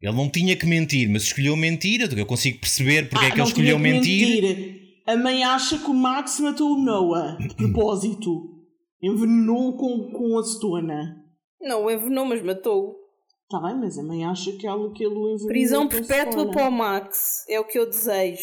Ele 0.00 0.16
não 0.16 0.30
tinha 0.30 0.56
que 0.56 0.66
mentir, 0.66 1.08
mas 1.10 1.24
escolheu 1.24 1.56
mentir. 1.56 2.00
Eu 2.16 2.26
consigo 2.26 2.58
perceber 2.58 3.08
porque 3.08 3.24
é 3.24 3.28
Ah, 3.28 3.30
que 3.32 3.38
não 3.38 3.44
ele 3.44 3.50
escolheu 3.50 3.76
que 3.76 3.82
mentir. 3.82 5.02
A 5.06 5.16
mãe 5.16 5.44
acha 5.44 5.78
que 5.78 5.90
o 5.90 5.94
Max 5.94 6.40
matou 6.40 6.72
o 6.72 6.82
Noah, 6.82 7.36
de 7.36 7.54
propósito. 7.54 8.56
Envenenou 9.02 9.76
com, 9.76 10.10
com 10.10 10.38
acetona. 10.38 11.22
Não 11.60 11.84
o 11.84 11.90
envenenou, 11.90 12.24
mas 12.24 12.42
matou. 12.42 12.96
Está 13.44 13.60
bem, 13.66 13.76
mas 13.78 13.98
a 13.98 14.02
mãe 14.02 14.24
acha 14.24 14.52
que, 14.52 14.66
ela, 14.66 14.90
que 14.92 15.04
ele 15.04 15.14
o 15.14 15.34
envenenou 15.34 15.48
Prisão 15.48 15.88
com 15.88 15.96
perpétua 15.96 16.50
para 16.50 16.68
o 16.68 16.72
Max. 16.72 17.44
É 17.48 17.60
o 17.60 17.64
que 17.64 17.78
eu 17.78 17.88
desejo. 17.88 18.42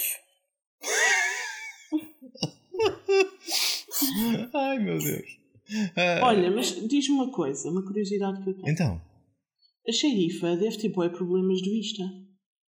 Ai 4.53 4.79
meu 4.79 4.97
Deus. 4.99 5.37
Ah, 5.95 6.19
Olha, 6.23 6.51
mas 6.51 6.71
diz-me 6.87 7.15
uma 7.15 7.31
coisa, 7.31 7.69
uma 7.69 7.83
curiosidade 7.83 8.41
que 8.43 8.49
eu 8.49 8.53
tenho. 8.53 8.69
Então, 8.69 9.01
A 9.87 9.91
xerifa 9.91 10.55
deve 10.55 10.77
ter 10.77 10.89
bué 10.89 11.09
problemas 11.09 11.59
de 11.61 11.69
vista. 11.69 12.03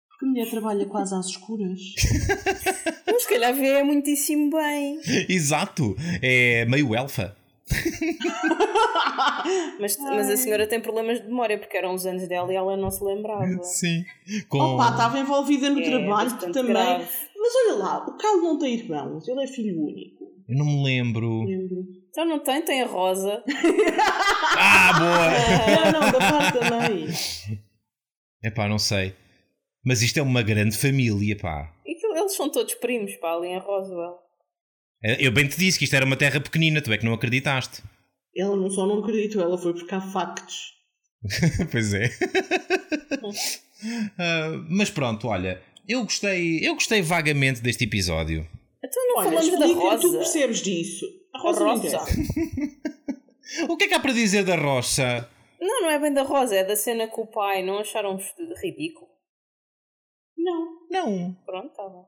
Porque 0.10 0.26
a 0.26 0.28
mulher 0.30 0.50
trabalha 0.50 0.86
quase 0.86 1.14
às 1.16 1.28
escuras. 1.28 1.80
Mas 3.06 3.24
se 3.24 3.30
calhar 3.30 3.54
vê 3.54 3.84
muitíssimo 3.84 4.50
bem. 4.50 5.00
exato. 5.30 5.96
É 6.22 6.66
meio 6.66 6.96
elfa. 6.96 7.36
Mas, 9.80 9.98
mas 9.98 10.30
a 10.30 10.38
senhora 10.38 10.68
tem 10.68 10.80
problemas 10.80 11.20
de 11.22 11.28
memória 11.28 11.58
porque 11.58 11.76
eram 11.78 11.94
os 11.94 12.06
anos 12.06 12.28
dela 12.28 12.52
e 12.52 12.56
ela 12.56 12.78
não 12.78 12.90
se 12.90 13.04
lembrava. 13.04 13.62
Sim. 13.64 14.04
Com... 14.48 14.58
Opa, 14.58 14.90
estava 14.90 15.20
envolvida 15.20 15.70
no 15.70 15.80
É 15.80 15.84
trabalho 15.90 16.38
também. 16.52 16.72
grave. 16.74 17.06
Mas 17.38 17.54
olha 17.66 17.76
lá, 17.78 18.06
o 18.08 18.18
Carlos 18.18 18.44
não 18.44 18.58
tem 18.58 18.76
irmãos, 18.76 19.28
ele 19.28 19.44
é 19.44 19.48
filho 19.48 19.82
único. 19.82 20.24
Eu 20.48 20.58
não 20.58 20.66
me 20.66 20.84
lembro. 20.84 21.44
Lembro. 21.44 21.86
Então 22.14 22.26
não 22.26 22.38
tem, 22.38 22.62
tem 22.62 22.84
a 22.84 22.86
Rosa. 22.86 23.44
Ah, 24.56 24.94
boa! 25.00 25.92
Não, 25.92 26.02
não, 26.02 26.12
da 26.12 26.20
parte 26.20 26.60
da 26.60 26.70
mãe. 26.70 27.08
Epá, 28.44 28.68
não 28.68 28.78
sei. 28.78 29.16
Mas 29.84 30.04
isto 30.04 30.20
é 30.20 30.22
uma 30.22 30.44
grande 30.44 30.78
família, 30.78 31.36
pá. 31.36 31.74
E 31.84 31.96
que 31.96 32.06
eles 32.06 32.36
são 32.36 32.52
todos 32.52 32.76
primos, 32.76 33.16
pá, 33.16 33.34
ali 33.34 33.48
em 33.48 33.58
Roswell. 33.58 34.20
Eu 35.02 35.32
bem 35.32 35.48
te 35.48 35.58
disse 35.58 35.80
que 35.80 35.86
isto 35.86 35.96
era 35.96 36.06
uma 36.06 36.16
terra 36.16 36.40
pequenina, 36.40 36.84
tu 36.84 36.94
é 36.94 37.00
que 37.00 37.06
não 37.06 37.14
acreditaste. 37.14 37.82
Ela 38.38 38.56
não 38.56 38.70
só 38.70 38.86
não 38.86 39.00
acreditou, 39.00 39.42
ela 39.42 39.58
foi 39.58 39.74
buscar 39.74 40.02
factos. 40.02 40.74
pois 41.72 41.96
é. 41.96 42.06
Uh, 43.24 44.66
mas 44.70 44.92
pronto, 44.92 45.28
olha, 45.28 45.60
eu 45.90 46.04
gostei, 46.04 46.60
eu 46.62 46.76
gostei 46.76 47.02
vagamente 47.02 47.60
deste 47.60 47.86
episódio. 47.86 48.48
Então 48.84 49.08
não 49.08 49.18
Olha, 49.18 49.42
falamos 49.42 49.60
da 49.60 49.66
Rosa. 49.82 50.02
tu 50.02 50.14
percebes 50.14 50.62
disso. 50.62 51.23
A 51.44 51.48
Rosa, 51.48 51.60
não 51.60 51.70
Rosa. 51.72 51.88
interessa. 51.88 52.06
O 53.70 53.78
que 53.78 53.84
é 53.84 53.88
que 53.88 53.94
há 53.94 54.00
para 54.00 54.14
dizer 54.14 54.46
da 54.46 54.56
roça? 54.56 55.30
Não, 55.60 55.82
não 55.82 55.90
é 55.90 56.00
bem 56.00 56.14
da 56.14 56.24
Rosa, 56.24 56.56
é 56.56 56.64
da 56.64 56.76
cena 56.76 57.08
com 57.08 57.24
o 57.24 57.28
pai. 57.28 57.62
Não 57.64 57.80
acharam 57.80 58.18
ridículo? 58.62 59.08
Não. 60.38 60.88
Não. 60.90 61.34
Pronto, 61.46 61.74
tá 61.74 61.84
bom. 61.84 62.08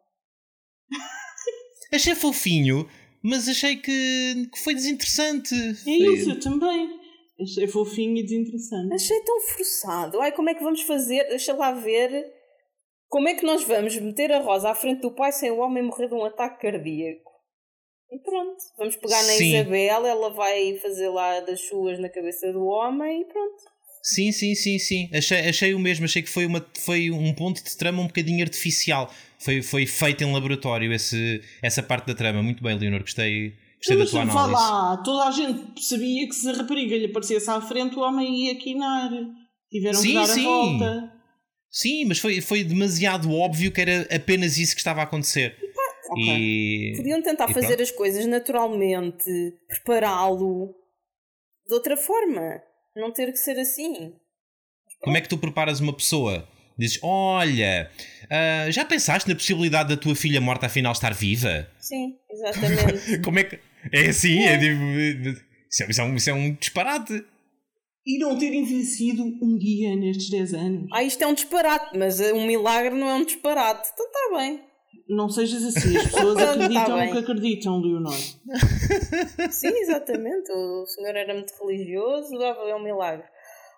Achei 1.94 2.16
fofinho, 2.16 2.90
mas 3.24 3.48
achei 3.48 3.78
que, 3.78 4.48
que 4.52 4.60
foi 4.60 4.74
desinteressante. 4.74 5.54
É 5.88 5.92
isso, 5.92 6.32
eu 6.32 6.40
também. 6.40 7.00
Achei 7.40 7.68
fofinho 7.68 8.18
e 8.18 8.24
desinteressante. 8.24 8.94
Achei 8.94 9.20
tão 9.22 9.40
forçado. 9.42 10.20
Ai, 10.22 10.32
como 10.32 10.50
é 10.50 10.56
que 10.56 10.64
vamos 10.64 10.82
fazer? 10.82 11.26
Deixa 11.30 11.54
lá 11.54 11.72
ver. 11.72 12.26
Como 13.08 13.28
é 13.30 13.36
que 13.36 13.46
nós 13.46 13.64
vamos 13.64 13.96
meter 13.98 14.32
a 14.32 14.40
Rosa 14.40 14.72
à 14.72 14.76
frente 14.76 15.02
do 15.02 15.12
pai 15.12 15.32
sem 15.32 15.52
o 15.52 15.60
homem 15.60 15.84
morrer 15.84 16.08
de 16.08 16.16
um 16.16 16.26
ataque 16.26 16.62
cardíaco? 16.62 17.25
E 18.12 18.20
pronto, 18.20 18.58
vamos 18.78 18.96
pegar 18.98 19.22
na 19.24 19.34
Sim. 19.34 19.56
Isabel, 19.56 20.06
ela 20.06 20.30
vai 20.30 20.78
fazer 20.78 21.10
lá 21.10 21.40
das 21.42 21.62
suas 21.68 22.00
na 22.00 22.08
cabeça 22.10 22.52
do 22.54 22.64
homem 22.66 23.22
e 23.22 23.26
pronto. 23.26 23.64
Sim, 24.02 24.32
sim, 24.32 24.54
sim, 24.54 24.78
sim. 24.78 25.10
Achei, 25.12 25.40
achei 25.50 25.74
o 25.74 25.80
mesmo, 25.80 26.06
achei 26.06 26.22
que 26.22 26.30
foi, 26.30 26.46
uma, 26.46 26.64
foi 26.78 27.10
um 27.10 27.34
ponto 27.34 27.64
de 27.64 27.76
trama 27.76 28.04
um 28.04 28.08
bocadinho 28.08 28.44
artificial. 28.44 29.12
Foi, 29.40 29.64
foi 29.64 29.88
feito 29.88 30.24
em 30.24 30.32
laboratório 30.32 30.94
esse, 30.94 31.42
essa 31.62 31.82
parte 31.82 32.06
da 32.06 32.14
trama. 32.14 32.44
Muito 32.44 32.62
bem, 32.62 32.78
Leonor, 32.78 33.02
gostei, 33.02 33.54
gostei 33.78 33.98
da 33.98 34.04
Mas 34.04 34.12
tua 34.12 34.26
vá 34.26 34.32
análise. 34.44 34.54
lá, 34.54 34.98
toda 35.04 35.24
a 35.28 35.32
gente 35.32 35.84
sabia 35.84 36.28
que 36.28 36.36
se 36.36 36.48
a 36.48 36.54
rapariga 36.54 36.96
lhe 36.96 37.06
aparecesse 37.06 37.50
à 37.50 37.60
frente, 37.60 37.96
o 37.96 38.02
homem 38.02 38.46
ia 38.46 38.56
quinar. 38.56 39.10
Tiveram 39.72 40.00
Sim, 40.00 40.08
que 40.10 40.14
dar 40.14 40.28
sim. 40.28 40.46
a 40.46 40.50
volta. 40.50 41.12
Sim, 41.72 42.06
mas 42.06 42.20
foi, 42.20 42.40
foi 42.42 42.64
demasiado 42.64 43.34
óbvio 43.34 43.72
que 43.72 43.82
era 43.82 44.08
apenas 44.16 44.58
isso 44.60 44.76
que 44.76 44.82
estava 44.82 45.02
a 45.02 45.04
acontecer. 45.04 45.58
Ok. 46.10 46.24
E... 46.24 46.94
Podiam 46.98 47.22
tentar 47.22 47.50
e 47.50 47.54
fazer 47.54 47.68
pronto. 47.68 47.84
as 47.84 47.92
coisas 47.92 48.26
naturalmente, 48.26 49.54
prepará-lo 49.68 50.76
de 51.68 51.74
outra 51.74 51.98
forma. 51.98 52.62
Não 52.96 53.12
ter 53.12 53.32
que 53.32 53.38
ser 53.38 53.60
assim. 53.60 54.14
Como 55.02 55.18
é 55.18 55.22
que 55.22 55.30
tu 55.30 55.38
preparas 55.38 55.80
uma 55.80 55.94
pessoa? 55.94 56.48
Dizes, 56.78 57.00
olha, 57.02 57.90
ah, 58.30 58.70
já 58.70 58.84
pensaste 58.84 59.30
na 59.30 59.36
possibilidade 59.36 59.90
da 59.90 59.98
tua 59.98 60.16
filha 60.16 60.42
morta 60.42 60.66
afinal 60.66 60.92
estar 60.92 61.14
viva? 61.14 61.70
Sim, 61.80 62.18
exatamente. 62.30 63.20
Como 63.24 63.40
é 63.40 63.44
que. 63.44 63.60
É 63.92 64.08
assim, 64.08 64.44
é 64.44 64.58
tipo. 64.58 64.84
Isso 65.70 65.84
é, 65.84 65.90
isso 65.90 66.02
é 66.02 66.04
um, 66.04 66.16
isso 66.16 66.30
é 66.30 66.34
um 66.34 66.54
disparate. 66.54 67.24
E 68.06 68.20
não 68.20 68.38
ter 68.38 68.54
envelhecido 68.54 69.24
um 69.42 69.58
dia 69.58 69.96
nestes 69.96 70.30
10 70.30 70.54
anos. 70.54 70.90
ah, 70.94 71.04
isto 71.04 71.24
é 71.24 71.28
um 71.28 71.34
disparate, 71.34 71.98
mas 71.98 72.20
um 72.20 72.46
milagre 72.46 72.94
não 72.94 73.10
é 73.10 73.16
um 73.16 73.26
disparate. 73.26 73.90
Então 73.94 74.06
está 74.06 74.38
bem. 74.38 74.62
Não 75.08 75.30
sejas 75.30 75.64
assim, 75.64 75.96
as 75.98 76.04
pessoas 76.06 76.36
Tá 76.40 76.52
acreditam 76.54 77.06
no 77.06 77.12
que 77.12 77.18
acreditam, 77.18 77.82
Leonor. 77.82 78.14
Sim, 79.52 79.70
exatamente. 79.82 80.52
O 80.52 80.86
senhor 80.88 81.16
era 81.16 81.34
muito 81.34 81.54
religioso, 81.64 82.38
dava 82.38 82.62
é 82.70 82.76
um 82.76 82.84
milagre. 82.84 83.26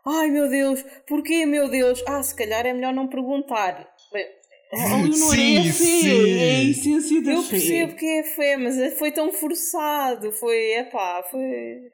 Ai 0.06 0.30
meu 0.30 0.50
Deus, 0.50 0.84
porquê 1.08 1.46
meu 1.46 1.70
Deus? 1.70 2.02
Ah, 2.08 2.24
se 2.24 2.34
calhar 2.36 2.66
é 2.66 2.74
melhor 2.74 2.94
não 2.94 3.08
perguntar. 3.08 3.88
Bem, 4.14 4.26
Oh, 4.70 4.98
Leonor, 4.98 5.34
Sim, 5.34 5.56
é 5.56 5.60
a 5.60 5.64
fé, 5.64 5.72
sim. 5.72 6.40
é 6.40 6.50
a 6.58 6.64
essência 6.64 7.22
da 7.22 7.32
eu 7.32 7.42
fé. 7.44 7.50
percebo 7.52 7.96
que 7.96 8.06
é 8.06 8.24
fé, 8.24 8.58
mas 8.58 8.78
é- 8.78 8.92
foi 8.92 9.12
tão 9.14 9.32
forçado. 9.32 10.30
Foi, 10.34 10.58
epá, 10.74 11.24
foi. 11.32 11.90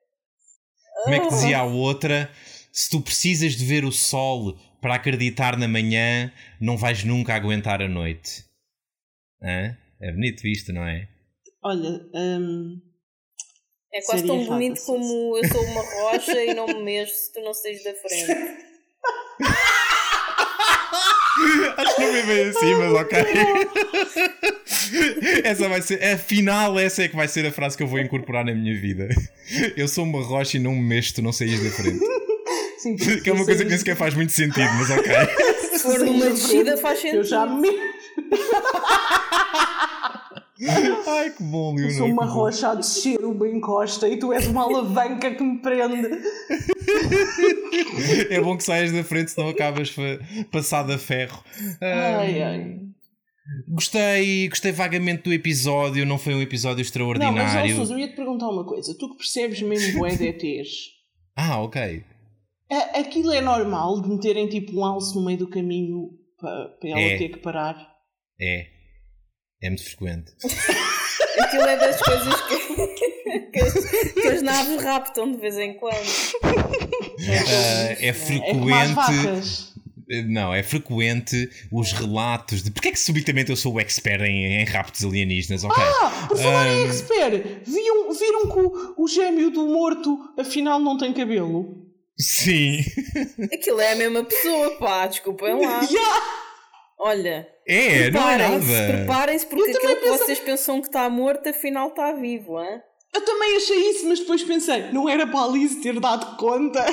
Como 1.03 1.15
é 1.15 1.19
que 1.19 1.27
dizia 1.27 1.59
a 1.59 1.63
outra? 1.63 2.31
Se 2.71 2.89
tu 2.89 2.99
precisas 2.99 3.53
de 3.53 3.63
ver 3.63 3.85
o 3.85 3.91
sol 3.91 4.57
para 4.81 4.95
acreditar 4.95 5.55
na 5.55 5.67
manhã, 5.67 6.31
não 6.59 6.75
vais 6.75 7.03
nunca 7.03 7.35
aguentar 7.35 7.79
a 7.79 7.87
noite. 7.87 8.43
Hã? 9.43 9.77
É 10.01 10.11
bonito 10.11 10.47
isto, 10.47 10.73
não 10.73 10.85
é? 10.87 11.07
Olha, 11.61 12.01
hum, 12.13 12.81
É 13.93 14.01
quase 14.01 14.21
Seria 14.25 14.35
tão 14.37 14.45
bonito 14.45 14.81
como 14.85 15.37
eu 15.37 15.47
sou 15.47 15.63
uma 15.65 15.81
rocha 16.01 16.43
e 16.43 16.53
não 16.53 16.67
me 16.67 16.83
mexo 16.83 17.13
se 17.13 17.33
tu 17.33 17.41
não 17.41 17.53
saís 17.53 17.83
da 17.83 17.93
frente. 17.93 18.31
Acho 21.77 21.95
que 21.95 22.01
não 22.01 22.15
é 22.15 22.21
bem 22.23 22.49
assim, 22.49 22.75
mas 22.75 22.93
ok. 22.93 23.19
essa 25.43 25.67
vai 25.67 25.81
ser, 25.81 26.03
afinal, 26.03 26.77
essa 26.79 27.03
é 27.03 27.07
que 27.07 27.15
vai 27.15 27.27
ser 27.27 27.45
a 27.45 27.51
frase 27.51 27.75
que 27.75 27.83
eu 27.83 27.87
vou 27.87 27.99
incorporar 27.99 28.45
na 28.45 28.53
minha 28.53 28.79
vida. 28.79 29.09
Eu 29.75 29.87
sou 29.87 30.03
uma 30.03 30.21
rocha 30.23 30.57
e 30.57 30.59
não 30.59 30.73
me 30.73 30.81
mexo, 30.81 31.15
tu 31.15 31.21
não 31.21 31.31
saís 31.33 31.61
da 31.63 31.69
frente. 31.71 31.99
sim, 32.77 32.95
Que 32.95 33.29
é 33.29 33.33
uma 33.33 33.45
coisa 33.45 33.63
que 33.63 33.69
nem 33.69 33.77
sequer 33.79 33.95
faz 33.95 34.13
muito 34.13 34.31
sentido, 34.31 34.69
mas 34.77 34.89
ok. 34.91 35.11
Se 35.71 35.79
for 35.79 35.99
numa 35.99 36.29
descida 36.29 36.77
faz 36.77 36.99
sentido. 36.99 37.17
Eu 37.19 37.23
já 37.23 37.45
me 37.47 37.69
Ai, 41.07 41.31
que 41.31 41.43
bom, 41.43 41.75
Leonor. 41.75 41.93
sou 41.97 42.07
uma 42.07 42.25
rocha 42.25 42.69
a 42.69 42.75
descer 42.75 43.23
uma 43.25 43.47
encosta 43.47 44.07
e 44.07 44.17
tu 44.17 44.31
és 44.31 44.47
uma 44.47 44.63
alavanca 44.63 45.33
que 45.35 45.43
me 45.43 45.59
prende. 45.61 46.07
É 48.29 48.39
bom 48.39 48.55
que 48.55 48.63
saias 48.63 48.91
da 48.91 49.03
frente, 49.03 49.31
senão 49.31 49.49
acabas 49.49 49.93
passado 50.51 50.93
a 50.93 50.97
ferro. 50.97 51.43
Ai, 51.81 52.41
ai. 52.41 52.79
Gostei, 53.67 54.47
gostei 54.47 54.71
vagamente 54.71 55.23
do 55.23 55.33
episódio, 55.33 56.05
não 56.05 56.17
foi 56.17 56.33
um 56.33 56.41
episódio 56.41 56.77
Não, 56.77 56.77
mas 56.77 56.87
extraordinário. 56.87 57.75
Sousa, 57.75 57.93
eu 57.93 57.99
ia 57.99 58.07
te 58.07 58.15
perguntar 58.15 58.47
uma 58.47 58.65
coisa. 58.65 58.95
Tu 58.97 59.09
que 59.09 59.17
percebes 59.17 59.61
mesmo 59.61 60.07
de 60.07 60.27
ETs, 60.27 60.69
ah, 61.35 61.61
ok. 61.61 62.03
a- 62.71 62.99
aquilo 62.99 63.31
é 63.33 63.41
normal 63.41 64.01
de 64.01 64.07
meterem 64.07 64.47
tipo 64.47 64.79
um 64.79 64.85
alce 64.85 65.13
no 65.13 65.25
meio 65.25 65.39
do 65.39 65.49
caminho 65.49 66.11
para, 66.39 66.69
para 66.79 66.89
ela 66.89 66.99
É. 67.01 67.17
ter 67.17 67.29
que 67.29 67.39
parar? 67.39 67.92
É. 68.43 68.67
É 69.61 69.69
muito 69.69 69.83
frequente. 69.85 70.33
Aquilo 71.39 71.63
é 71.63 71.77
das 71.77 72.01
coisas 72.01 72.41
que, 72.41 73.37
que, 73.51 73.59
as, 73.59 74.11
que 74.13 74.27
as 74.27 74.41
naves 74.41 74.83
raptam 74.83 75.31
de 75.31 75.37
vez 75.37 75.57
em 75.57 75.73
quando. 75.75 75.95
Ah, 76.43 77.95
é 77.99 78.07
É 78.09 78.13
como 78.51 78.75
as 78.75 78.91
frequente. 78.91 79.73
Não, 80.27 80.53
é 80.53 80.61
frequente 80.61 81.49
os 81.71 81.93
relatos 81.93 82.61
de. 82.61 82.71
Porquê 82.71 82.89
é 82.89 82.91
que 82.91 82.99
subitamente 82.99 83.49
eu 83.51 83.55
sou 83.55 83.75
o 83.75 83.79
expert 83.79 84.21
em, 84.23 84.61
em 84.61 84.65
raptos 84.65 85.05
alienígenas? 85.05 85.63
Ok. 85.63 85.81
Ah, 85.81 86.25
por 86.27 86.37
falar 86.37 86.67
em 86.67 86.83
Ahm. 86.83 86.89
expert, 86.89 87.43
viam, 87.65 88.11
viram 88.11 88.49
que 88.51 88.59
o, 88.59 88.95
o 88.97 89.07
gêmeo 89.07 89.49
do 89.49 89.65
morto 89.65 90.19
afinal 90.37 90.77
não 90.79 90.97
tem 90.97 91.13
cabelo? 91.13 91.87
Sim. 92.19 92.79
Aquilo 93.51 93.79
é 93.79 93.93
a 93.93 93.95
mesma 93.95 94.23
pessoa, 94.25 94.71
pá, 94.77 95.07
desculpem 95.07 95.65
lá. 95.65 95.79
Ya! 95.89 96.42
Olha, 96.99 97.47
É, 97.67 98.09
não 98.11 98.29
é 98.29 98.37
preparem-se, 98.37 98.87
preparem-se 98.87 99.45
porque 99.47 99.71
aquele 99.71 99.95
que 99.97 100.09
vocês 100.09 100.39
pensam 100.39 100.79
que 100.81 100.87
está 100.87 101.09
morto, 101.09 101.47
afinal 101.49 101.89
está 101.89 102.11
vivo, 102.13 102.61
hein? 102.61 102.81
Eu 103.13 103.21
também 103.25 103.57
achei 103.57 103.89
isso, 103.91 104.07
mas 104.07 104.19
depois 104.19 104.43
pensei, 104.43 104.91
não 104.91 105.07
era 105.07 105.27
para 105.27 105.39
a 105.39 105.43
Alice 105.45 105.81
ter 105.81 105.99
dado 105.99 106.35
conta? 106.37 106.83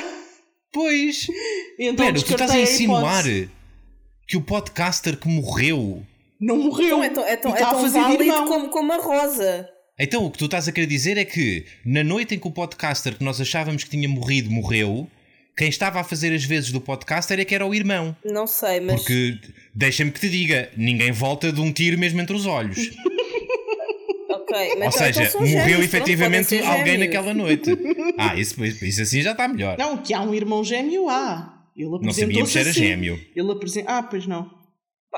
Pois. 0.71 1.27
Então 1.79 2.05
Pera, 2.05 2.13
tu 2.19 2.31
estás 2.31 2.51
a 2.51 2.59
insinuar 2.59 3.23
que 4.27 4.37
o 4.37 4.41
podcaster 4.41 5.17
que 5.17 5.27
morreu. 5.27 6.03
Não 6.39 6.57
morreu. 6.57 7.03
Então 7.03 7.03
é 7.03 7.09
tão, 7.09 7.25
é 7.25 7.35
tão, 7.35 7.51
é 7.51 7.53
está 7.55 7.67
a 7.67 7.71
tão 7.71 7.81
fazer 7.81 7.99
válido 7.99 8.23
irmão. 8.23 8.47
como, 8.47 8.69
como 8.69 8.93
a 8.93 8.97
Rosa. 8.97 9.67
Então 9.99 10.25
o 10.25 10.31
que 10.31 10.37
tu 10.37 10.45
estás 10.45 10.67
a 10.67 10.71
querer 10.71 10.87
dizer 10.87 11.17
é 11.17 11.25
que 11.25 11.65
na 11.85 12.03
noite 12.03 12.35
em 12.35 12.39
que 12.39 12.47
o 12.47 12.51
podcaster 12.51 13.17
que 13.17 13.23
nós 13.23 13.41
achávamos 13.41 13.83
que 13.83 13.89
tinha 13.89 14.07
morrido 14.07 14.51
morreu, 14.51 15.07
quem 15.57 15.69
estava 15.69 15.99
a 15.99 16.03
fazer 16.03 16.33
as 16.33 16.43
vezes 16.43 16.71
do 16.71 16.79
podcaster 16.81 17.39
é 17.39 17.45
que 17.45 17.53
era 17.55 17.65
o 17.65 17.73
irmão. 17.75 18.15
Não 18.23 18.47
sei, 18.47 18.79
mas. 18.79 19.01
Porque 19.01 19.37
deixa-me 19.73 20.11
que 20.11 20.19
te 20.19 20.29
diga, 20.29 20.69
ninguém 20.77 21.11
volta 21.11 21.51
de 21.51 21.59
um 21.61 21.71
tiro 21.71 21.97
mesmo 21.97 22.19
entre 22.21 22.35
os 22.35 22.45
olhos. 22.45 22.89
Ok, 24.29 24.57
mas 24.57 24.69
Ou 24.69 24.75
então- 24.77 24.91
seja, 24.91 25.23
então 25.23 25.41
morreu 25.41 25.61
gêmeos, 25.63 25.85
efetivamente 25.85 26.59
alguém 26.59 26.85
gêmeos. 26.85 26.99
naquela 26.99 27.33
noite. 27.33 27.71
Ah, 28.17 28.35
isso, 28.35 28.63
isso 28.65 29.01
assim 29.01 29.21
já 29.21 29.31
está 29.31 29.47
melhor. 29.47 29.77
Não, 29.77 29.97
que 29.97 30.13
há 30.13 30.21
um 30.21 30.33
irmão 30.33 30.63
gêmeo, 30.63 31.09
há. 31.09 31.63
Ele 31.75 31.89
Não 31.89 32.11
sabíamos 32.11 32.49
se 32.51 32.59
era 32.59 32.69
assim. 32.69 32.79
gêmeo. 32.81 33.19
Ele 33.35 33.51
apresenta... 33.51 33.91
Ah, 33.97 34.03
pois 34.03 34.25
não. 34.27 34.49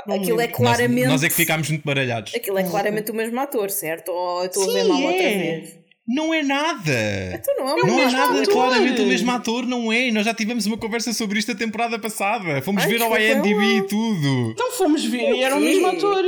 Não 0.07 0.15
Aquilo 0.15 0.39
é 0.41 0.45
lembro. 0.45 0.63
Nós, 0.63 0.75
claramente. 0.77 1.07
nós 1.07 1.23
é 1.23 1.29
que 1.29 1.35
ficámos 1.35 1.69
muito 1.69 1.83
baralhados. 1.83 2.33
Aquilo 2.35 2.57
é 2.57 2.63
claramente 2.63 3.11
o 3.11 3.13
mesmo 3.13 3.39
ator, 3.39 3.69
certo? 3.69 4.09
Ou 4.09 4.41
eu 4.41 4.47
estou 4.47 4.69
a 4.69 4.73
ver 4.73 4.81
Sim, 4.83 4.87
mal 4.89 5.01
outra 5.03 5.23
é. 5.23 5.37
vez? 5.37 5.75
Não 6.05 6.33
é 6.33 6.43
nada! 6.43 7.33
Então 7.33 7.55
não 7.57 7.69
é 7.69 7.73
o 7.81 7.87
Não 7.87 7.99
é 7.99 8.11
nada, 8.11 8.41
ator. 8.41 8.53
claramente 8.53 9.01
o 9.01 9.05
mesmo 9.05 9.31
ator, 9.31 9.65
não 9.65 9.91
é? 9.91 10.11
Nós 10.11 10.25
já 10.25 10.33
tivemos 10.33 10.65
uma 10.65 10.77
conversa 10.77 11.13
sobre 11.13 11.39
isto 11.39 11.53
a 11.53 11.55
temporada 11.55 11.97
passada. 11.97 12.61
Fomos 12.61 12.83
Ai, 12.83 12.89
ver 12.89 13.01
ao 13.01 13.17
IMDb 13.17 13.77
e 13.77 13.87
tudo. 13.87 14.51
Então 14.51 14.71
fomos 14.73 15.05
ver 15.05 15.33
e 15.33 15.41
era 15.41 15.55
o 15.55 15.61
mesmo 15.61 15.87
ator. 15.87 16.23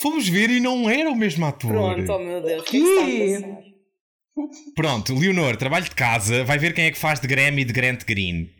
Fomos 0.00 0.28
ver 0.28 0.50
e 0.50 0.60
não 0.60 0.88
era 0.88 1.10
o 1.10 1.16
mesmo 1.16 1.44
ator. 1.44 1.70
Pronto, 1.70 2.12
oh 2.12 2.18
meu 2.18 2.42
Deus, 2.42 2.62
o 2.62 2.64
que 2.64 2.76
é 2.76 2.80
que 2.80 2.86
quê? 2.86 3.22
está 3.32 3.46
a 3.46 3.48
passar? 3.50 3.66
Pronto, 4.74 5.14
Leonor, 5.14 5.56
trabalho 5.56 5.84
de 5.84 5.94
casa, 5.94 6.44
vai 6.44 6.58
ver 6.58 6.74
quem 6.74 6.84
é 6.86 6.90
que 6.90 6.98
faz 6.98 7.18
de 7.20 7.26
Graham 7.26 7.58
e 7.58 7.64
de 7.64 7.72
Grant 7.72 8.04
Green. 8.04 8.50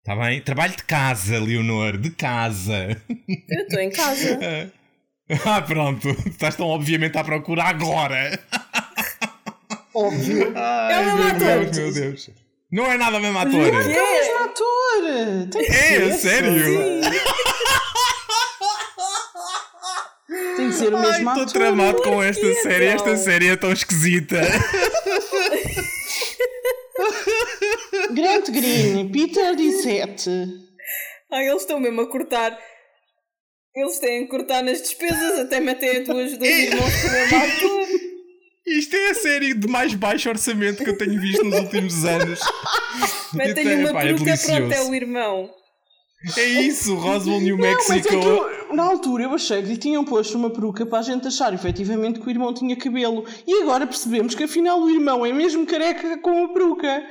Está 0.00 0.16
bem? 0.16 0.40
Trabalho 0.40 0.74
de 0.76 0.84
casa, 0.84 1.38
Leonor, 1.38 1.98
de 1.98 2.10
casa. 2.10 3.02
Eu 3.28 3.62
estou 3.62 3.80
em 3.80 3.90
casa. 3.90 4.38
ah, 5.44 5.60
pronto. 5.62 6.08
Estás 6.26 6.56
tão 6.56 6.66
obviamente 6.68 7.16
à 7.18 7.24
procura 7.24 7.64
agora. 7.64 8.38
Óbvio. 9.94 10.52
Ai, 10.56 10.94
É 10.94 10.98
o 11.00 11.04
mesmo 11.04 11.18
meu 11.18 11.26
ator. 11.28 11.64
Deus, 11.64 11.76
meu 11.76 11.92
Deus. 11.92 12.30
Não 12.70 12.86
é 12.90 12.96
nada 12.98 13.16
o 13.16 13.20
mesmo 13.20 13.38
ator. 13.38 13.66
É 13.66 13.70
o 13.70 14.12
mesmo 14.12 14.38
ator. 14.44 15.48
Tem 15.50 15.64
que 15.64 15.70
É, 15.72 15.74
ser. 15.74 16.02
a 16.02 16.12
sério? 16.18 16.52
Tem 20.56 20.68
que 20.68 20.74
ser 20.74 20.92
o 20.92 20.98
mesmo 20.98 21.06
Ai, 21.30 21.36
estou 21.36 21.42
ator. 21.44 21.52
tramado 21.52 22.02
com 22.02 22.22
esta 22.22 22.54
série. 22.62 22.86
Esta 22.86 23.10
então? 23.10 23.22
série 23.22 23.48
é 23.48 23.56
tão 23.56 23.72
esquisita. 23.72 24.40
Grant 28.12 28.50
Green, 28.50 29.08
Peter 29.10 29.54
Dissete. 29.56 30.30
Ai, 31.30 31.48
eles 31.48 31.62
estão 31.62 31.80
mesmo 31.80 32.00
a 32.02 32.06
cortar. 32.10 32.58
Eles 33.80 33.98
têm 33.98 34.24
que 34.24 34.28
cortar 34.30 34.62
nas 34.62 34.80
despesas, 34.82 35.38
até 35.38 35.60
metem 35.60 35.98
a 35.98 36.04
tuas 36.04 36.36
dois 36.36 36.50
irmãos 36.58 36.92
com 37.02 37.08
o 37.08 37.12
mesmo 37.12 37.36
ator. 37.36 37.88
Isto 38.66 38.96
é 38.96 39.10
a 39.10 39.14
série 39.14 39.54
de 39.54 39.66
mais 39.68 39.94
baixo 39.94 40.28
orçamento 40.28 40.84
que 40.84 40.90
eu 40.90 40.98
tenho 40.98 41.18
visto 41.20 41.44
nos 41.44 41.60
últimos 41.60 42.04
anos. 42.04 42.40
Metem-lhe 43.32 43.76
uma 43.76 43.90
Epá, 43.90 44.02
é 44.02 44.06
peruca, 44.06 44.24
pronto, 44.24 44.50
é 44.50 44.60
delicioso. 44.60 44.90
o 44.90 44.94
irmão. 44.94 45.50
É 46.36 46.44
isso, 46.44 46.96
Roswell, 46.96 47.40
New 47.40 47.56
Não, 47.56 47.64
mas 47.64 47.88
é 47.88 47.94
Mexico. 47.94 48.08
que 48.20 48.26
eu, 48.26 48.74
na 48.74 48.82
altura 48.82 49.22
eu 49.22 49.32
achei 49.34 49.62
que 49.62 49.68
lhe 49.68 49.76
tinham 49.76 50.04
posto 50.04 50.36
uma 50.36 50.50
peruca 50.50 50.84
para 50.84 50.98
a 50.98 51.02
gente 51.02 51.28
achar 51.28 51.54
efetivamente 51.54 52.18
que 52.18 52.26
o 52.26 52.30
irmão 52.30 52.52
tinha 52.52 52.74
cabelo. 52.76 53.24
E 53.46 53.62
agora 53.62 53.86
percebemos 53.86 54.34
que 54.34 54.42
afinal 54.42 54.80
o 54.80 54.90
irmão 54.90 55.24
é 55.24 55.32
mesmo 55.32 55.64
careca 55.64 56.18
com 56.18 56.44
a 56.44 56.48
peruca. 56.52 57.06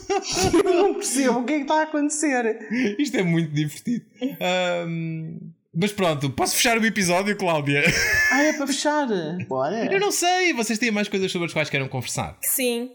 eu 0.64 0.74
não 0.74 0.94
percebo 0.94 1.40
o 1.40 1.44
que 1.44 1.52
é 1.52 1.56
que 1.56 1.62
está 1.62 1.80
a 1.80 1.82
acontecer. 1.82 2.66
Isto 2.98 3.18
é 3.18 3.22
muito 3.22 3.52
divertido. 3.52 4.06
Ahm, 4.40 5.38
mas 5.76 5.92
pronto, 5.92 6.30
posso 6.30 6.56
fechar 6.56 6.78
o 6.78 6.84
episódio, 6.86 7.36
Cláudia? 7.36 7.82
Ah, 8.32 8.42
é 8.42 8.52
para 8.54 8.66
fechar. 8.66 9.06
Bora. 9.48 9.86
Eu 9.92 10.00
não 10.00 10.10
sei, 10.10 10.52
vocês 10.52 10.78
têm 10.78 10.90
mais 10.90 11.08
coisas 11.08 11.30
sobre 11.30 11.46
as 11.46 11.52
quais 11.52 11.70
queiram 11.70 11.88
conversar. 11.88 12.36
Sim, 12.42 12.90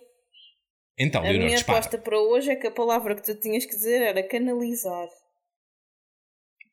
Então, 0.99 1.21
a 1.21 1.23
Leonor, 1.23 1.45
minha 1.45 1.55
dispara. 1.55 1.79
aposta 1.79 1.97
para 1.97 2.19
hoje 2.19 2.51
é 2.51 2.55
que 2.55 2.67
a 2.67 2.71
palavra 2.71 3.15
que 3.15 3.23
tu 3.23 3.34
tinhas 3.39 3.65
que 3.65 3.71
dizer 3.75 4.01
era 4.01 4.21
canalizar. 4.27 5.07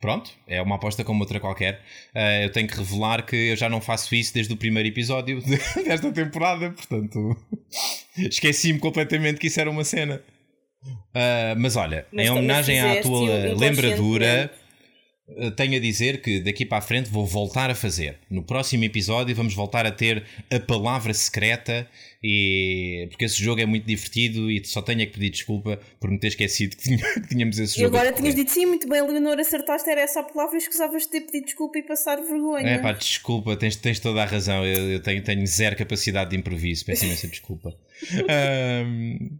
Pronto, 0.01 0.31
é 0.47 0.63
uma 0.63 0.77
aposta 0.77 1.03
como 1.03 1.21
outra 1.23 1.41
qualquer. 1.41 1.81
Ah, 2.15 2.43
eu 2.43 2.53
tenho 2.53 2.69
que 2.69 2.77
revelar 2.77 3.25
que 3.27 3.35
eu 3.51 3.57
já 3.57 3.69
não 3.69 3.81
faço 3.81 4.15
isso 4.15 4.33
desde 4.33 4.53
o 4.53 4.57
primeiro 4.57 4.89
episódio 4.89 5.41
desta 5.85 6.13
temporada, 6.13 6.71
portanto 6.71 7.37
esqueci-me 8.17 8.79
completamente 8.79 9.39
que 9.41 9.49
isso 9.49 9.61
era 9.61 9.71
uma 9.71 9.83
cena. 9.85 10.23
Ah, 11.15 11.55
mas 11.57 11.75
olha, 11.75 12.07
Mas 12.13 12.27
em 12.27 12.31
homenagem 12.31 12.81
à 12.81 13.01
tua 13.03 13.55
lembradura, 13.57 14.53
tenho 15.57 15.77
a 15.77 15.79
dizer 15.81 16.23
que 16.23 16.41
daqui 16.41 16.65
para 16.65 16.79
a 16.79 16.81
frente 16.81 17.11
vou 17.11 17.27
voltar 17.27 17.71
a 17.71 17.75
fazer. 17.75 18.19
No 18.31 18.43
próximo 18.43 18.85
episódio 18.85 19.35
vamos 19.37 19.55
voltar 19.55 19.85
a 19.87 19.91
ter 19.91 20.25
a 20.51 20.59
palavra 20.59 21.13
secreta 21.13 21.87
e 22.23 23.07
porque 23.11 23.27
esse 23.27 23.43
jogo 23.43 23.61
é 23.61 23.67
muito 23.67 23.85
divertido 23.87 24.51
e 24.51 24.65
só 24.65 24.83
tenho 24.83 25.03
a 25.03 25.07
que 25.07 25.13
pedir 25.13 25.31
desculpa 25.31 25.79
por 26.01 26.11
me 26.11 26.19
ter 26.19 26.29
esquecido 26.29 26.77
que, 26.77 26.83
tinha- 26.83 26.99
que 27.15 27.29
tínhamos 27.29 27.59
esse 27.59 27.79
E 27.79 27.83
jogo. 27.83 27.97
a 27.97 28.01
agora 28.01 28.15
tinhas 28.17 28.35
dito 28.35 28.51
sim, 28.51 28.67
muito 28.67 28.89
bem, 28.89 29.01
Leonor, 29.03 29.39
acertaste, 29.39 29.89
era 29.91 30.01
essa 30.01 30.21
a 30.21 30.23
palavra 30.25 30.57
e 30.57 30.59
escusavas 30.59 31.03
de 31.03 31.11
ter 31.11 31.21
pedido 31.23 31.45
desculpa 31.45 31.79
e 31.79 31.83
passar 31.83 32.17
vergonha. 32.17 32.67
É 32.67 32.79
pá, 32.79 32.93
desculpa, 32.93 33.57
tens, 33.57 33.77
tens 33.77 34.01
toda 34.01 34.23
a 34.23 34.27
razão. 34.27 34.65
Eu, 34.65 34.91
eu 34.93 35.01
tenho, 35.01 35.23
tenho 35.23 35.47
zero 35.47 35.77
capacidade 35.77 36.31
de 36.31 36.37
improviso. 36.37 36.85
Peço 36.85 37.05
imensa 37.05 37.29
desculpa. 37.29 37.75
Ahm, 38.29 39.39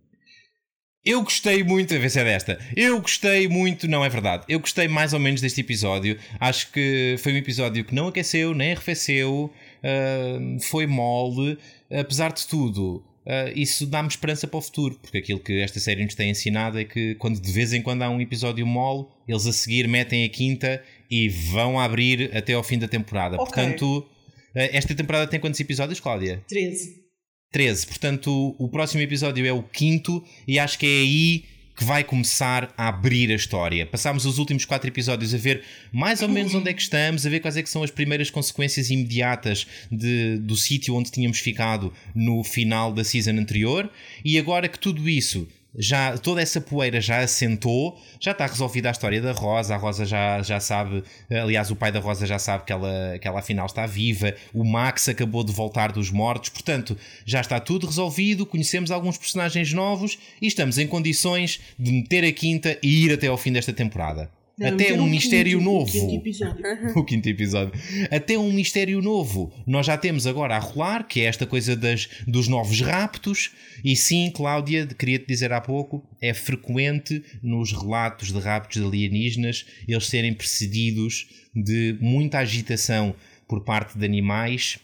eu 1.09 1.23
gostei 1.23 1.63
muito, 1.65 1.95
a 1.95 1.99
ver 1.99 2.11
se 2.11 2.21
é 2.21 2.25
desta. 2.25 2.59
Eu 2.77 3.01
gostei 3.01 3.49
muito, 3.49 3.89
não 3.89 4.05
é 4.05 4.09
verdade. 4.09 4.45
Eu 4.49 4.61
gostei 4.61 4.87
mais 4.89 5.13
ou 5.13 5.19
menos 5.19 5.41
deste 5.41 5.61
episódio. 5.61 6.19
Acho 6.39 6.71
que 6.71 7.17
foi 7.19 7.33
um 7.33 7.37
episódio 7.37 7.85
que 7.85 7.95
não 7.95 8.09
aqueceu, 8.09 8.55
nem 8.55 8.73
arrefeceu, 8.73 9.51
ahm, 9.83 10.59
foi 10.59 10.87
mole. 10.87 11.59
Apesar 11.91 12.33
de 12.33 12.47
tudo, 12.47 13.03
ah, 13.27 13.51
isso 13.55 13.87
dá-me 13.87 14.09
esperança 14.09 14.47
para 14.47 14.59
o 14.59 14.63
futuro, 14.63 14.99
porque 15.01 15.19
aquilo 15.19 15.39
que 15.39 15.61
esta 15.61 15.79
série 15.81 16.05
nos 16.05 16.15
tem 16.15 16.31
ensinado 16.31 16.79
é 16.79 16.85
que 16.85 17.15
quando 17.15 17.41
de 17.41 17.53
vez 17.53 17.73
em 17.73 17.83
quando 17.83 18.03
há 18.03 18.11
um 18.11 18.21
episódio 18.21 18.67
mole, 18.67 19.07
eles 19.27 19.47
a 19.47 19.53
seguir 19.53 19.89
metem 19.89 20.25
a 20.25 20.29
quinta 20.29 20.83
e 21.11 21.29
vão 21.29 21.81
abrir 21.81 22.35
até 22.37 22.53
ao 22.53 22.63
fim 22.63 22.79
da 22.79 22.89
temporada. 22.89 23.37
Ok. 23.37 23.47
Portanto, 23.47 24.07
eh, 24.55 24.77
esta 24.77 24.95
temporada 24.95 25.27
tem 25.27 25.41
quantos 25.41 25.61
episódios, 25.61 26.01
Cláudia? 26.01 26.43
13. 26.49 27.08
13. 27.51 27.87
Portanto, 27.87 28.55
o 28.59 28.69
próximo 28.69 29.03
episódio 29.03 29.47
é 29.47 29.53
o 29.53 29.63
quinto 29.63 30.23
e 30.47 30.59
acho 30.59 30.79
que 30.79 30.87
é 30.87 31.01
aí 31.01 31.45
que 31.77 31.85
vai 31.85 32.03
começar 32.03 32.75
a 32.77 32.89
abrir 32.89 33.31
a 33.31 33.37
história. 33.37 33.87
Passámos 33.87 34.27
os 34.27 34.39
últimos 34.39 34.65
quatro 34.65 34.89
episódios 34.89 35.33
a 35.33 35.39
ver 35.39 35.63
mais 35.93 36.21
ou 36.23 36.29
menos 36.29 36.53
onde 36.53 36.69
é 36.69 36.75
que 36.75 36.83
estamos, 36.83 37.25
a 37.25 37.31
ver 37.31 37.39
quais 37.39 37.57
é 37.57 37.63
que 37.63 37.71
são 37.71 37.85
as 37.85 37.91
primeiras 37.91 38.31
consequências 38.31 38.91
imediatas 38.91 39.65
de- 39.91 40.39
do 40.39 40.57
sítio 40.57 40.97
onde 40.97 41.11
tínhamos 41.13 41.39
ficado 41.39 41.93
no 42.13 42.43
final 42.43 42.93
da 42.93 43.05
season 43.05 43.31
anterior 43.39 43.89
e 44.25 44.37
agora 44.41 44.67
que 44.69 44.79
tudo 44.79 45.09
isso 45.09 45.47
já 45.79 46.19
toda 46.19 46.43
essa 46.43 46.61
poeira 46.61 47.01
já 47.01 47.21
assentou, 47.21 47.97
já 48.21 48.33
está 48.33 48.47
resolvida 48.47 48.89
a 48.89 48.93
história 48.93 49.23
da 49.23 49.33
Rosa, 49.33 49.75
a 49.75 49.79
Rosa 49.79 50.05
já, 50.05 50.43
já 50.43 50.59
sabe, 50.59 51.05
aliás, 51.31 51.71
o 51.71 51.77
pai 51.77 51.93
da 51.93 52.01
Rosa 52.01 52.27
já 52.27 52.39
sabe 52.39 52.65
que 52.65 52.73
ela, 52.73 53.19
que 53.21 53.29
ela 53.29 53.39
afinal 53.39 53.67
está 53.67 53.87
viva, 53.87 54.35
o 54.53 54.65
Max 54.65 55.09
acabou 55.09 55.45
de 55.45 55.53
voltar 55.53 55.93
dos 55.93 56.11
mortos, 56.11 56.51
portanto, 56.51 56.99
já 57.25 57.41
está 57.41 57.61
tudo 57.61 57.87
resolvido, 57.87 58.45
conhecemos 58.45 58.91
alguns 58.91 59.17
personagens 59.17 59.73
novos 59.73 60.19
e 60.43 60.49
estamos 60.49 60.79
em 60.79 60.87
condições 60.87 61.61
de 61.79 61.93
meter 61.93 62.25
a 62.25 62.33
quinta 62.33 62.77
e 62.83 63.05
ir 63.05 63.13
até 63.13 63.29
ao 63.29 63.39
fim 63.39 63.53
desta 63.53 63.73
temporada. 63.73 64.38
Não, 64.59 64.69
até 64.69 64.93
um 64.93 65.05
o 65.05 65.07
mistério 65.07 65.59
quinto- 65.59 65.71
o 65.71 65.73
novo. 65.73 65.93
quinto 65.93 66.15
episódio. 66.15 66.65
o 66.97 67.05
quinto 67.05 67.29
episódio. 67.29 67.81
Até 68.11 68.39
um 68.39 68.53
mistério 68.53 69.01
novo. 69.01 69.53
Nós 69.67 69.87
já 69.87 69.97
temos 69.97 70.27
agora 70.27 70.57
a 70.57 70.59
rolar, 70.59 71.07
que 71.07 71.21
é 71.21 71.25
esta 71.25 71.47
coisa 71.47 71.77
das, 71.77 72.09
dos 72.27 72.49
novos 72.49 72.81
raptos. 72.81 73.51
E 73.85 73.95
sim, 73.95 74.31
Cláudia, 74.35 74.87
queria-te 74.87 75.27
dizer 75.27 75.53
há 75.53 75.61
pouco, 75.61 76.05
é 76.21 76.35
frequente 76.35 77.23
nos 77.43 77.73
relatos 77.73 78.33
de 78.33 78.39
raptos 78.41 78.81
de 78.81 78.87
alienígenas 78.87 79.65
eles 79.87 80.07
serem 80.07 80.35
precedidos 80.35 81.29
de 81.55 81.97
muita 82.01 82.39
agitação 82.39 83.15
por 83.47 83.65
parte 83.65 83.97
de 83.99 84.05
animais 84.05 84.79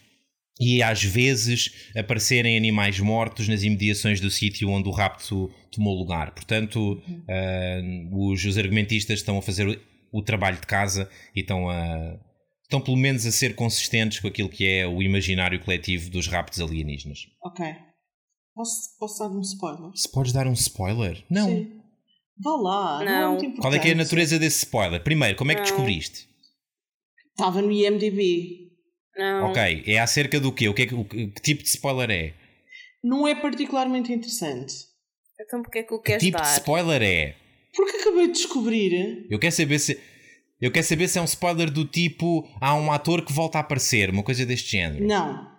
e 0.59 0.81
às 0.81 1.03
vezes 1.03 1.89
aparecerem 1.95 2.55
animais 2.55 2.99
mortos 2.99 3.47
nas 3.47 3.63
imediações 3.63 4.21
do 4.21 4.29
sítio 4.31 4.69
onde 4.69 4.87
o 4.87 4.91
rapto 4.91 5.51
tomou 5.71 5.97
lugar. 5.97 6.31
Portanto, 6.33 7.01
ah, 7.29 7.81
os, 8.11 8.45
os 8.45 8.57
argumentistas 8.57 9.19
estão 9.19 9.37
a 9.37 9.41
fazer 9.41 9.67
o, 9.67 10.19
o 10.19 10.23
trabalho 10.23 10.59
de 10.59 10.67
casa 10.67 11.09
e 11.35 11.41
estão 11.41 11.69
a. 11.69 12.17
Estão 12.63 12.81
pelo 12.81 12.97
menos 12.97 13.27
a 13.27 13.31
ser 13.31 13.53
consistentes 13.53 14.19
com 14.19 14.27
aquilo 14.27 14.49
que 14.49 14.65
é 14.65 14.87
o 14.87 14.99
imaginário 15.03 15.59
coletivo 15.59 16.09
dos 16.09 16.27
raptos 16.27 16.59
alienígenas. 16.59 17.19
Ok. 17.43 17.63
Posso, 18.55 18.97
posso 18.97 19.19
dar 19.19 19.29
um 19.29 19.41
spoiler? 19.41 19.91
Se 19.93 20.11
podes 20.11 20.33
dar 20.33 20.47
um 20.47 20.53
spoiler? 20.53 21.23
Não. 21.29 21.47
Sim. 21.47 21.71
Vá 22.41 22.51
lá. 22.55 23.05
Não. 23.05 23.11
é 23.11 23.21
Não. 23.21 23.29
muito 23.31 23.45
importante. 23.45 23.61
Qual 23.61 23.73
é 23.75 23.79
que 23.79 23.87
é 23.89 23.91
a 23.91 23.95
natureza 23.95 24.39
desse 24.39 24.59
spoiler? 24.65 25.03
Primeiro, 25.03 25.35
como 25.37 25.51
é 25.51 25.55
que 25.55 25.61
Não. 25.61 25.67
descobriste? 25.67 26.27
Estava 27.31 27.61
no 27.61 27.71
IMDB. 27.71 28.64
Não. 29.17 29.49
Ok, 29.51 29.83
é 29.87 29.99
acerca 29.99 30.39
do 30.39 30.51
quê? 30.51 30.67
O 30.67 30.73
que, 30.73 30.81
é 30.83 30.85
que, 30.87 30.93
o 30.95 31.05
que 31.05 31.27
que 31.27 31.41
tipo 31.41 31.63
de 31.63 31.69
spoiler 31.69 32.09
é? 32.11 32.33
Não 33.03 33.27
é 33.27 33.35
particularmente 33.35 34.11
interessante. 34.11 34.73
Então 35.39 35.61
porque 35.61 35.79
é 35.79 35.83
que 35.83 35.93
o 35.93 35.99
Que 35.99 36.11
queres 36.11 36.23
tipo 36.23 36.37
de 36.37 36.43
dar? 36.43 36.53
spoiler 36.57 37.01
é? 37.01 37.35
Porque 37.75 37.97
acabei 37.97 38.27
de 38.27 38.33
descobrir. 38.33 39.27
Eu 39.29 39.37
quero 39.39 39.53
saber 39.53 39.79
se. 39.79 39.99
Eu 40.61 40.71
quero 40.71 40.85
saber 40.85 41.07
se 41.09 41.19
é 41.19 41.21
um 41.21 41.25
spoiler 41.25 41.69
do 41.69 41.85
tipo 41.85 42.47
há 42.61 42.73
um 42.75 42.91
ator 42.91 43.23
que 43.23 43.33
volta 43.33 43.57
a 43.57 43.61
aparecer, 43.61 44.09
uma 44.09 44.23
coisa 44.23 44.45
deste 44.45 44.71
género. 44.71 45.05
Não. 45.05 45.53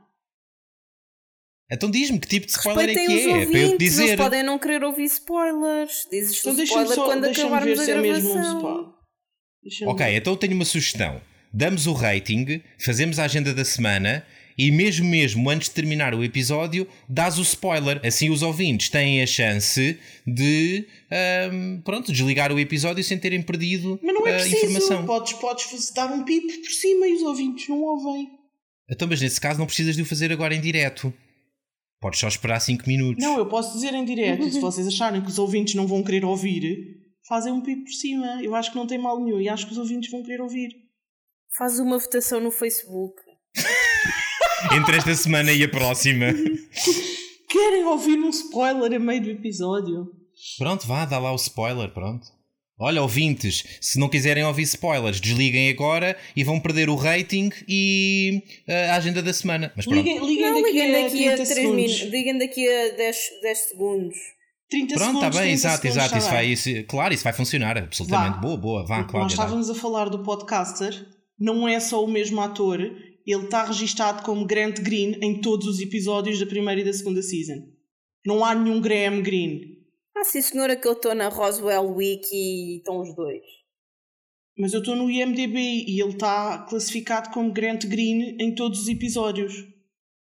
Então 1.71 1.91
diz-me 1.91 2.19
que 2.21 2.29
tipo 2.29 2.47
de 2.47 2.53
spoiler 2.53 2.89
é 2.91 2.93
Respeitem 2.93 3.17
que 3.17 3.27
os 3.27 3.27
é, 3.27 3.39
ouvintes, 3.39 3.51
para 3.51 3.61
eu 3.61 3.69
te 3.79 3.85
eles 3.85 3.95
dizer. 3.97 4.17
podem 4.17 4.43
não 4.43 4.59
querer 4.59 4.85
ouvir 4.85 5.05
spoilers. 5.05 6.07
Dizes 6.11 6.39
Então 6.47 6.63
spoiler 6.63 6.95
só 6.95 7.05
quando 7.05 7.23
deixa-me 7.23 7.49
ver 7.51 7.55
acabarmos 7.57 7.79
a 7.81 7.85
se 7.85 7.91
é 7.91 8.01
mesmo 8.01 8.31
um 8.31 8.33
gravação. 8.35 8.57
spoiler. 8.59 9.89
Ok, 9.95 10.07
ver. 10.07 10.17
então 10.17 10.33
eu 10.33 10.37
tenho 10.37 10.55
uma 10.55 10.65
sugestão. 10.65 11.21
Damos 11.53 11.87
o 11.87 11.93
rating, 11.93 12.61
fazemos 12.79 13.19
a 13.19 13.25
agenda 13.25 13.55
da 13.55 13.65
semana 13.65 14.25
e 14.59 14.71
mesmo 14.71 15.07
mesmo 15.07 15.49
antes 15.51 15.69
de 15.69 15.75
terminar 15.75 16.15
o 16.15 16.25
episódio, 16.25 16.87
dás 17.09 17.39
o 17.39 17.43
spoiler. 17.43 18.01
Assim 18.05 18.31
os 18.31 18.43
ouvintes 18.43 18.89
têm 18.89 19.23
a 19.23 19.27
chance 19.27 19.99
de 20.27 20.87
ahm, 21.11 21.81
pronto, 21.83 22.11
desligar 22.13 22.53
o 22.53 22.59
episódio 22.59 23.03
sem 23.05 23.19
terem 23.19 23.43
perdido 23.43 23.99
Mas 24.03 24.15
não 24.15 24.27
é 24.27 24.31
a 24.33 24.35
preciso. 24.41 24.57
informação. 24.57 25.07
Podes, 25.07 25.33
podes 25.35 25.65
fazer- 25.65 25.93
dar 25.95 26.13
um 26.13 26.25
pip 26.25 26.47
por 26.63 26.71
cima 26.71 27.07
e 27.07 27.15
os 27.15 27.23
ouvintes 27.23 27.69
não 27.69 27.83
ouvem. 27.83 28.29
Então, 28.91 29.07
mas 29.09 29.21
nesse 29.21 29.41
caso 29.41 29.59
não 29.59 29.67
precisas 29.67 29.97
de 29.97 30.03
o 30.03 30.07
fazer 30.07 30.33
agora 30.33 30.55
em 30.55 30.61
direto. 30.61 31.13
Podes 32.01 32.21
só 32.21 32.29
esperar 32.29 32.61
5 32.61 32.87
minutos. 32.87 33.23
Não, 33.25 33.37
eu 33.39 33.47
posso 33.47 33.73
dizer 33.75 33.93
em 33.95 34.05
direto. 34.05 34.49
se 34.51 34.61
vocês 34.61 34.87
acharem 34.87 35.21
que 35.23 35.29
os 35.29 35.39
ouvintes 35.39 35.75
não 35.75 35.87
vão 35.87 36.03
querer 36.03 36.25
ouvir, 36.25 36.97
fazem 37.27 37.53
um 37.53 37.61
pip 37.63 37.83
por 37.85 37.93
cima. 37.93 38.41
Eu 38.43 38.55
acho 38.55 38.71
que 38.71 38.77
não 38.77 38.87
tem 38.87 38.99
mal 38.99 39.23
nenhum 39.23 39.41
e 39.41 39.49
acho 39.49 39.67
que 39.67 39.73
os 39.73 39.79
ouvintes 39.79 40.11
vão 40.11 40.23
querer 40.23 40.41
ouvir. 40.41 40.71
Faz 41.59 41.79
uma 41.79 41.99
votação 41.99 42.41
no 42.41 42.51
Facebook. 42.51 43.15
Entre 44.73 44.97
esta 44.97 45.15
semana 45.15 45.53
e 45.53 45.63
a 45.63 45.69
próxima. 45.69 46.27
Querem 47.49 47.85
ouvir 47.85 48.19
um 48.19 48.29
spoiler 48.31 48.93
a 48.93 48.99
meio 48.99 49.23
do 49.23 49.31
episódio? 49.31 50.07
Pronto, 50.59 50.87
vá, 50.87 51.05
dá 51.05 51.19
lá 51.19 51.33
o 51.33 51.37
spoiler, 51.37 51.91
pronto. 51.93 52.27
Olha, 52.79 53.01
ouvintes, 53.01 53.65
se 53.81 53.99
não 53.99 54.09
quiserem 54.09 54.45
ouvir 54.45 54.65
spoilers, 54.65 55.19
desliguem 55.19 55.71
agora 55.71 56.15
e 56.37 56.45
vão 56.45 56.61
perder 56.61 56.91
o 56.91 56.95
rating 56.95 57.51
e 57.67 58.43
uh, 58.69 58.93
a 58.93 58.97
agenda 58.97 59.23
da 59.23 59.33
semana. 59.33 59.73
Mas 59.75 59.87
pronto. 59.87 59.97
Liguem, 59.97 60.19
liguem 60.19 60.51
Não, 60.51 60.61
daqui, 60.61 60.73
liguem 60.73 60.95
a 60.95 61.03
daqui 61.03 61.29
a 61.29 61.37
30 61.37 61.37
3 61.37 61.49
segundos. 61.49 61.77
minutos. 61.77 62.13
Liguem 62.13 62.39
daqui 62.39 62.69
a 62.69 62.97
10, 62.97 63.17
10 63.43 63.59
segundos. 63.59 64.17
30 64.69 64.95
Pronto, 64.95 65.07
segundos, 65.07 65.29
está 65.29 65.41
bem, 65.41 65.49
30 65.49 65.53
exato, 65.55 65.77
segundos, 65.77 65.97
exato. 65.97 66.07
está 66.07 66.19
Isso 66.19 66.31
vai, 66.31 66.47
isso, 66.47 66.87
claro, 66.87 67.15
isso 67.15 67.25
vai 67.25 67.33
funcionar, 67.33 67.79
absolutamente. 67.79 68.35
Vá. 68.35 68.41
Boa, 68.43 68.57
boa, 68.59 68.85
vá, 68.87 69.05
Porque 69.05 69.17
nós 69.17 69.33
estávamos 69.33 69.71
a 69.71 69.75
falar 69.75 70.11
do 70.11 70.23
podcaster, 70.23 71.07
não 71.39 71.69
é 71.69 71.79
só 71.81 72.05
o 72.05 72.09
mesmo 72.09 72.41
ator, 72.41 72.81
ele 72.81 73.45
está 73.45 73.65
registado 73.65 74.23
como 74.23 74.47
Grant 74.47 74.81
Green 74.81 75.19
em 75.23 75.41
todos 75.41 75.67
os 75.67 75.81
episódios 75.81 76.39
da 76.39 76.47
primeira 76.47 76.81
e 76.81 76.85
da 76.85 76.93
segunda 76.93 77.21
season. 77.21 77.69
Não 78.25 78.45
há 78.45 78.55
nenhum 78.55 78.81
Graham 78.81 79.23
Green. 79.23 79.77
Ah, 80.17 80.25
sim, 80.25 80.41
senhora, 80.41 80.77
que 80.77 80.87
eu 80.87 80.93
estou 80.93 81.15
na 81.15 81.29
Roswell 81.29 81.95
Week 81.95 82.27
e 82.33 82.79
estão 82.79 83.01
os 83.01 83.15
dois. 83.15 83.43
Mas 84.59 84.73
eu 84.73 84.81
estou 84.81 84.97
no 84.97 85.11
IMDB 85.11 85.85
e 85.87 86.01
ele 86.01 86.13
está 86.13 86.65
classificado 86.69 87.31
como 87.31 87.53
Grant 87.53 87.85
Green 87.85 88.37
em 88.41 88.55
todos 88.55 88.81
os 88.81 88.89
episódios. 88.89 89.53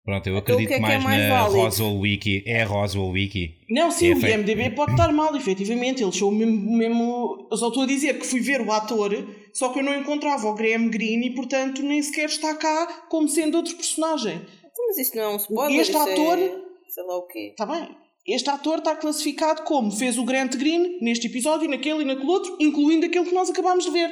Pronto, 0.06 0.26
eu 0.28 0.38
Então, 0.38 0.54
o 0.54 0.58
acredito 0.58 0.68
que 0.68 0.74
é 0.74 0.78
que 0.78 0.84
é 0.84 0.88
mais, 0.88 1.02
mais 1.04 1.22
na 1.28 1.42
válido? 1.42 1.60
Roswell 1.64 1.98
Wiki. 1.98 2.42
É 2.46 2.62
a 2.62 2.64
Roswell 2.64 3.08
Wiki. 3.10 3.54
Não, 3.68 3.90
sim, 3.90 4.12
É 4.12 4.14
o 4.14 4.26
IMDB 4.28 4.70
pode 4.70 4.92
estar 4.92 5.12
mal, 5.12 5.34
efetivamente. 5.36 6.00
Eles 6.02 6.16
são 6.16 6.28
o 6.28 6.32
mesmo, 6.32 6.76
mesmo. 6.78 7.48
Eu 7.50 7.56
só 7.56 7.68
estou 7.68 7.82
a 7.82 7.86
dizer 7.86 8.16
que 8.18 8.24
fui 8.24 8.40
ver 8.40 8.60
o 8.60 8.70
ator, 8.70 9.12
só 9.52 9.68
que 9.70 9.80
eu 9.80 9.82
não 9.82 9.92
encontrava 9.98 10.46
o 10.48 10.54
Graham 10.54 10.88
Green 10.88 11.20
e, 11.26 11.34
portanto, 11.34 11.82
nem 11.82 12.00
sequer 12.00 12.26
está 12.28 12.54
cá 12.54 12.86
como 13.10 13.28
sendo 13.28 13.56
outro 13.56 13.74
personagem. 13.74 14.36
Então, 14.60 14.86
mas 14.86 14.98
isso 14.98 15.16
não 15.16 15.22
é 15.24 15.28
um 15.30 15.36
spoiler. 15.36 15.80
Este 15.80 15.90
isso 15.90 16.00
ator- 16.00 16.38
É, 16.38 16.52
sei 16.88 17.02
lá 17.04 17.16
o 17.18 17.22
quê. 17.26 17.48
Está 17.50 17.66
bem. 17.66 17.88
Este 18.28 18.48
ator 18.50 18.78
está 18.78 18.94
classificado 18.96 19.62
como 19.62 19.90
fez 19.90 20.16
o 20.18 20.24
Grant 20.24 20.54
Green 20.56 20.98
neste 21.00 21.26
episódio, 21.26 21.68
naquele 21.68 22.02
e 22.02 22.04
naquele 22.04 22.28
outro, 22.30 22.56
incluindo 22.60 23.06
aquele 23.06 23.24
que 23.26 23.34
nós 23.34 23.50
acabámos 23.50 23.84
de 23.84 23.90
ver. 23.90 24.08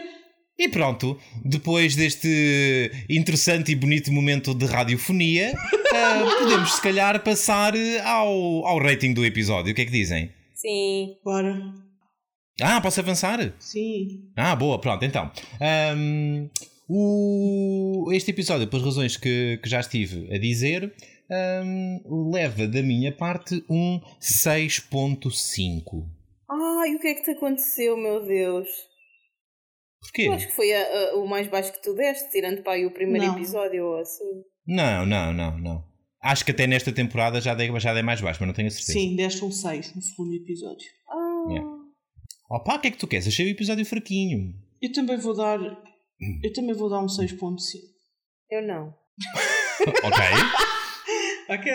E 0.56 0.68
pronto, 0.68 1.18
depois 1.44 1.96
deste 1.96 2.90
interessante 3.10 3.72
e 3.72 3.74
bonito 3.74 4.12
momento 4.12 4.54
de 4.54 4.66
radiofonia, 4.66 5.52
ah, 5.92 6.36
podemos 6.38 6.74
se 6.74 6.82
calhar 6.82 7.22
passar 7.24 7.74
ao, 8.04 8.64
ao 8.64 8.78
rating 8.78 9.12
do 9.12 9.24
episódio. 9.24 9.72
O 9.72 9.74
que 9.74 9.82
é 9.82 9.84
que 9.84 9.90
dizem? 9.90 10.30
Sim. 10.54 11.16
Bora. 11.24 11.60
Ah, 12.60 12.80
posso 12.80 13.00
avançar? 13.00 13.52
Sim. 13.58 14.30
Ah, 14.36 14.54
boa, 14.54 14.80
pronto, 14.80 15.04
então. 15.04 15.30
Ahm, 15.60 16.48
o, 16.88 18.10
este 18.12 18.30
episódio, 18.30 18.68
pelas 18.68 18.84
razões 18.84 19.16
que, 19.16 19.58
que 19.60 19.68
já 19.68 19.80
estive 19.80 20.32
a 20.32 20.38
dizer, 20.38 20.94
ahm, 21.28 21.98
leva 22.32 22.68
da 22.68 22.80
minha 22.80 23.10
parte 23.10 23.64
um 23.68 24.00
6.5. 24.20 26.06
Ai, 26.48 26.94
o 26.94 27.00
que 27.00 27.08
é 27.08 27.14
que 27.14 27.24
te 27.24 27.30
aconteceu, 27.32 27.96
meu 27.96 28.24
Deus? 28.24 28.68
Porquê? 30.04 30.28
Eu 30.28 30.32
acho 30.34 30.46
que 30.48 30.54
foi 30.54 30.72
a- 30.72 31.10
a- 31.10 31.16
o 31.16 31.26
mais 31.26 31.46
baixo 31.48 31.72
que 31.72 31.82
tu 31.82 31.94
deste, 31.94 32.30
tirando 32.30 32.62
para 32.62 32.74
aí 32.74 32.86
o 32.86 32.90
primeiro 32.92 33.26
Não. 33.26 33.36
episódio 33.36 33.84
ou 33.84 33.98
assim. 33.98 34.24
Não, 34.66 35.04
não, 35.06 35.32
não, 35.32 35.58
não. 35.58 35.84
Acho 36.22 36.44
que 36.44 36.50
até 36.52 36.66
nesta 36.66 36.90
temporada 36.92 37.40
já 37.40 37.54
dei, 37.54 37.68
já 37.80 37.92
dei 37.92 38.02
mais 38.02 38.20
baixo, 38.20 38.38
mas 38.40 38.46
não 38.46 38.54
tenho 38.54 38.68
a 38.68 38.70
certeza. 38.70 38.92
Sim, 38.92 39.16
deste 39.16 39.44
um 39.44 39.50
6 39.52 39.94
no 39.94 40.00
segundo 40.02 40.32
episódio. 40.34 40.86
Ah, 41.08 41.50
Yeah. 41.50 41.70
Opa, 42.50 42.76
o 42.76 42.78
que 42.80 42.88
é 42.88 42.90
que 42.90 42.96
tu 42.98 43.06
queres? 43.06 43.26
Achei 43.26 43.46
o 43.46 43.50
episódio 43.50 43.84
fraquinho. 43.84 44.54
Eu 44.80 44.92
também 44.92 45.16
vou 45.18 45.34
dar. 45.34 45.58
Eu 46.42 46.52
também 46.54 46.74
vou 46.74 46.88
dar 46.88 47.00
um 47.00 47.08
6.5. 47.08 47.80
eu 48.50 48.62
não. 48.66 48.94
ok. 50.04 50.20
Ok. 51.48 51.72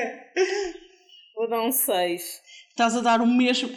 Vou 1.36 1.50
dar 1.50 1.62
um 1.62 1.72
6. 1.72 2.42
Estás 2.72 2.96
a 2.96 3.02
dar 3.02 3.22
o 3.22 3.28
mesmo. 3.28 3.70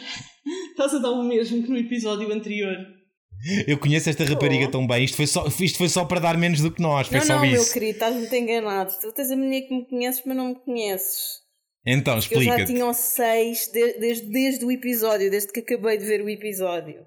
Estás 0.71 0.93
a 0.95 0.99
dar 0.99 1.11
o 1.11 1.23
mesmo 1.23 1.61
que 1.63 1.69
no 1.69 1.77
episódio 1.77 2.31
anterior. 2.31 2.75
Eu 3.67 3.77
conheço 3.77 4.09
esta 4.09 4.23
rapariga 4.23 4.65
Oh. 4.67 4.71
tão 4.71 4.87
bem. 4.87 5.03
Isto 5.03 5.17
foi, 5.17 5.27
só, 5.27 5.45
isto 5.59 5.77
foi 5.77 5.89
só 5.89 6.05
para 6.05 6.19
dar 6.19 6.37
menos 6.37 6.61
do 6.61 6.71
que 6.71 6.81
nós. 6.81 7.07
Foi 7.07 7.19
Não, 7.19 7.25
só 7.25 7.33
não, 7.35 7.41
meu 7.41 7.61
isso. 7.61 7.73
querido, 7.73 7.91
estás 7.93 8.15
muito 8.15 8.33
enganado. 8.35 8.91
Tu 9.01 9.11
tens 9.11 9.31
a 9.31 9.35
menina 9.35 9.67
que 9.67 9.73
me 9.73 9.85
conheces, 9.85 10.21
mas 10.25 10.37
não 10.37 10.49
me 10.49 10.55
conheces. 10.55 11.41
Então, 11.85 12.13
Que 12.19 12.35
eu 12.35 12.41
já 12.41 12.51
explica-te. 12.51 12.73
tinha 12.73 12.85
um 12.85 12.93
6 12.93 13.67
de- 13.73 13.99
desde, 13.99 14.29
desde 14.31 14.63
o 14.65 14.71
episódio, 14.71 15.29
desde 15.29 15.51
que 15.51 15.59
acabei 15.59 15.97
de 15.97 16.05
ver 16.05 16.21
o 16.21 16.29
episódio. 16.29 17.05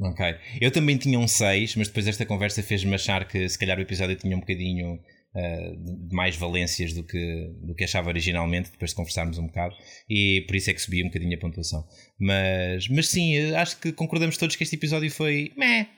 Ok. 0.00 0.26
Eu 0.60 0.70
também 0.70 0.96
tinha 0.98 1.18
um 1.18 1.28
6, 1.28 1.76
mas 1.76 1.88
depois 1.88 2.06
esta 2.08 2.26
conversa 2.26 2.62
fez-me 2.62 2.94
achar 2.94 3.26
que 3.26 3.48
se 3.48 3.58
calhar 3.58 3.78
o 3.78 3.82
episódio 3.82 4.16
tinha 4.16 4.36
um 4.36 4.40
bocadinho 4.40 4.98
ah, 5.34 5.72
de 5.76 6.14
mais 6.14 6.36
valências 6.36 6.92
do 6.92 7.02
que, 7.02 7.50
do 7.62 7.74
que 7.74 7.84
achava 7.84 8.08
originalmente, 8.08 8.70
depois 8.70 8.90
de 8.90 8.96
conversarmos 8.96 9.38
um 9.38 9.46
bocado, 9.46 9.74
e 10.08 10.44
por 10.46 10.54
isso 10.56 10.70
é 10.70 10.74
que 10.74 10.80
subi 10.80 11.02
um 11.02 11.06
bocadinho 11.06 11.34
a 11.34 11.40
pontuação. 11.40 11.86
Mas, 12.18 12.88
mas 12.88 13.08
sim, 13.08 13.54
acho 13.54 13.78
que 13.78 13.92
concordamos 13.92 14.36
todos 14.36 14.56
que 14.56 14.62
este 14.62 14.76
episódio 14.76 15.10
foi 15.10 15.52
meh. 15.56 15.88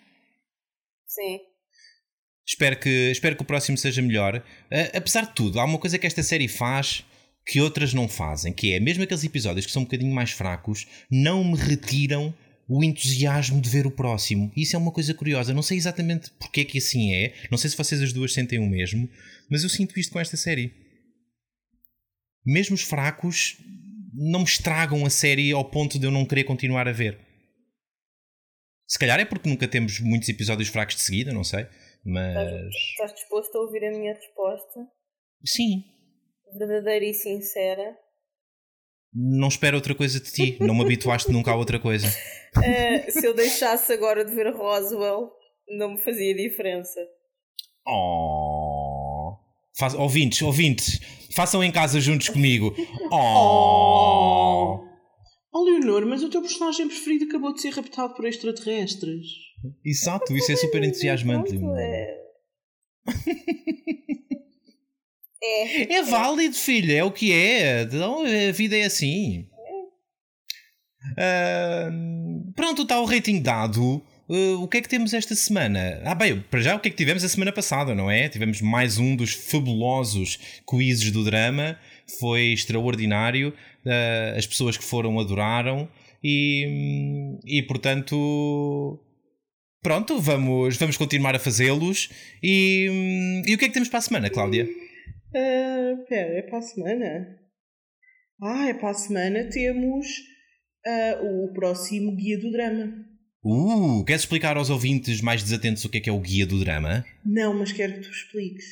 Sim. 1.06 1.40
Espero 2.46 2.78
que, 2.78 3.10
espero 3.10 3.34
que 3.36 3.42
o 3.42 3.46
próximo 3.46 3.76
seja 3.76 4.02
melhor. 4.02 4.44
Ah, 4.70 4.98
apesar 4.98 5.26
de 5.26 5.34
tudo, 5.34 5.58
há 5.58 5.64
uma 5.64 5.78
coisa 5.78 5.98
que 5.98 6.06
esta 6.06 6.22
série 6.22 6.46
faz 6.46 7.04
que 7.46 7.60
outras 7.60 7.92
não 7.92 8.08
fazem, 8.08 8.52
que 8.52 8.72
é 8.72 8.80
mesmo 8.80 9.02
aqueles 9.02 9.24
episódios 9.24 9.66
que 9.66 9.72
são 9.72 9.82
um 9.82 9.84
bocadinho 9.84 10.14
mais 10.14 10.30
fracos, 10.30 10.86
não 11.10 11.44
me 11.44 11.56
retiram 11.56 12.34
o 12.68 12.82
entusiasmo 12.82 13.60
de 13.60 13.68
ver 13.68 13.86
o 13.86 13.90
próximo. 13.90 14.50
Isso 14.56 14.74
é 14.74 14.78
uma 14.78 14.92
coisa 14.92 15.12
curiosa. 15.14 15.52
Não 15.52 15.62
sei 15.62 15.76
exatamente 15.76 16.30
porque 16.38 16.62
é 16.62 16.64
que 16.64 16.78
assim 16.78 17.14
é. 17.14 17.34
Não 17.50 17.58
sei 17.58 17.70
se 17.70 17.76
vocês 17.76 18.00
as 18.00 18.12
duas 18.12 18.32
sentem 18.32 18.58
o 18.58 18.66
mesmo, 18.66 19.08
mas 19.50 19.62
eu 19.62 19.68
sinto 19.68 19.98
isto 19.98 20.12
com 20.12 20.20
esta 20.20 20.36
série. 20.36 20.72
Mesmo 22.44 22.74
os 22.74 22.82
fracos 22.82 23.56
não 24.14 24.40
me 24.40 24.46
estragam 24.46 25.04
a 25.04 25.10
série 25.10 25.52
ao 25.52 25.64
ponto 25.64 25.98
de 25.98 26.06
eu 26.06 26.10
não 26.10 26.24
querer 26.24 26.44
continuar 26.44 26.88
a 26.88 26.92
ver. 26.92 27.18
Se 28.86 28.98
calhar 28.98 29.18
é 29.18 29.24
porque 29.24 29.48
nunca 29.48 29.66
temos 29.66 29.98
muitos 30.00 30.28
episódios 30.28 30.68
fracos 30.68 30.96
de 30.96 31.02
seguida, 31.02 31.32
não 31.32 31.42
sei. 31.42 31.66
Mas. 32.04 32.74
Estás 32.74 33.14
disposto 33.14 33.56
a 33.56 33.60
ouvir 33.62 33.84
a 33.84 33.90
minha 33.90 34.14
resposta? 34.14 34.86
Sim. 35.44 35.84
Verdadeira 36.58 37.04
e 37.04 37.14
sincera. 37.14 37.96
Não 39.14 39.48
espero 39.48 39.76
outra 39.76 39.94
coisa 39.94 40.18
de 40.18 40.32
ti. 40.32 40.56
Não 40.60 40.74
me 40.74 40.82
habituaste 40.82 41.30
nunca 41.30 41.52
a 41.52 41.56
outra 41.56 41.78
coisa. 41.78 42.06
Eh, 42.62 43.10
se 43.10 43.26
eu 43.26 43.34
deixasse 43.34 43.92
agora 43.92 44.24
de 44.24 44.32
ver 44.32 44.54
Roswell, 44.54 45.28
não 45.76 45.94
me 45.94 46.00
fazia 46.04 46.32
diferença. 46.32 47.00
Oh. 47.84 49.36
Faz, 49.76 49.92
ouvintes, 49.92 50.40
ouvintes, 50.40 51.00
façam 51.34 51.64
em 51.64 51.72
casa 51.72 51.98
juntos 52.00 52.28
comigo. 52.28 52.72
Oh. 53.10 54.78
Oh. 54.86 54.94
Oh, 55.52 55.64
Leonor, 55.64 56.06
mas 56.06 56.22
o 56.22 56.28
teu 56.28 56.40
personagem 56.42 56.86
preferido 56.86 57.26
acabou 57.26 57.52
de 57.52 57.60
ser 57.60 57.70
raptado 57.70 58.14
por 58.14 58.24
extraterrestres. 58.24 59.26
Exato, 59.84 60.36
isso 60.36 60.50
é 60.50 60.56
super 60.56 60.82
entusiasmante. 60.82 61.56
É... 61.76 62.16
é. 65.44 65.92
É 65.94 66.02
válido, 66.02 66.56
filha, 66.56 66.98
é 66.98 67.04
o 67.04 67.10
que 67.10 67.32
é. 67.32 67.82
Então, 67.82 68.24
a 68.24 68.52
vida 68.52 68.76
é 68.76 68.84
assim. 68.84 69.46
Ah, 71.18 71.90
pronto, 72.54 72.82
está 72.82 73.00
o 73.00 73.04
rating 73.04 73.40
dado. 73.40 74.02
Ah, 74.28 74.58
o 74.58 74.68
que 74.68 74.78
é 74.78 74.80
que 74.80 74.88
temos 74.88 75.12
esta 75.12 75.34
semana? 75.34 76.00
Ah, 76.04 76.14
bem, 76.14 76.40
para 76.50 76.60
já 76.60 76.74
o 76.74 76.80
que 76.80 76.88
é 76.88 76.90
que 76.90 76.96
tivemos 76.96 77.22
a 77.24 77.28
semana 77.28 77.52
passada, 77.52 77.94
não 77.94 78.10
é? 78.10 78.28
Tivemos 78.28 78.60
mais 78.60 78.98
um 78.98 79.14
dos 79.14 79.32
fabulosos 79.32 80.38
quizzes 80.68 81.10
do 81.10 81.24
drama. 81.24 81.78
Foi 82.18 82.52
extraordinário. 82.52 83.52
Ah, 83.86 84.34
as 84.36 84.46
pessoas 84.46 84.76
que 84.76 84.84
foram 84.84 85.18
adoraram. 85.18 85.88
E, 86.22 87.38
e 87.44 87.62
portanto. 87.62 89.00
Pronto, 89.82 90.18
vamos, 90.18 90.78
vamos 90.78 90.96
continuar 90.96 91.36
a 91.36 91.38
fazê-los. 91.38 92.08
E, 92.42 93.42
e 93.46 93.54
o 93.54 93.58
que 93.58 93.66
é 93.66 93.68
que 93.68 93.74
temos 93.74 93.90
para 93.90 93.98
a 93.98 94.02
semana, 94.02 94.30
Cláudia? 94.30 94.66
Ah, 95.34 95.96
Espera, 96.00 96.38
é 96.38 96.42
para 96.42 96.58
a 96.58 96.62
semana? 96.62 97.38
Ah, 98.40 98.68
é 98.68 98.74
para 98.74 98.90
a 98.90 98.94
semana 98.94 99.48
temos 99.50 100.06
ah, 100.86 101.20
o 101.22 101.52
próximo 101.52 102.14
Guia 102.14 102.38
do 102.38 102.52
Drama. 102.52 103.04
Uh, 103.44 104.04
queres 104.04 104.22
explicar 104.22 104.56
aos 104.56 104.70
ouvintes 104.70 105.20
mais 105.20 105.42
desatentos 105.42 105.84
o 105.84 105.90
que 105.90 105.98
é 105.98 106.00
que 106.00 106.08
é 106.08 106.12
o 106.12 106.20
Guia 106.20 106.46
do 106.46 106.58
Drama? 106.60 107.04
Não, 107.24 107.52
mas 107.52 107.72
quero 107.72 107.94
que 107.94 108.00
tu 108.00 108.10
expliques. 108.10 108.64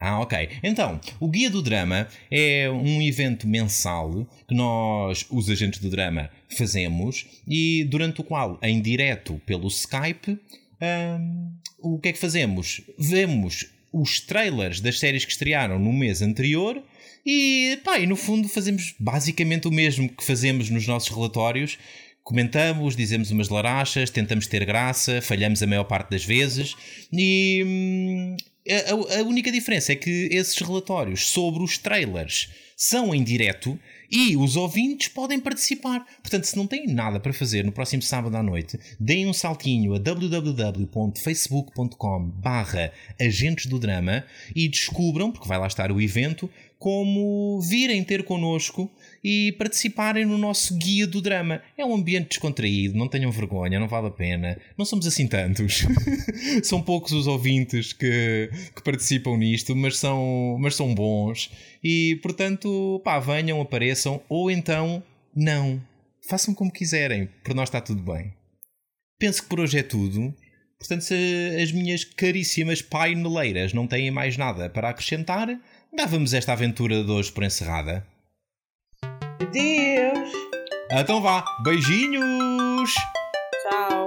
Ah, 0.00 0.20
ok. 0.20 0.48
Então, 0.62 1.00
o 1.20 1.28
Guia 1.28 1.50
do 1.50 1.60
Drama 1.60 2.08
é 2.30 2.70
um 2.70 3.02
evento 3.02 3.46
mensal 3.46 4.26
que 4.46 4.54
nós, 4.54 5.26
os 5.30 5.50
agentes 5.50 5.80
do 5.80 5.90
drama, 5.90 6.30
fazemos 6.56 7.26
e 7.46 7.84
durante 7.84 8.20
o 8.20 8.24
qual, 8.24 8.58
em 8.62 8.80
direto 8.80 9.40
pelo 9.44 9.66
Skype, 9.66 10.38
hum, 10.80 11.52
o 11.80 11.98
que 11.98 12.08
é 12.08 12.12
que 12.12 12.18
fazemos? 12.18 12.80
Vemos 12.96 13.66
os 13.92 14.20
trailers 14.20 14.80
das 14.80 14.98
séries 14.98 15.24
que 15.24 15.32
estrearam 15.32 15.78
no 15.78 15.92
mês 15.92 16.20
anterior 16.22 16.82
e, 17.24 17.78
pá, 17.84 17.98
e 17.98 18.06
no 18.06 18.16
fundo 18.16 18.48
fazemos 18.48 18.94
basicamente 18.98 19.66
o 19.68 19.70
mesmo 19.72 20.08
que 20.08 20.24
fazemos 20.24 20.70
nos 20.70 20.86
nossos 20.86 21.08
relatórios. 21.14 21.78
Comentamos, 22.22 22.94
dizemos 22.94 23.30
umas 23.30 23.48
larachas, 23.48 24.10
tentamos 24.10 24.46
ter 24.46 24.64
graça, 24.66 25.22
falhamos 25.22 25.62
a 25.62 25.66
maior 25.66 25.84
parte 25.84 26.10
das 26.10 26.24
vezes 26.24 26.74
e 27.12 27.62
hum, 27.66 28.36
a, 28.68 29.18
a- 29.20 29.22
única 29.22 29.50
diferença 29.50 29.92
é 29.92 29.96
que 29.96 30.28
esses 30.30 30.58
relatórios 30.58 31.26
sobre 31.28 31.62
os 31.62 31.78
trailers 31.78 32.50
são 32.76 33.14
em 33.14 33.24
direto 33.24 33.78
E 34.10 34.36
os 34.36 34.56
ouvintes 34.56 35.08
podem 35.08 35.38
participar. 35.38 36.06
Portanto, 36.22 36.44
se 36.44 36.56
não 36.56 36.66
têm 36.66 36.86
nada 36.86 37.20
para 37.20 37.30
fazer 37.32 37.62
no 37.64 37.72
próximo 37.72 38.02
sábado 38.02 38.36
à 38.36 38.42
noite, 38.42 38.78
deem 38.98 39.26
um 39.26 39.34
saltinho 39.34 39.94
a 39.94 39.98
www.facebook.com 39.98 42.30
barra 42.30 42.90
Agentes 43.20 43.66
do 43.66 43.78
Drama 43.78 44.24
e 44.54 44.66
descubram, 44.68 45.30
porque 45.30 45.48
vai 45.48 45.58
lá 45.58 45.66
estar 45.66 45.92
o 45.92 46.00
evento, 46.00 46.48
como 46.78 47.60
virem 47.60 48.02
ter 48.02 48.24
connosco 48.24 48.90
e 49.22 49.52
participarem 49.52 50.24
no 50.24 50.38
nosso 50.38 50.76
guia 50.76 51.06
do 51.06 51.20
drama. 51.20 51.62
É 51.76 51.84
um 51.84 51.94
ambiente 51.94 52.28
descontraído, 52.28 52.96
não 52.96 53.08
tenham 53.08 53.30
vergonha, 53.30 53.80
não 53.80 53.88
vale 53.88 54.08
a 54.08 54.10
pena. 54.10 54.58
Não 54.76 54.84
somos 54.84 55.06
assim 55.06 55.26
tantos. 55.26 55.86
são 56.62 56.82
poucos 56.82 57.12
os 57.12 57.26
ouvintes 57.26 57.92
que, 57.92 58.50
que 58.74 58.82
participam 58.82 59.36
nisto, 59.36 59.74
mas 59.74 59.98
são, 59.98 60.56
mas 60.60 60.74
são 60.74 60.94
bons. 60.94 61.50
E 61.82 62.18
portanto, 62.22 63.00
pá, 63.04 63.18
venham, 63.18 63.60
apareçam, 63.60 64.20
ou 64.28 64.50
então 64.50 65.02
não. 65.34 65.80
Façam 66.28 66.54
como 66.54 66.72
quiserem, 66.72 67.28
por 67.42 67.54
nós 67.54 67.68
está 67.68 67.80
tudo 67.80 68.02
bem. 68.02 68.32
Penso 69.18 69.42
que 69.42 69.48
por 69.48 69.60
hoje 69.60 69.78
é 69.78 69.82
tudo. 69.82 70.34
Portanto, 70.78 71.00
se 71.02 71.58
as 71.60 71.72
minhas 71.72 72.04
caríssimas 72.04 72.80
paineleiras 72.80 73.72
não 73.72 73.86
têm 73.86 74.10
mais 74.10 74.36
nada 74.36 74.70
para 74.70 74.90
acrescentar, 74.90 75.48
dávamos 75.92 76.32
esta 76.32 76.52
aventura 76.52 77.02
de 77.02 77.10
hoje 77.10 77.32
por 77.32 77.42
encerrada. 77.42 78.06
Deus. 79.46 80.32
Então 80.90 81.20
vá. 81.20 81.44
Beijinhos. 81.62 82.92
Tchau. 83.62 83.97